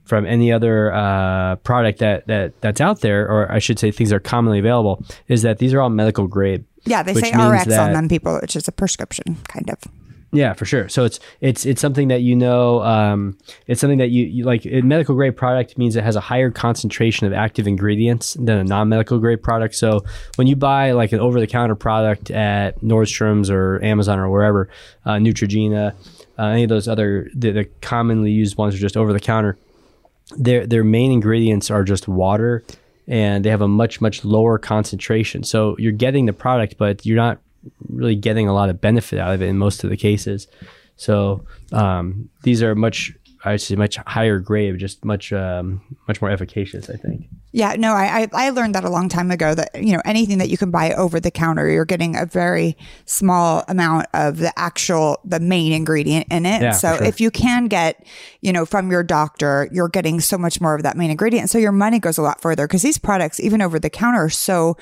from 0.05 0.27
any 0.27 0.53
other 0.53 0.93
uh, 0.93 1.57
product 1.57 2.01
that, 2.01 2.27
that 2.27 2.61
that's 2.61 2.81
out 2.81 3.01
there, 3.01 3.29
or 3.29 3.51
I 3.51 3.59
should 3.61 3.79
say 3.79 3.91
things 3.91 4.11
that 4.11 4.17
are 4.17 4.21
commonly 4.21 4.59
available, 4.59 5.05
is 5.29 5.43
that 5.43 5.59
these 5.59 5.73
are 5.73 5.81
all 5.81 5.91
medical 5.91 6.27
grade. 6.27 6.65
Yeah, 6.85 7.03
they 7.03 7.15
say 7.15 7.31
RX 7.31 7.69
on 7.79 7.93
them, 7.93 8.09
people, 8.09 8.39
which 8.41 8.57
is 8.57 8.67
a 8.67 8.73
prescription 8.73 9.39
kind 9.49 9.71
of. 9.71 9.79
Yeah, 10.35 10.55
for 10.55 10.65
sure. 10.65 10.89
So 10.89 11.05
it's 11.05 11.21
it's 11.43 11.67
it's 11.67 11.81
something 11.81 12.09
that 12.09 12.23
you 12.23 12.35
know. 12.35 12.83
Um, 12.83 13.37
it's 13.67 13.83
something 13.83 13.99
that 13.99 14.09
you, 14.09 14.25
you 14.25 14.45
like. 14.45 14.65
A 14.65 14.81
medical 14.81 15.15
grade 15.15 15.37
product 15.37 15.77
means 15.77 15.95
it 15.95 16.05
has 16.05 16.17
a 16.17 16.21
higher 16.21 16.51
concentration 16.51 17.27
of 17.27 17.35
active 17.35 17.67
ingredients 17.67 18.33
than 18.41 18.57
a 18.57 18.65
non 18.65 18.89
medical 18.89 19.19
grade 19.19 19.43
product. 19.43 19.75
So 19.75 20.07
when 20.37 20.47
you 20.47 20.57
buy 20.57 20.93
like 20.93 21.13
an 21.13 21.21
over 21.21 21.39
the 21.39 21.47
counter 21.47 21.75
product 21.75 22.31
at 22.31 22.81
Nordstrom's 22.81 23.51
or 23.51 23.79
Amazon 23.85 24.19
or 24.19 24.31
wherever, 24.31 24.71
uh, 25.05 25.17
Neutrogena, 25.17 25.95
uh, 26.39 26.43
any 26.43 26.63
of 26.63 26.71
those 26.71 26.89
other 26.89 27.29
the, 27.35 27.51
the 27.51 27.65
commonly 27.83 28.31
used 28.31 28.57
ones 28.57 28.75
are 28.75 28.79
just 28.79 28.97
over 28.97 29.13
the 29.13 29.21
counter. 29.21 29.59
Their 30.39 30.67
their 30.67 30.83
main 30.83 31.13
ingredients 31.13 31.71
are 31.71 31.85
just 31.85 32.09
water, 32.09 32.65
and 33.07 33.45
they 33.45 33.51
have 33.51 33.61
a 33.61 33.69
much 33.69 34.01
much 34.01 34.25
lower 34.25 34.59
concentration. 34.59 35.45
So 35.45 35.77
you're 35.79 35.93
getting 35.93 36.25
the 36.25 36.33
product, 36.33 36.79
but 36.79 37.05
you're 37.05 37.17
not 37.17 37.39
really 37.89 38.15
getting 38.17 38.49
a 38.49 38.55
lot 38.55 38.71
of 38.71 38.81
benefit 38.81 39.19
out 39.19 39.35
of 39.35 39.43
it 39.43 39.49
in 39.49 39.59
most 39.59 39.85
of 39.85 39.91
the 39.91 39.97
cases. 39.97 40.47
So 40.97 41.45
um, 41.73 42.29
these 42.43 42.63
are 42.63 42.75
much, 42.75 43.13
I 43.45 43.57
say, 43.57 43.77
much 43.77 43.97
higher 43.97 44.39
grade, 44.39 44.79
just 44.79 45.05
much, 45.05 45.33
um, 45.33 45.81
much 46.07 46.21
more 46.21 46.31
efficacious. 46.31 46.89
I 46.89 46.97
think. 46.97 47.29
Yeah, 47.55 47.75
no, 47.77 47.93
I, 47.93 48.29
I 48.33 48.49
learned 48.49 48.75
that 48.77 48.85
a 48.85 48.89
long 48.89 49.11
time 49.11 49.31
ago 49.31 49.55
that 49.55 49.71
you 49.75 49.93
know 49.93 50.01
anything 50.07 50.39
that 50.39 50.49
you 50.49 50.57
can 50.57 50.71
buy 50.71 50.95
over 50.95 51.21
the 51.21 51.31
counter, 51.31 51.71
you're 51.71 51.85
getting 51.85 52.17
a 52.17 52.25
very 52.25 52.79
small 53.05 53.63
amount 53.69 54.07
of 54.15 54.39
the 54.39 54.59
actual 54.59 55.21
the 55.23 55.39
main 55.39 55.73
ingredient 55.73 56.29
in 56.31 56.47
it. 56.47 56.63
Yeah, 56.63 56.71
so 56.71 56.97
sure. 56.97 57.05
if 57.05 57.21
you 57.21 57.31
can 57.31 57.67
get 57.67 58.07
you 58.41 58.55
know 58.55 58.65
from 58.65 58.91
your 58.91 59.03
doctor, 59.03 59.69
you're 59.71 59.91
getting 59.91 60.21
so 60.21 60.39
much 60.39 60.63
more 60.63 60.75
of 60.75 60.83
that 60.85 60.97
main 60.97 61.11
ingredient. 61.11 61.51
So 61.51 61.59
your 61.59 61.73
money 61.73 61.99
goes 61.99 62.17
a 62.17 62.23
lot 62.23 62.41
further 62.41 62.67
because 62.67 62.81
these 62.81 62.99
products, 62.99 63.39
even 63.39 63.61
over 63.61 63.79
the 63.79 63.91
counter, 63.91 64.25
are 64.25 64.31
so 64.31 64.79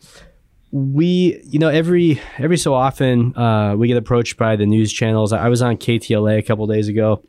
we 0.72 1.42
you 1.46 1.60
know 1.60 1.68
every 1.68 2.22
every 2.38 2.58
so 2.58 2.74
often 2.74 3.36
uh, 3.36 3.76
we 3.76 3.88
get 3.88 3.98
approached 3.98 4.38
by 4.38 4.56
the 4.56 4.66
news 4.66 4.92
channels. 4.92 5.34
I 5.34 5.50
was 5.50 5.62
on 5.62 5.78
KTLA 5.78 6.38
a 6.38 6.42
couple 6.42 6.66
days 6.68 6.88
ago, 6.88 7.24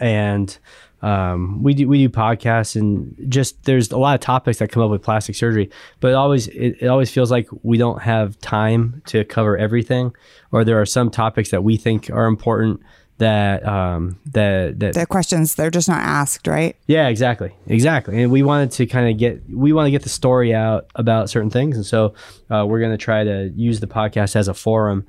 and 0.00 0.56
um, 1.02 1.62
we 1.62 1.74
do 1.74 1.88
we 1.88 1.98
do 1.98 2.08
podcasts 2.08 2.74
and 2.74 3.14
just 3.28 3.62
there's 3.64 3.92
a 3.92 3.98
lot 3.98 4.14
of 4.14 4.20
topics 4.20 4.58
that 4.58 4.70
come 4.70 4.82
up 4.82 4.90
with 4.90 5.02
plastic 5.02 5.36
surgery, 5.36 5.70
but 6.00 6.08
it 6.08 6.14
always 6.14 6.48
it, 6.48 6.76
it 6.80 6.86
always 6.88 7.10
feels 7.10 7.30
like 7.30 7.48
we 7.62 7.78
don't 7.78 8.02
have 8.02 8.38
time 8.40 9.02
to 9.06 9.24
cover 9.24 9.56
everything, 9.56 10.12
or 10.50 10.64
there 10.64 10.80
are 10.80 10.86
some 10.86 11.10
topics 11.10 11.50
that 11.50 11.62
we 11.62 11.76
think 11.76 12.10
are 12.10 12.26
important 12.26 12.80
that 13.18 13.66
um, 13.66 14.18
that 14.26 14.78
that 14.80 14.94
The 14.94 15.06
questions, 15.06 15.54
they're 15.54 15.70
just 15.70 15.88
not 15.88 16.02
asked, 16.02 16.46
right? 16.46 16.76
yeah, 16.86 17.08
exactly, 17.08 17.54
exactly. 17.66 18.22
And 18.22 18.30
we 18.30 18.42
wanted 18.42 18.70
to 18.72 18.86
kind 18.86 19.10
of 19.10 19.18
get 19.18 19.42
we 19.48 19.72
want 19.72 19.86
to 19.86 19.90
get 19.90 20.02
the 20.02 20.08
story 20.08 20.54
out 20.54 20.90
about 20.94 21.30
certain 21.30 21.50
things, 21.50 21.76
and 21.76 21.86
so 21.86 22.14
uh, 22.50 22.64
we're 22.66 22.80
going 22.80 22.92
to 22.92 22.98
try 22.98 23.24
to 23.24 23.50
use 23.54 23.80
the 23.80 23.86
podcast 23.86 24.36
as 24.36 24.48
a 24.48 24.54
forum 24.54 25.06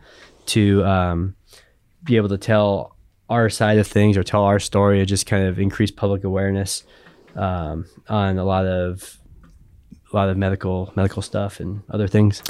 to 0.47 0.83
um, 0.85 1.35
be 2.03 2.15
able 2.15 2.29
to 2.29 2.37
tell 2.37 2.95
our 3.29 3.49
side 3.49 3.77
of 3.77 3.85
things 3.85 4.15
or 4.15 4.23
tell 4.23 4.43
our 4.43 4.59
story, 4.59 5.01
or 5.01 5.05
just 5.05 5.25
kind 5.25 5.45
of 5.45 5.59
increase 5.59 5.91
public 5.91 6.23
awareness 6.23 6.83
um, 7.35 7.85
on 8.07 8.37
a 8.37 8.43
lot 8.45 8.65
of 8.65 9.17
a 10.11 10.15
lot 10.15 10.29
of 10.29 10.37
medical 10.37 10.93
medical 10.95 11.21
stuff 11.21 11.59
and 11.59 11.83
other 11.89 12.07
things. 12.07 12.41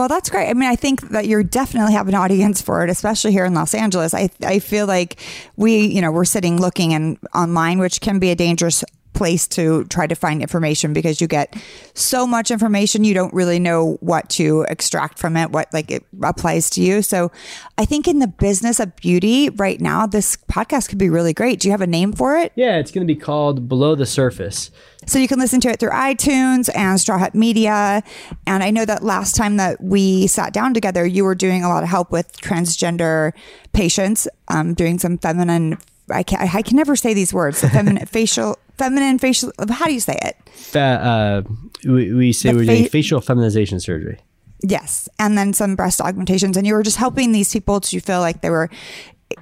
Well, 0.00 0.08
that's 0.08 0.30
great. 0.30 0.48
I 0.48 0.54
mean, 0.54 0.66
I 0.66 0.76
think 0.76 1.10
that 1.10 1.26
you're 1.26 1.42
definitely 1.42 1.92
have 1.92 2.08
an 2.08 2.14
audience 2.14 2.62
for 2.62 2.82
it, 2.82 2.88
especially 2.88 3.32
here 3.32 3.44
in 3.44 3.52
Los 3.52 3.74
Angeles. 3.74 4.14
I 4.14 4.30
I 4.42 4.58
feel 4.58 4.86
like 4.86 5.20
we, 5.56 5.88
you 5.88 6.00
know, 6.00 6.10
we're 6.10 6.24
sitting 6.24 6.58
looking 6.58 6.94
and 6.94 7.18
online, 7.34 7.78
which 7.78 8.00
can 8.00 8.18
be 8.18 8.30
a 8.30 8.34
dangerous 8.34 8.82
place 9.12 9.46
to 9.48 9.84
try 9.84 10.06
to 10.06 10.14
find 10.14 10.40
information 10.40 10.92
because 10.92 11.20
you 11.20 11.26
get 11.26 11.54
so 11.94 12.26
much 12.26 12.50
information 12.50 13.04
you 13.04 13.12
don't 13.12 13.34
really 13.34 13.58
know 13.58 13.96
what 14.00 14.28
to 14.30 14.64
extract 14.68 15.18
from 15.18 15.36
it 15.36 15.50
what 15.50 15.72
like 15.72 15.90
it 15.90 16.04
applies 16.22 16.70
to 16.70 16.80
you 16.80 17.02
so 17.02 17.30
i 17.76 17.84
think 17.84 18.06
in 18.06 18.20
the 18.20 18.28
business 18.28 18.78
of 18.80 18.94
beauty 18.96 19.50
right 19.50 19.80
now 19.80 20.06
this 20.06 20.36
podcast 20.50 20.88
could 20.88 20.98
be 20.98 21.10
really 21.10 21.32
great 21.34 21.58
do 21.60 21.68
you 21.68 21.72
have 21.72 21.80
a 21.80 21.86
name 21.86 22.12
for 22.12 22.36
it 22.38 22.52
Yeah, 22.54 22.78
it's 22.78 22.90
going 22.90 23.06
to 23.06 23.12
be 23.12 23.18
called 23.18 23.68
Below 23.68 23.94
the 23.94 24.06
Surface. 24.06 24.70
so 25.06 25.18
you 25.18 25.26
can 25.28 25.38
listen 25.38 25.60
to 25.60 25.68
it 25.68 25.80
through 25.80 25.90
iTunes 25.90 26.70
and 26.76 27.00
Straw 27.00 27.18
Hut 27.18 27.34
Media. 27.34 28.02
And 28.46 28.62
I 28.62 28.70
know 28.70 28.84
that 28.84 29.02
last 29.02 29.34
time 29.34 29.56
that 29.56 29.82
we 29.82 30.26
sat 30.26 30.52
down 30.52 30.72
together, 30.74 31.04
you 31.06 31.24
were 31.24 31.34
doing 31.34 31.64
a 31.64 31.68
lot 31.68 31.82
of 31.82 31.88
help 31.88 32.12
with 32.12 32.36
transgender 32.40 33.32
patients, 33.72 34.28
um, 34.48 34.74
doing 34.74 34.98
some 34.98 35.18
feminine. 35.18 35.78
I 36.10 36.22
can 36.22 36.40
I 36.40 36.62
can 36.62 36.76
never 36.76 36.96
say 36.96 37.14
these 37.14 37.32
words. 37.32 37.60
Feminine 37.72 38.06
facial, 38.06 38.58
feminine 38.80 39.18
facial. 39.18 39.52
How 39.68 39.86
do 39.86 39.92
you 39.92 40.00
say 40.00 40.18
it? 40.22 40.36
Fa- 40.50 40.80
uh, 40.80 41.42
we, 41.84 42.12
we 42.12 42.32
say 42.32 42.50
The 42.50 42.56
we're 42.56 42.64
doing 42.64 42.88
facial 42.88 43.20
feminization 43.20 43.78
surgery. 43.80 44.18
Yes, 44.62 45.08
and 45.18 45.38
then 45.38 45.52
some 45.52 45.76
breast 45.76 46.00
augmentations, 46.00 46.56
and 46.56 46.66
you 46.66 46.74
were 46.74 46.82
just 46.82 46.96
helping 46.96 47.32
these 47.32 47.52
people 47.52 47.80
to 47.80 48.00
feel 48.00 48.20
like 48.20 48.42
they 48.42 48.50
were, 48.50 48.68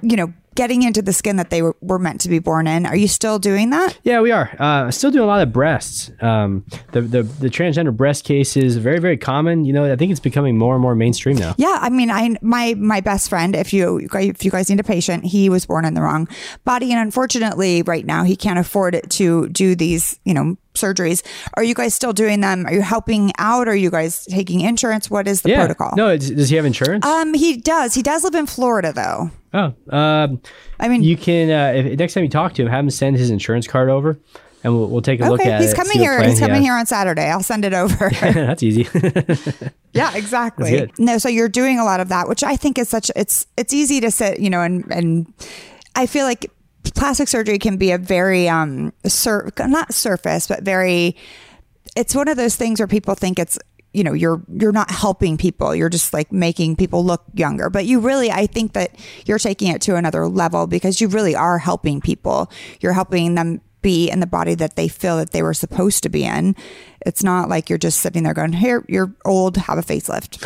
you 0.01 0.15
know, 0.15 0.33
getting 0.55 0.83
into 0.83 1.01
the 1.01 1.13
skin 1.13 1.37
that 1.37 1.49
they 1.51 1.61
were, 1.61 1.75
were 1.79 1.99
meant 1.99 2.19
to 2.19 2.27
be 2.27 2.39
born 2.39 2.67
in. 2.67 2.85
Are 2.85 2.95
you 2.95 3.07
still 3.07 3.39
doing 3.39 3.69
that? 3.69 3.97
Yeah, 4.03 4.19
we 4.19 4.31
are. 4.31 4.53
Uh, 4.59 4.91
still 4.91 5.09
doing 5.09 5.23
a 5.23 5.27
lot 5.27 5.41
of 5.41 5.53
breasts. 5.53 6.11
Um, 6.21 6.65
the, 6.91 7.01
the 7.01 7.23
the 7.23 7.47
transgender 7.47 7.95
breast 7.95 8.25
case 8.25 8.57
is 8.57 8.77
very 8.77 8.99
very 8.99 9.17
common. 9.17 9.63
You 9.65 9.73
know, 9.73 9.91
I 9.91 9.95
think 9.95 10.11
it's 10.11 10.19
becoming 10.19 10.57
more 10.57 10.75
and 10.75 10.81
more 10.81 10.95
mainstream 10.95 11.37
now. 11.37 11.55
Yeah, 11.57 11.77
I 11.79 11.89
mean, 11.89 12.11
I 12.11 12.35
my 12.41 12.73
my 12.75 12.99
best 12.99 13.29
friend. 13.29 13.55
If 13.55 13.73
you 13.73 14.07
if 14.13 14.43
you 14.43 14.51
guys 14.51 14.69
need 14.69 14.79
a 14.79 14.83
patient, 14.83 15.23
he 15.25 15.49
was 15.49 15.65
born 15.65 15.85
in 15.85 15.93
the 15.93 16.01
wrong 16.01 16.27
body, 16.65 16.91
and 16.91 16.99
unfortunately, 16.99 17.81
right 17.83 18.05
now 18.05 18.23
he 18.23 18.35
can't 18.35 18.59
afford 18.59 18.95
it 18.95 19.09
to 19.11 19.47
do 19.49 19.75
these, 19.75 20.19
you 20.25 20.33
know, 20.33 20.57
surgeries. 20.73 21.25
Are 21.53 21.63
you 21.63 21.73
guys 21.73 21.93
still 21.93 22.13
doing 22.13 22.41
them? 22.41 22.65
Are 22.65 22.73
you 22.73 22.81
helping 22.81 23.31
out? 23.37 23.67
Are 23.67 23.75
you 23.75 23.89
guys 23.89 24.25
taking 24.25 24.61
insurance? 24.61 25.09
What 25.09 25.27
is 25.27 25.41
the 25.41 25.49
yeah. 25.49 25.57
protocol? 25.59 25.93
No, 25.95 26.17
does 26.17 26.49
he 26.49 26.55
have 26.57 26.65
insurance? 26.65 27.05
Um, 27.05 27.33
he 27.33 27.57
does. 27.57 27.93
He 27.93 28.01
does 28.01 28.23
live 28.23 28.35
in 28.35 28.45
Florida, 28.45 28.91
though. 28.93 29.31
Oh, 29.53 29.73
um, 29.89 30.41
I 30.79 30.87
mean, 30.87 31.03
you 31.03 31.17
can 31.17 31.49
uh, 31.49 31.79
if, 31.79 31.97
next 31.99 32.13
time 32.13 32.23
you 32.23 32.29
talk 32.29 32.53
to 32.53 32.61
him, 32.61 32.67
have 32.67 32.83
him 32.83 32.89
send 32.89 33.17
his 33.17 33.29
insurance 33.29 33.67
card 33.67 33.89
over, 33.89 34.19
and 34.63 34.73
we'll, 34.73 34.89
we'll 34.89 35.01
take 35.01 35.21
a 35.21 35.29
look 35.29 35.41
okay, 35.41 35.51
at 35.51 35.61
he's 35.61 35.73
it. 35.73 35.75
coming 35.75 35.97
here. 35.97 36.21
He's 36.23 36.39
coming 36.39 36.61
here 36.61 36.73
on 36.73 36.85
Saturday. 36.85 37.29
I'll 37.29 37.43
send 37.43 37.65
it 37.65 37.73
over. 37.73 38.09
That's 38.21 38.63
easy. 38.63 38.87
Yeah, 39.91 40.15
exactly. 40.15 40.87
No, 40.99 41.17
so 41.17 41.29
you're 41.29 41.49
doing 41.49 41.79
a 41.79 41.83
lot 41.83 41.99
of 41.99 42.09
that, 42.09 42.27
which 42.29 42.43
I 42.43 42.55
think 42.55 42.77
is 42.77 42.87
such 42.89 43.09
it's 43.15 43.47
it's 43.57 43.73
easy 43.73 43.99
to 44.01 44.11
sit, 44.11 44.39
you 44.39 44.49
know, 44.49 44.61
and 44.61 44.85
and 44.91 45.33
I 45.95 46.05
feel 46.05 46.25
like 46.25 46.51
plastic 46.83 47.27
surgery 47.27 47.57
can 47.57 47.77
be 47.77 47.91
a 47.91 47.97
very 47.97 48.47
um 48.47 48.93
sur- 49.05 49.49
not 49.57 49.93
surface, 49.93 50.47
but 50.47 50.61
very 50.61 51.15
it's 51.95 52.13
one 52.13 52.27
of 52.27 52.37
those 52.37 52.55
things 52.55 52.79
where 52.79 52.87
people 52.87 53.15
think 53.15 53.39
it's 53.39 53.57
you 53.93 54.03
know 54.03 54.13
you're 54.13 54.41
you're 54.53 54.71
not 54.71 54.91
helping 54.91 55.37
people. 55.37 55.75
You're 55.75 55.89
just 55.89 56.13
like 56.13 56.31
making 56.31 56.75
people 56.75 57.03
look 57.03 57.23
younger. 57.33 57.69
But 57.69 57.85
you 57.85 57.99
really 57.99 58.31
i 58.31 58.45
think 58.45 58.73
that 58.73 58.95
you're 59.25 59.39
taking 59.39 59.69
it 59.69 59.81
to 59.83 59.95
another 59.95 60.27
level 60.27 60.67
because 60.67 61.01
you 61.01 61.07
really 61.07 61.35
are 61.35 61.57
helping 61.57 62.01
people. 62.01 62.51
You're 62.81 62.93
helping 62.93 63.35
them 63.35 63.61
be 63.81 64.09
in 64.09 64.19
the 64.19 64.27
body 64.27 64.55
that 64.55 64.75
they 64.75 64.89
feel 64.89 65.17
that 65.17 65.31
they 65.31 65.41
were 65.41 65.53
supposed 65.53 66.03
to 66.03 66.09
be 66.09 66.25
in. 66.25 66.53
It's 67.05 67.23
not 67.23 67.47
like 67.47 67.69
you're 67.69 67.77
just 67.77 68.01
sitting 68.01 68.23
there 68.23 68.33
going 68.33 68.51
here 68.51 68.83
you're 68.89 69.15
old 69.25 69.57
have 69.57 69.77
a 69.77 69.81
facelift. 69.81 70.37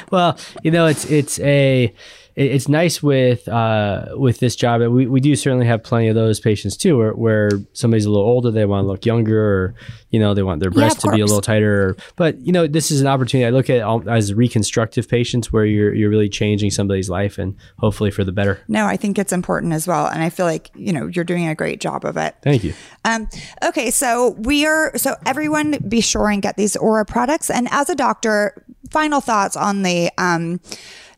Well, 0.10 0.36
you 0.62 0.70
know, 0.70 0.86
it's 0.86 1.04
it's 1.04 1.38
a 1.40 1.94
it- 2.40 2.50
it's 2.56 2.68
nice 2.68 3.02
with 3.02 3.46
uh, 3.48 4.06
with 4.16 4.38
this 4.40 4.56
job. 4.56 4.80
We 4.80 5.06
we 5.06 5.20
do 5.20 5.36
certainly 5.36 5.66
have 5.66 5.82
plenty 5.82 6.08
of 6.08 6.14
those 6.14 6.40
patients 6.40 6.76
too, 6.76 6.96
where, 6.98 7.12
where 7.12 7.50
somebody's 7.74 8.06
a 8.06 8.10
little 8.10 8.26
older, 8.26 8.50
they 8.50 8.64
want 8.64 8.84
to 8.84 8.88
look 8.88 9.04
younger, 9.06 9.40
or 9.40 9.74
you 10.10 10.18
know, 10.18 10.34
they 10.34 10.42
want 10.42 10.60
their 10.60 10.70
breasts 10.70 11.04
of 11.04 11.10
to 11.10 11.16
be 11.16 11.20
a 11.22 11.26
little 11.26 11.40
tighter. 11.40 11.96
But 12.16 12.38
you 12.40 12.52
know, 12.52 12.66
this 12.66 12.90
is 12.90 13.00
an 13.00 13.06
opportunity. 13.06 13.46
I 13.46 13.50
look 13.50 13.68
at 13.70 13.82
all, 13.82 14.08
as 14.08 14.32
reconstructive 14.34 15.08
patients, 15.08 15.52
where 15.52 15.64
you're 15.66 15.94
you're 15.94 16.10
really 16.10 16.28
changing 16.28 16.70
somebody's 16.70 17.08
life 17.10 17.38
and 17.38 17.54
hopefully 17.78 18.10
for 18.10 18.24
the 18.24 18.32
better. 18.32 18.58
no 18.68 18.86
i 18.86 18.96
think 18.96 19.18
it's 19.18 19.32
important 19.32 19.72
as 19.72 19.86
well 19.86 20.06
and 20.06 20.22
i 20.22 20.30
feel 20.30 20.46
like 20.46 20.70
you 20.74 20.92
know 20.92 21.06
you're 21.06 21.24
doing 21.24 21.46
a 21.48 21.54
great 21.54 21.80
job 21.80 22.04
of 22.04 22.16
it 22.16 22.34
Thank 22.42 22.64
you. 22.64 22.72
Um, 23.04 23.28
okay, 23.64 23.90
so 23.90 24.30
we 24.40 24.66
are 24.66 24.96
so 24.96 25.14
everyone 25.26 25.76
be 25.88 26.00
sure 26.00 26.28
and 26.28 26.40
get 26.42 26.56
these 26.56 26.76
Ora 26.76 27.04
products. 27.04 27.50
And 27.50 27.68
as 27.70 27.88
a 27.90 27.94
doctor, 27.94 28.64
final 28.90 29.20
thoughts 29.20 29.56
on 29.56 29.82
the 29.82 30.10
um 30.18 30.60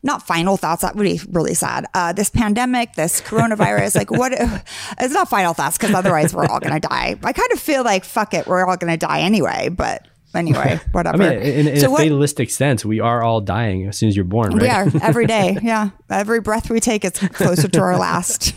not 0.03 0.27
final 0.27 0.57
thoughts, 0.57 0.83
that 0.83 0.97
would 0.97 1.05
be 1.05 1.21
really 1.31 1.55
sad. 1.55 1.87
Uh, 1.95 2.13
this 2.13 2.29
pandemic, 2.29 2.95
this 2.95 3.21
coronavirus, 3.21 3.97
like 3.97 4.11
what 4.11 4.33
it's 4.99 5.15
not 5.15 5.29
final 5.29 5.55
thoughts 5.55 5.79
because 5.79 5.95
otherwise 5.95 6.35
we're 6.35 6.47
all 6.47 6.61
gonna 6.61 6.81
die. 6.81 7.17
I 7.23 7.33
kind 7.33 7.53
of 7.53 7.61
feel 7.61 7.85
like 7.85 8.05
fuck 8.05 8.35
it, 8.35 8.47
we're 8.47 8.67
all 8.67 8.77
gonna 8.77 8.97
die 8.97 9.21
anyway, 9.21 9.69
but 9.69 10.07
anyway, 10.35 10.81
whatever. 10.93 11.23
I 11.23 11.31
mean, 11.31 11.39
in, 11.39 11.69
in 11.69 11.81
so 11.81 11.87
a 11.87 11.91
what, 11.91 12.01
fatalistic 12.01 12.51
sense, 12.51 12.85
we 12.85 13.01
are 13.01 13.23
all 13.23 13.41
dying 13.41 13.87
as 13.87 13.97
soon 13.99 14.09
as 14.09 14.17
you're 14.17 14.25
born, 14.25 14.53
right? 14.53 14.63
we 14.63 14.69
are 14.69 15.03
every 15.03 15.27
day. 15.27 15.59
Yeah. 15.63 15.91
Every 16.11 16.41
breath 16.41 16.69
we 16.69 16.81
take 16.81 17.05
is 17.05 17.13
closer 17.13 17.69
to 17.69 17.81
our 17.81 17.97
last. 17.97 18.55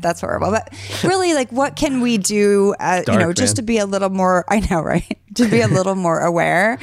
That's 0.00 0.20
horrible. 0.20 0.50
But 0.50 0.72
really, 1.02 1.34
like, 1.34 1.50
what 1.50 1.76
can 1.76 2.00
we 2.00 2.16
do, 2.18 2.74
uh, 2.78 2.98
you 3.00 3.04
Dark, 3.04 3.20
know, 3.20 3.32
just 3.32 3.56
to 3.56 3.62
be 3.62 3.78
a 3.78 3.84
little 3.86 4.08
more, 4.08 4.44
I 4.48 4.60
know, 4.60 4.80
right? 4.80 5.18
to 5.34 5.48
be 5.48 5.60
a 5.60 5.68
little 5.68 5.94
more 5.94 6.20
aware. 6.20 6.78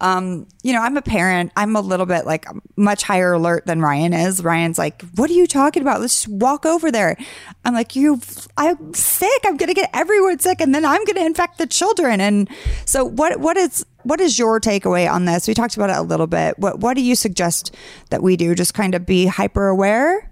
Um, 0.00 0.46
you 0.62 0.72
know, 0.72 0.82
I'm 0.82 0.96
a 0.96 1.02
parent. 1.02 1.52
I'm 1.56 1.76
a 1.76 1.80
little 1.80 2.04
bit 2.04 2.26
like 2.26 2.46
much 2.76 3.02
higher 3.04 3.32
alert 3.32 3.64
than 3.66 3.80
Ryan 3.80 4.12
is. 4.12 4.42
Ryan's 4.42 4.76
like, 4.76 5.02
"What 5.14 5.30
are 5.30 5.34
you 5.34 5.46
talking 5.46 5.82
about? 5.82 6.00
Let's 6.00 6.22
just 6.22 6.28
walk 6.28 6.66
over 6.66 6.90
there." 6.90 7.16
I'm 7.64 7.74
like, 7.74 7.94
"You, 7.94 8.20
I'm 8.56 8.92
sick. 8.92 9.40
I'm 9.46 9.56
gonna 9.56 9.72
get 9.72 9.90
everyone 9.94 10.38
sick, 10.40 10.60
and 10.60 10.74
then 10.74 10.84
I'm 10.84 11.04
gonna 11.04 11.24
infect 11.24 11.58
the 11.58 11.66
children." 11.66 12.20
And 12.20 12.48
so, 12.84 13.04
what 13.04 13.38
what 13.40 13.56
is 13.56 13.86
what 14.02 14.20
is 14.20 14.38
your 14.38 14.60
takeaway 14.60 15.10
on 15.10 15.24
this? 15.26 15.46
We 15.48 15.54
talked 15.54 15.76
about 15.76 15.90
it 15.90 15.96
a 15.96 16.02
little 16.02 16.26
bit. 16.26 16.58
What 16.58 16.80
what 16.80 16.94
do 16.94 17.02
you 17.02 17.14
suggest 17.14 17.74
that 18.10 18.22
we 18.22 18.36
do? 18.36 18.54
Just 18.54 18.74
kind 18.74 18.94
of 18.94 19.06
be 19.06 19.26
hyper 19.26 19.68
aware. 19.68 20.30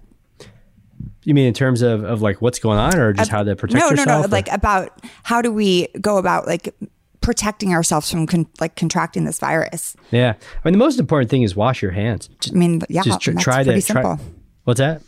You 1.25 1.33
mean 1.33 1.47
in 1.47 1.53
terms 1.53 1.81
of, 1.81 2.03
of 2.03 2.21
like 2.21 2.41
what's 2.41 2.59
going 2.59 2.77
on, 2.77 2.97
or 2.97 3.13
just 3.13 3.31
how 3.31 3.43
to 3.43 3.55
protect 3.55 3.79
no, 3.79 3.89
yourself? 3.91 4.07
no, 4.07 4.19
no. 4.19 4.25
or- 4.25 4.27
Like 4.27 4.49
about 4.51 4.99
how 5.23 5.41
do 5.41 5.53
we 5.53 5.87
go 6.01 6.17
about 6.17 6.47
like 6.47 6.75
protecting 7.23 7.73
ourselves 7.73 8.11
from 8.11 8.27
con- 8.27 8.47
like 8.59 8.75
contracting 8.75 9.23
this 9.25 9.39
virus? 9.39 9.95
yeah. 10.11 10.33
I 10.33 10.67
mean, 10.67 10.73
the 10.73 10.77
most 10.85 10.99
important 10.99 11.31
thing 11.31 11.41
is 11.41 11.55
wash 11.55 11.81
your 11.81 11.91
hands. 11.91 12.29
I 12.47 12.55
mean, 12.55 12.81
yeah, 12.89 13.01
just 13.01 13.21
tr- 13.21 13.31
try 13.39 13.63
to 13.63 13.71
try- 13.71 13.79
simple. 13.79 14.19
What's 14.65 14.77
that? 14.77 15.01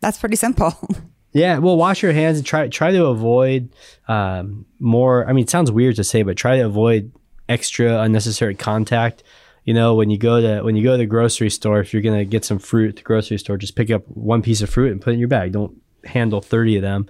That's 0.00 0.18
pretty 0.18 0.36
simple. 0.36 0.78
Yeah, 1.32 1.58
well, 1.58 1.76
wash 1.76 2.02
your 2.02 2.12
hands 2.12 2.38
and 2.38 2.46
try 2.46 2.68
try 2.68 2.90
to 2.90 3.04
avoid 3.06 3.68
um, 4.08 4.64
more. 4.80 5.28
I 5.28 5.32
mean, 5.34 5.42
it 5.44 5.50
sounds 5.50 5.70
weird 5.70 5.96
to 5.96 6.04
say, 6.04 6.22
but 6.22 6.38
try 6.38 6.56
to 6.56 6.62
avoid 6.64 7.12
extra 7.48 8.00
unnecessary 8.00 8.54
contact. 8.54 9.22
You 9.64 9.74
know, 9.74 9.94
when 9.94 10.08
you 10.08 10.16
go 10.16 10.40
to 10.40 10.62
when 10.62 10.74
you 10.74 10.82
go 10.82 10.92
to 10.92 10.96
the 10.98 11.06
grocery 11.06 11.50
store, 11.50 11.80
if 11.80 11.92
you're 11.92 12.02
gonna 12.02 12.24
get 12.24 12.46
some 12.46 12.58
fruit 12.58 12.88
at 12.88 12.96
the 12.96 13.02
grocery 13.02 13.36
store, 13.38 13.58
just 13.58 13.76
pick 13.76 13.90
up 13.90 14.08
one 14.08 14.40
piece 14.40 14.62
of 14.62 14.70
fruit 14.70 14.90
and 14.90 15.02
put 15.02 15.10
it 15.10 15.14
in 15.14 15.18
your 15.18 15.28
bag. 15.28 15.52
Don't 15.52 15.76
handle 16.04 16.40
thirty 16.40 16.76
of 16.76 16.82
them, 16.82 17.06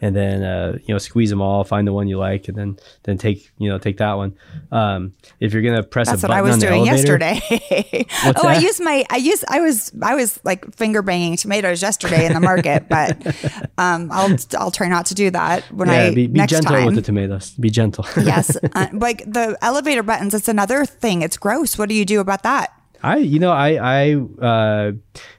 and 0.00 0.16
then 0.16 0.42
uh, 0.42 0.78
you 0.84 0.94
know 0.94 0.98
squeeze 0.98 1.30
them 1.30 1.40
all, 1.40 1.64
find 1.64 1.86
the 1.86 1.92
one 1.92 2.08
you 2.08 2.18
like, 2.18 2.48
and 2.48 2.56
then 2.56 2.78
then 3.04 3.18
take 3.18 3.50
you 3.58 3.68
know 3.68 3.78
take 3.78 3.98
that 3.98 4.14
one. 4.14 4.34
Um, 4.72 5.12
if 5.40 5.52
you're 5.52 5.62
gonna 5.62 5.82
press 5.82 6.08
That's 6.08 6.24
a 6.24 6.28
what 6.28 6.36
I 6.36 6.42
was 6.42 6.58
doing 6.58 6.88
elevator, 6.88 7.18
yesterday. 7.18 8.06
Oh, 8.22 8.46
I 8.46 8.54
that? 8.54 8.62
used 8.62 8.82
my 8.82 9.04
I 9.10 9.16
used 9.16 9.44
I 9.48 9.60
was 9.60 9.92
I 10.02 10.14
was 10.14 10.40
like 10.44 10.74
finger 10.74 11.02
banging 11.02 11.36
tomatoes 11.36 11.82
yesterday 11.82 12.26
in 12.26 12.32
the 12.32 12.40
market, 12.40 12.88
but 12.88 13.26
um, 13.78 14.10
I'll 14.12 14.36
I'll 14.58 14.70
try 14.70 14.88
not 14.88 15.06
to 15.06 15.14
do 15.14 15.30
that 15.30 15.64
when 15.72 15.88
yeah, 15.88 16.04
I 16.04 16.14
be, 16.14 16.26
be 16.26 16.38
next 16.38 16.52
gentle 16.52 16.74
time. 16.74 16.86
with 16.86 16.94
the 16.94 17.02
tomatoes. 17.02 17.52
Be 17.52 17.70
gentle. 17.70 18.06
yes, 18.16 18.56
uh, 18.74 18.86
like 18.92 19.24
the 19.30 19.56
elevator 19.62 20.02
buttons. 20.02 20.34
It's 20.34 20.48
another 20.48 20.84
thing. 20.84 21.22
It's 21.22 21.36
gross. 21.36 21.78
What 21.78 21.88
do 21.88 21.94
you 21.94 22.04
do 22.04 22.20
about 22.20 22.42
that? 22.42 22.72
I, 23.02 23.16
you 23.16 23.38
know, 23.38 23.50
I, 23.52 23.78
I, 23.80 24.14
uh, 24.44 24.92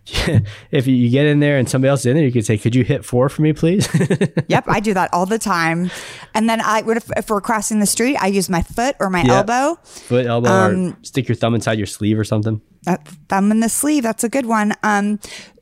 if 0.71 0.87
you 0.87 1.09
get 1.09 1.25
in 1.25 1.39
there 1.39 1.57
and 1.57 1.69
somebody 1.69 1.89
else 1.89 2.01
is 2.01 2.05
in 2.07 2.15
there, 2.15 2.25
you 2.25 2.31
could 2.31 2.45
say, 2.45 2.57
"Could 2.57 2.75
you 2.75 2.83
hit 2.83 3.05
four 3.05 3.29
for 3.29 3.41
me, 3.41 3.53
please?" 3.53 3.87
Yep, 4.47 4.65
I 4.67 4.79
do 4.79 4.93
that 4.93 5.09
all 5.13 5.25
the 5.25 5.39
time. 5.39 5.89
And 6.33 6.49
then 6.49 6.59
I 6.61 6.81
would 6.81 6.97
if, 6.97 7.09
if 7.15 7.29
we're 7.29 7.39
crossing 7.41 7.79
the 7.79 7.85
street, 7.85 8.17
I 8.17 8.27
use 8.27 8.49
my 8.49 8.61
foot 8.61 8.95
or 8.99 9.09
my 9.09 9.21
Yeah. 9.23 9.37
elbow. 9.37 9.79
Foot, 9.83 10.25
elbow, 10.25 10.49
Um, 10.49 10.87
or 10.91 10.97
stick 11.03 11.27
your 11.29 11.35
thumb 11.35 11.55
inside 11.55 11.77
your 11.77 11.87
sleeve 11.87 12.17
or 12.19 12.23
something. 12.23 12.59
Uh, 12.87 12.97
thumb 13.29 13.51
in 13.51 13.59
the 13.61 13.69
sleeve. 13.69 14.03
That's 14.03 14.23
a 14.23 14.29
good 14.29 14.45
one. 14.45 14.73
Um, 14.83 15.19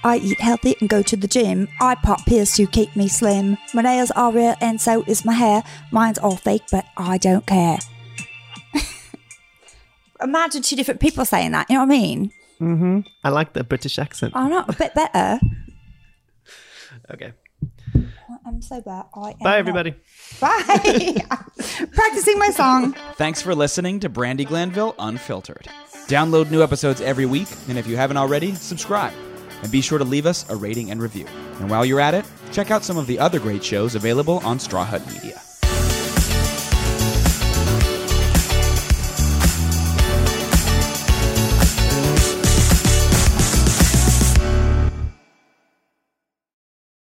I 0.02 0.16
eat 0.22 0.40
healthy 0.40 0.76
and 0.80 0.88
go 0.88 1.02
to 1.02 1.16
the 1.16 1.28
gym. 1.28 1.68
I 1.80 1.94
pop 1.94 2.24
pills 2.24 2.54
to 2.56 2.66
keep 2.66 2.96
me 2.96 3.06
slim. 3.08 3.58
My 3.74 3.82
nails 3.82 4.10
are 4.12 4.32
real 4.32 4.54
and 4.60 4.80
so 4.80 5.02
is 5.06 5.24
my 5.24 5.34
hair. 5.34 5.62
Mine's 5.90 6.18
all 6.18 6.36
fake, 6.36 6.62
but 6.70 6.86
I 6.96 7.18
don't 7.18 7.44
care. 7.46 7.78
Imagine 10.22 10.62
two 10.62 10.76
different 10.76 11.00
people 11.00 11.24
saying 11.24 11.52
that. 11.52 11.68
You 11.68 11.74
know 11.76 11.84
what 11.84 11.94
I 11.94 11.98
mean? 11.98 12.32
Mhm. 12.60 13.06
I 13.24 13.28
like 13.30 13.52
the 13.52 13.64
British 13.64 13.98
accent. 13.98 14.32
Oh, 14.36 14.48
not 14.48 14.68
a 14.68 14.76
bit 14.76 14.94
better. 14.94 15.40
Okay. 17.12 17.32
I'm 18.46 18.62
sober. 18.62 19.04
I 19.14 19.30
am 19.30 19.38
Bye, 19.38 19.50
not. 19.50 19.58
everybody. 19.58 19.94
Bye. 20.40 21.16
Practicing 21.92 22.38
my 22.38 22.50
song. 22.50 22.94
Thanks 23.14 23.42
for 23.42 23.54
listening 23.54 24.00
to 24.00 24.08
Brandi 24.10 24.46
Glanville 24.46 24.94
Unfiltered. 24.98 25.68
Download 26.06 26.50
new 26.50 26.62
episodes 26.62 27.00
every 27.00 27.26
week, 27.26 27.48
and 27.68 27.78
if 27.78 27.86
you 27.86 27.96
haven't 27.96 28.16
already, 28.16 28.54
subscribe. 28.54 29.12
And 29.62 29.70
be 29.70 29.80
sure 29.80 29.98
to 29.98 30.04
leave 30.04 30.26
us 30.26 30.48
a 30.48 30.56
rating 30.56 30.90
and 30.90 31.00
review. 31.02 31.26
And 31.60 31.70
while 31.70 31.84
you're 31.84 32.00
at 32.00 32.14
it, 32.14 32.24
check 32.50 32.70
out 32.70 32.82
some 32.82 32.96
of 32.96 33.06
the 33.06 33.18
other 33.18 33.38
great 33.38 33.62
shows 33.62 33.94
available 33.94 34.38
on 34.38 34.58
Straw 34.58 34.84
Hut 34.84 35.06
Media. 35.12 35.40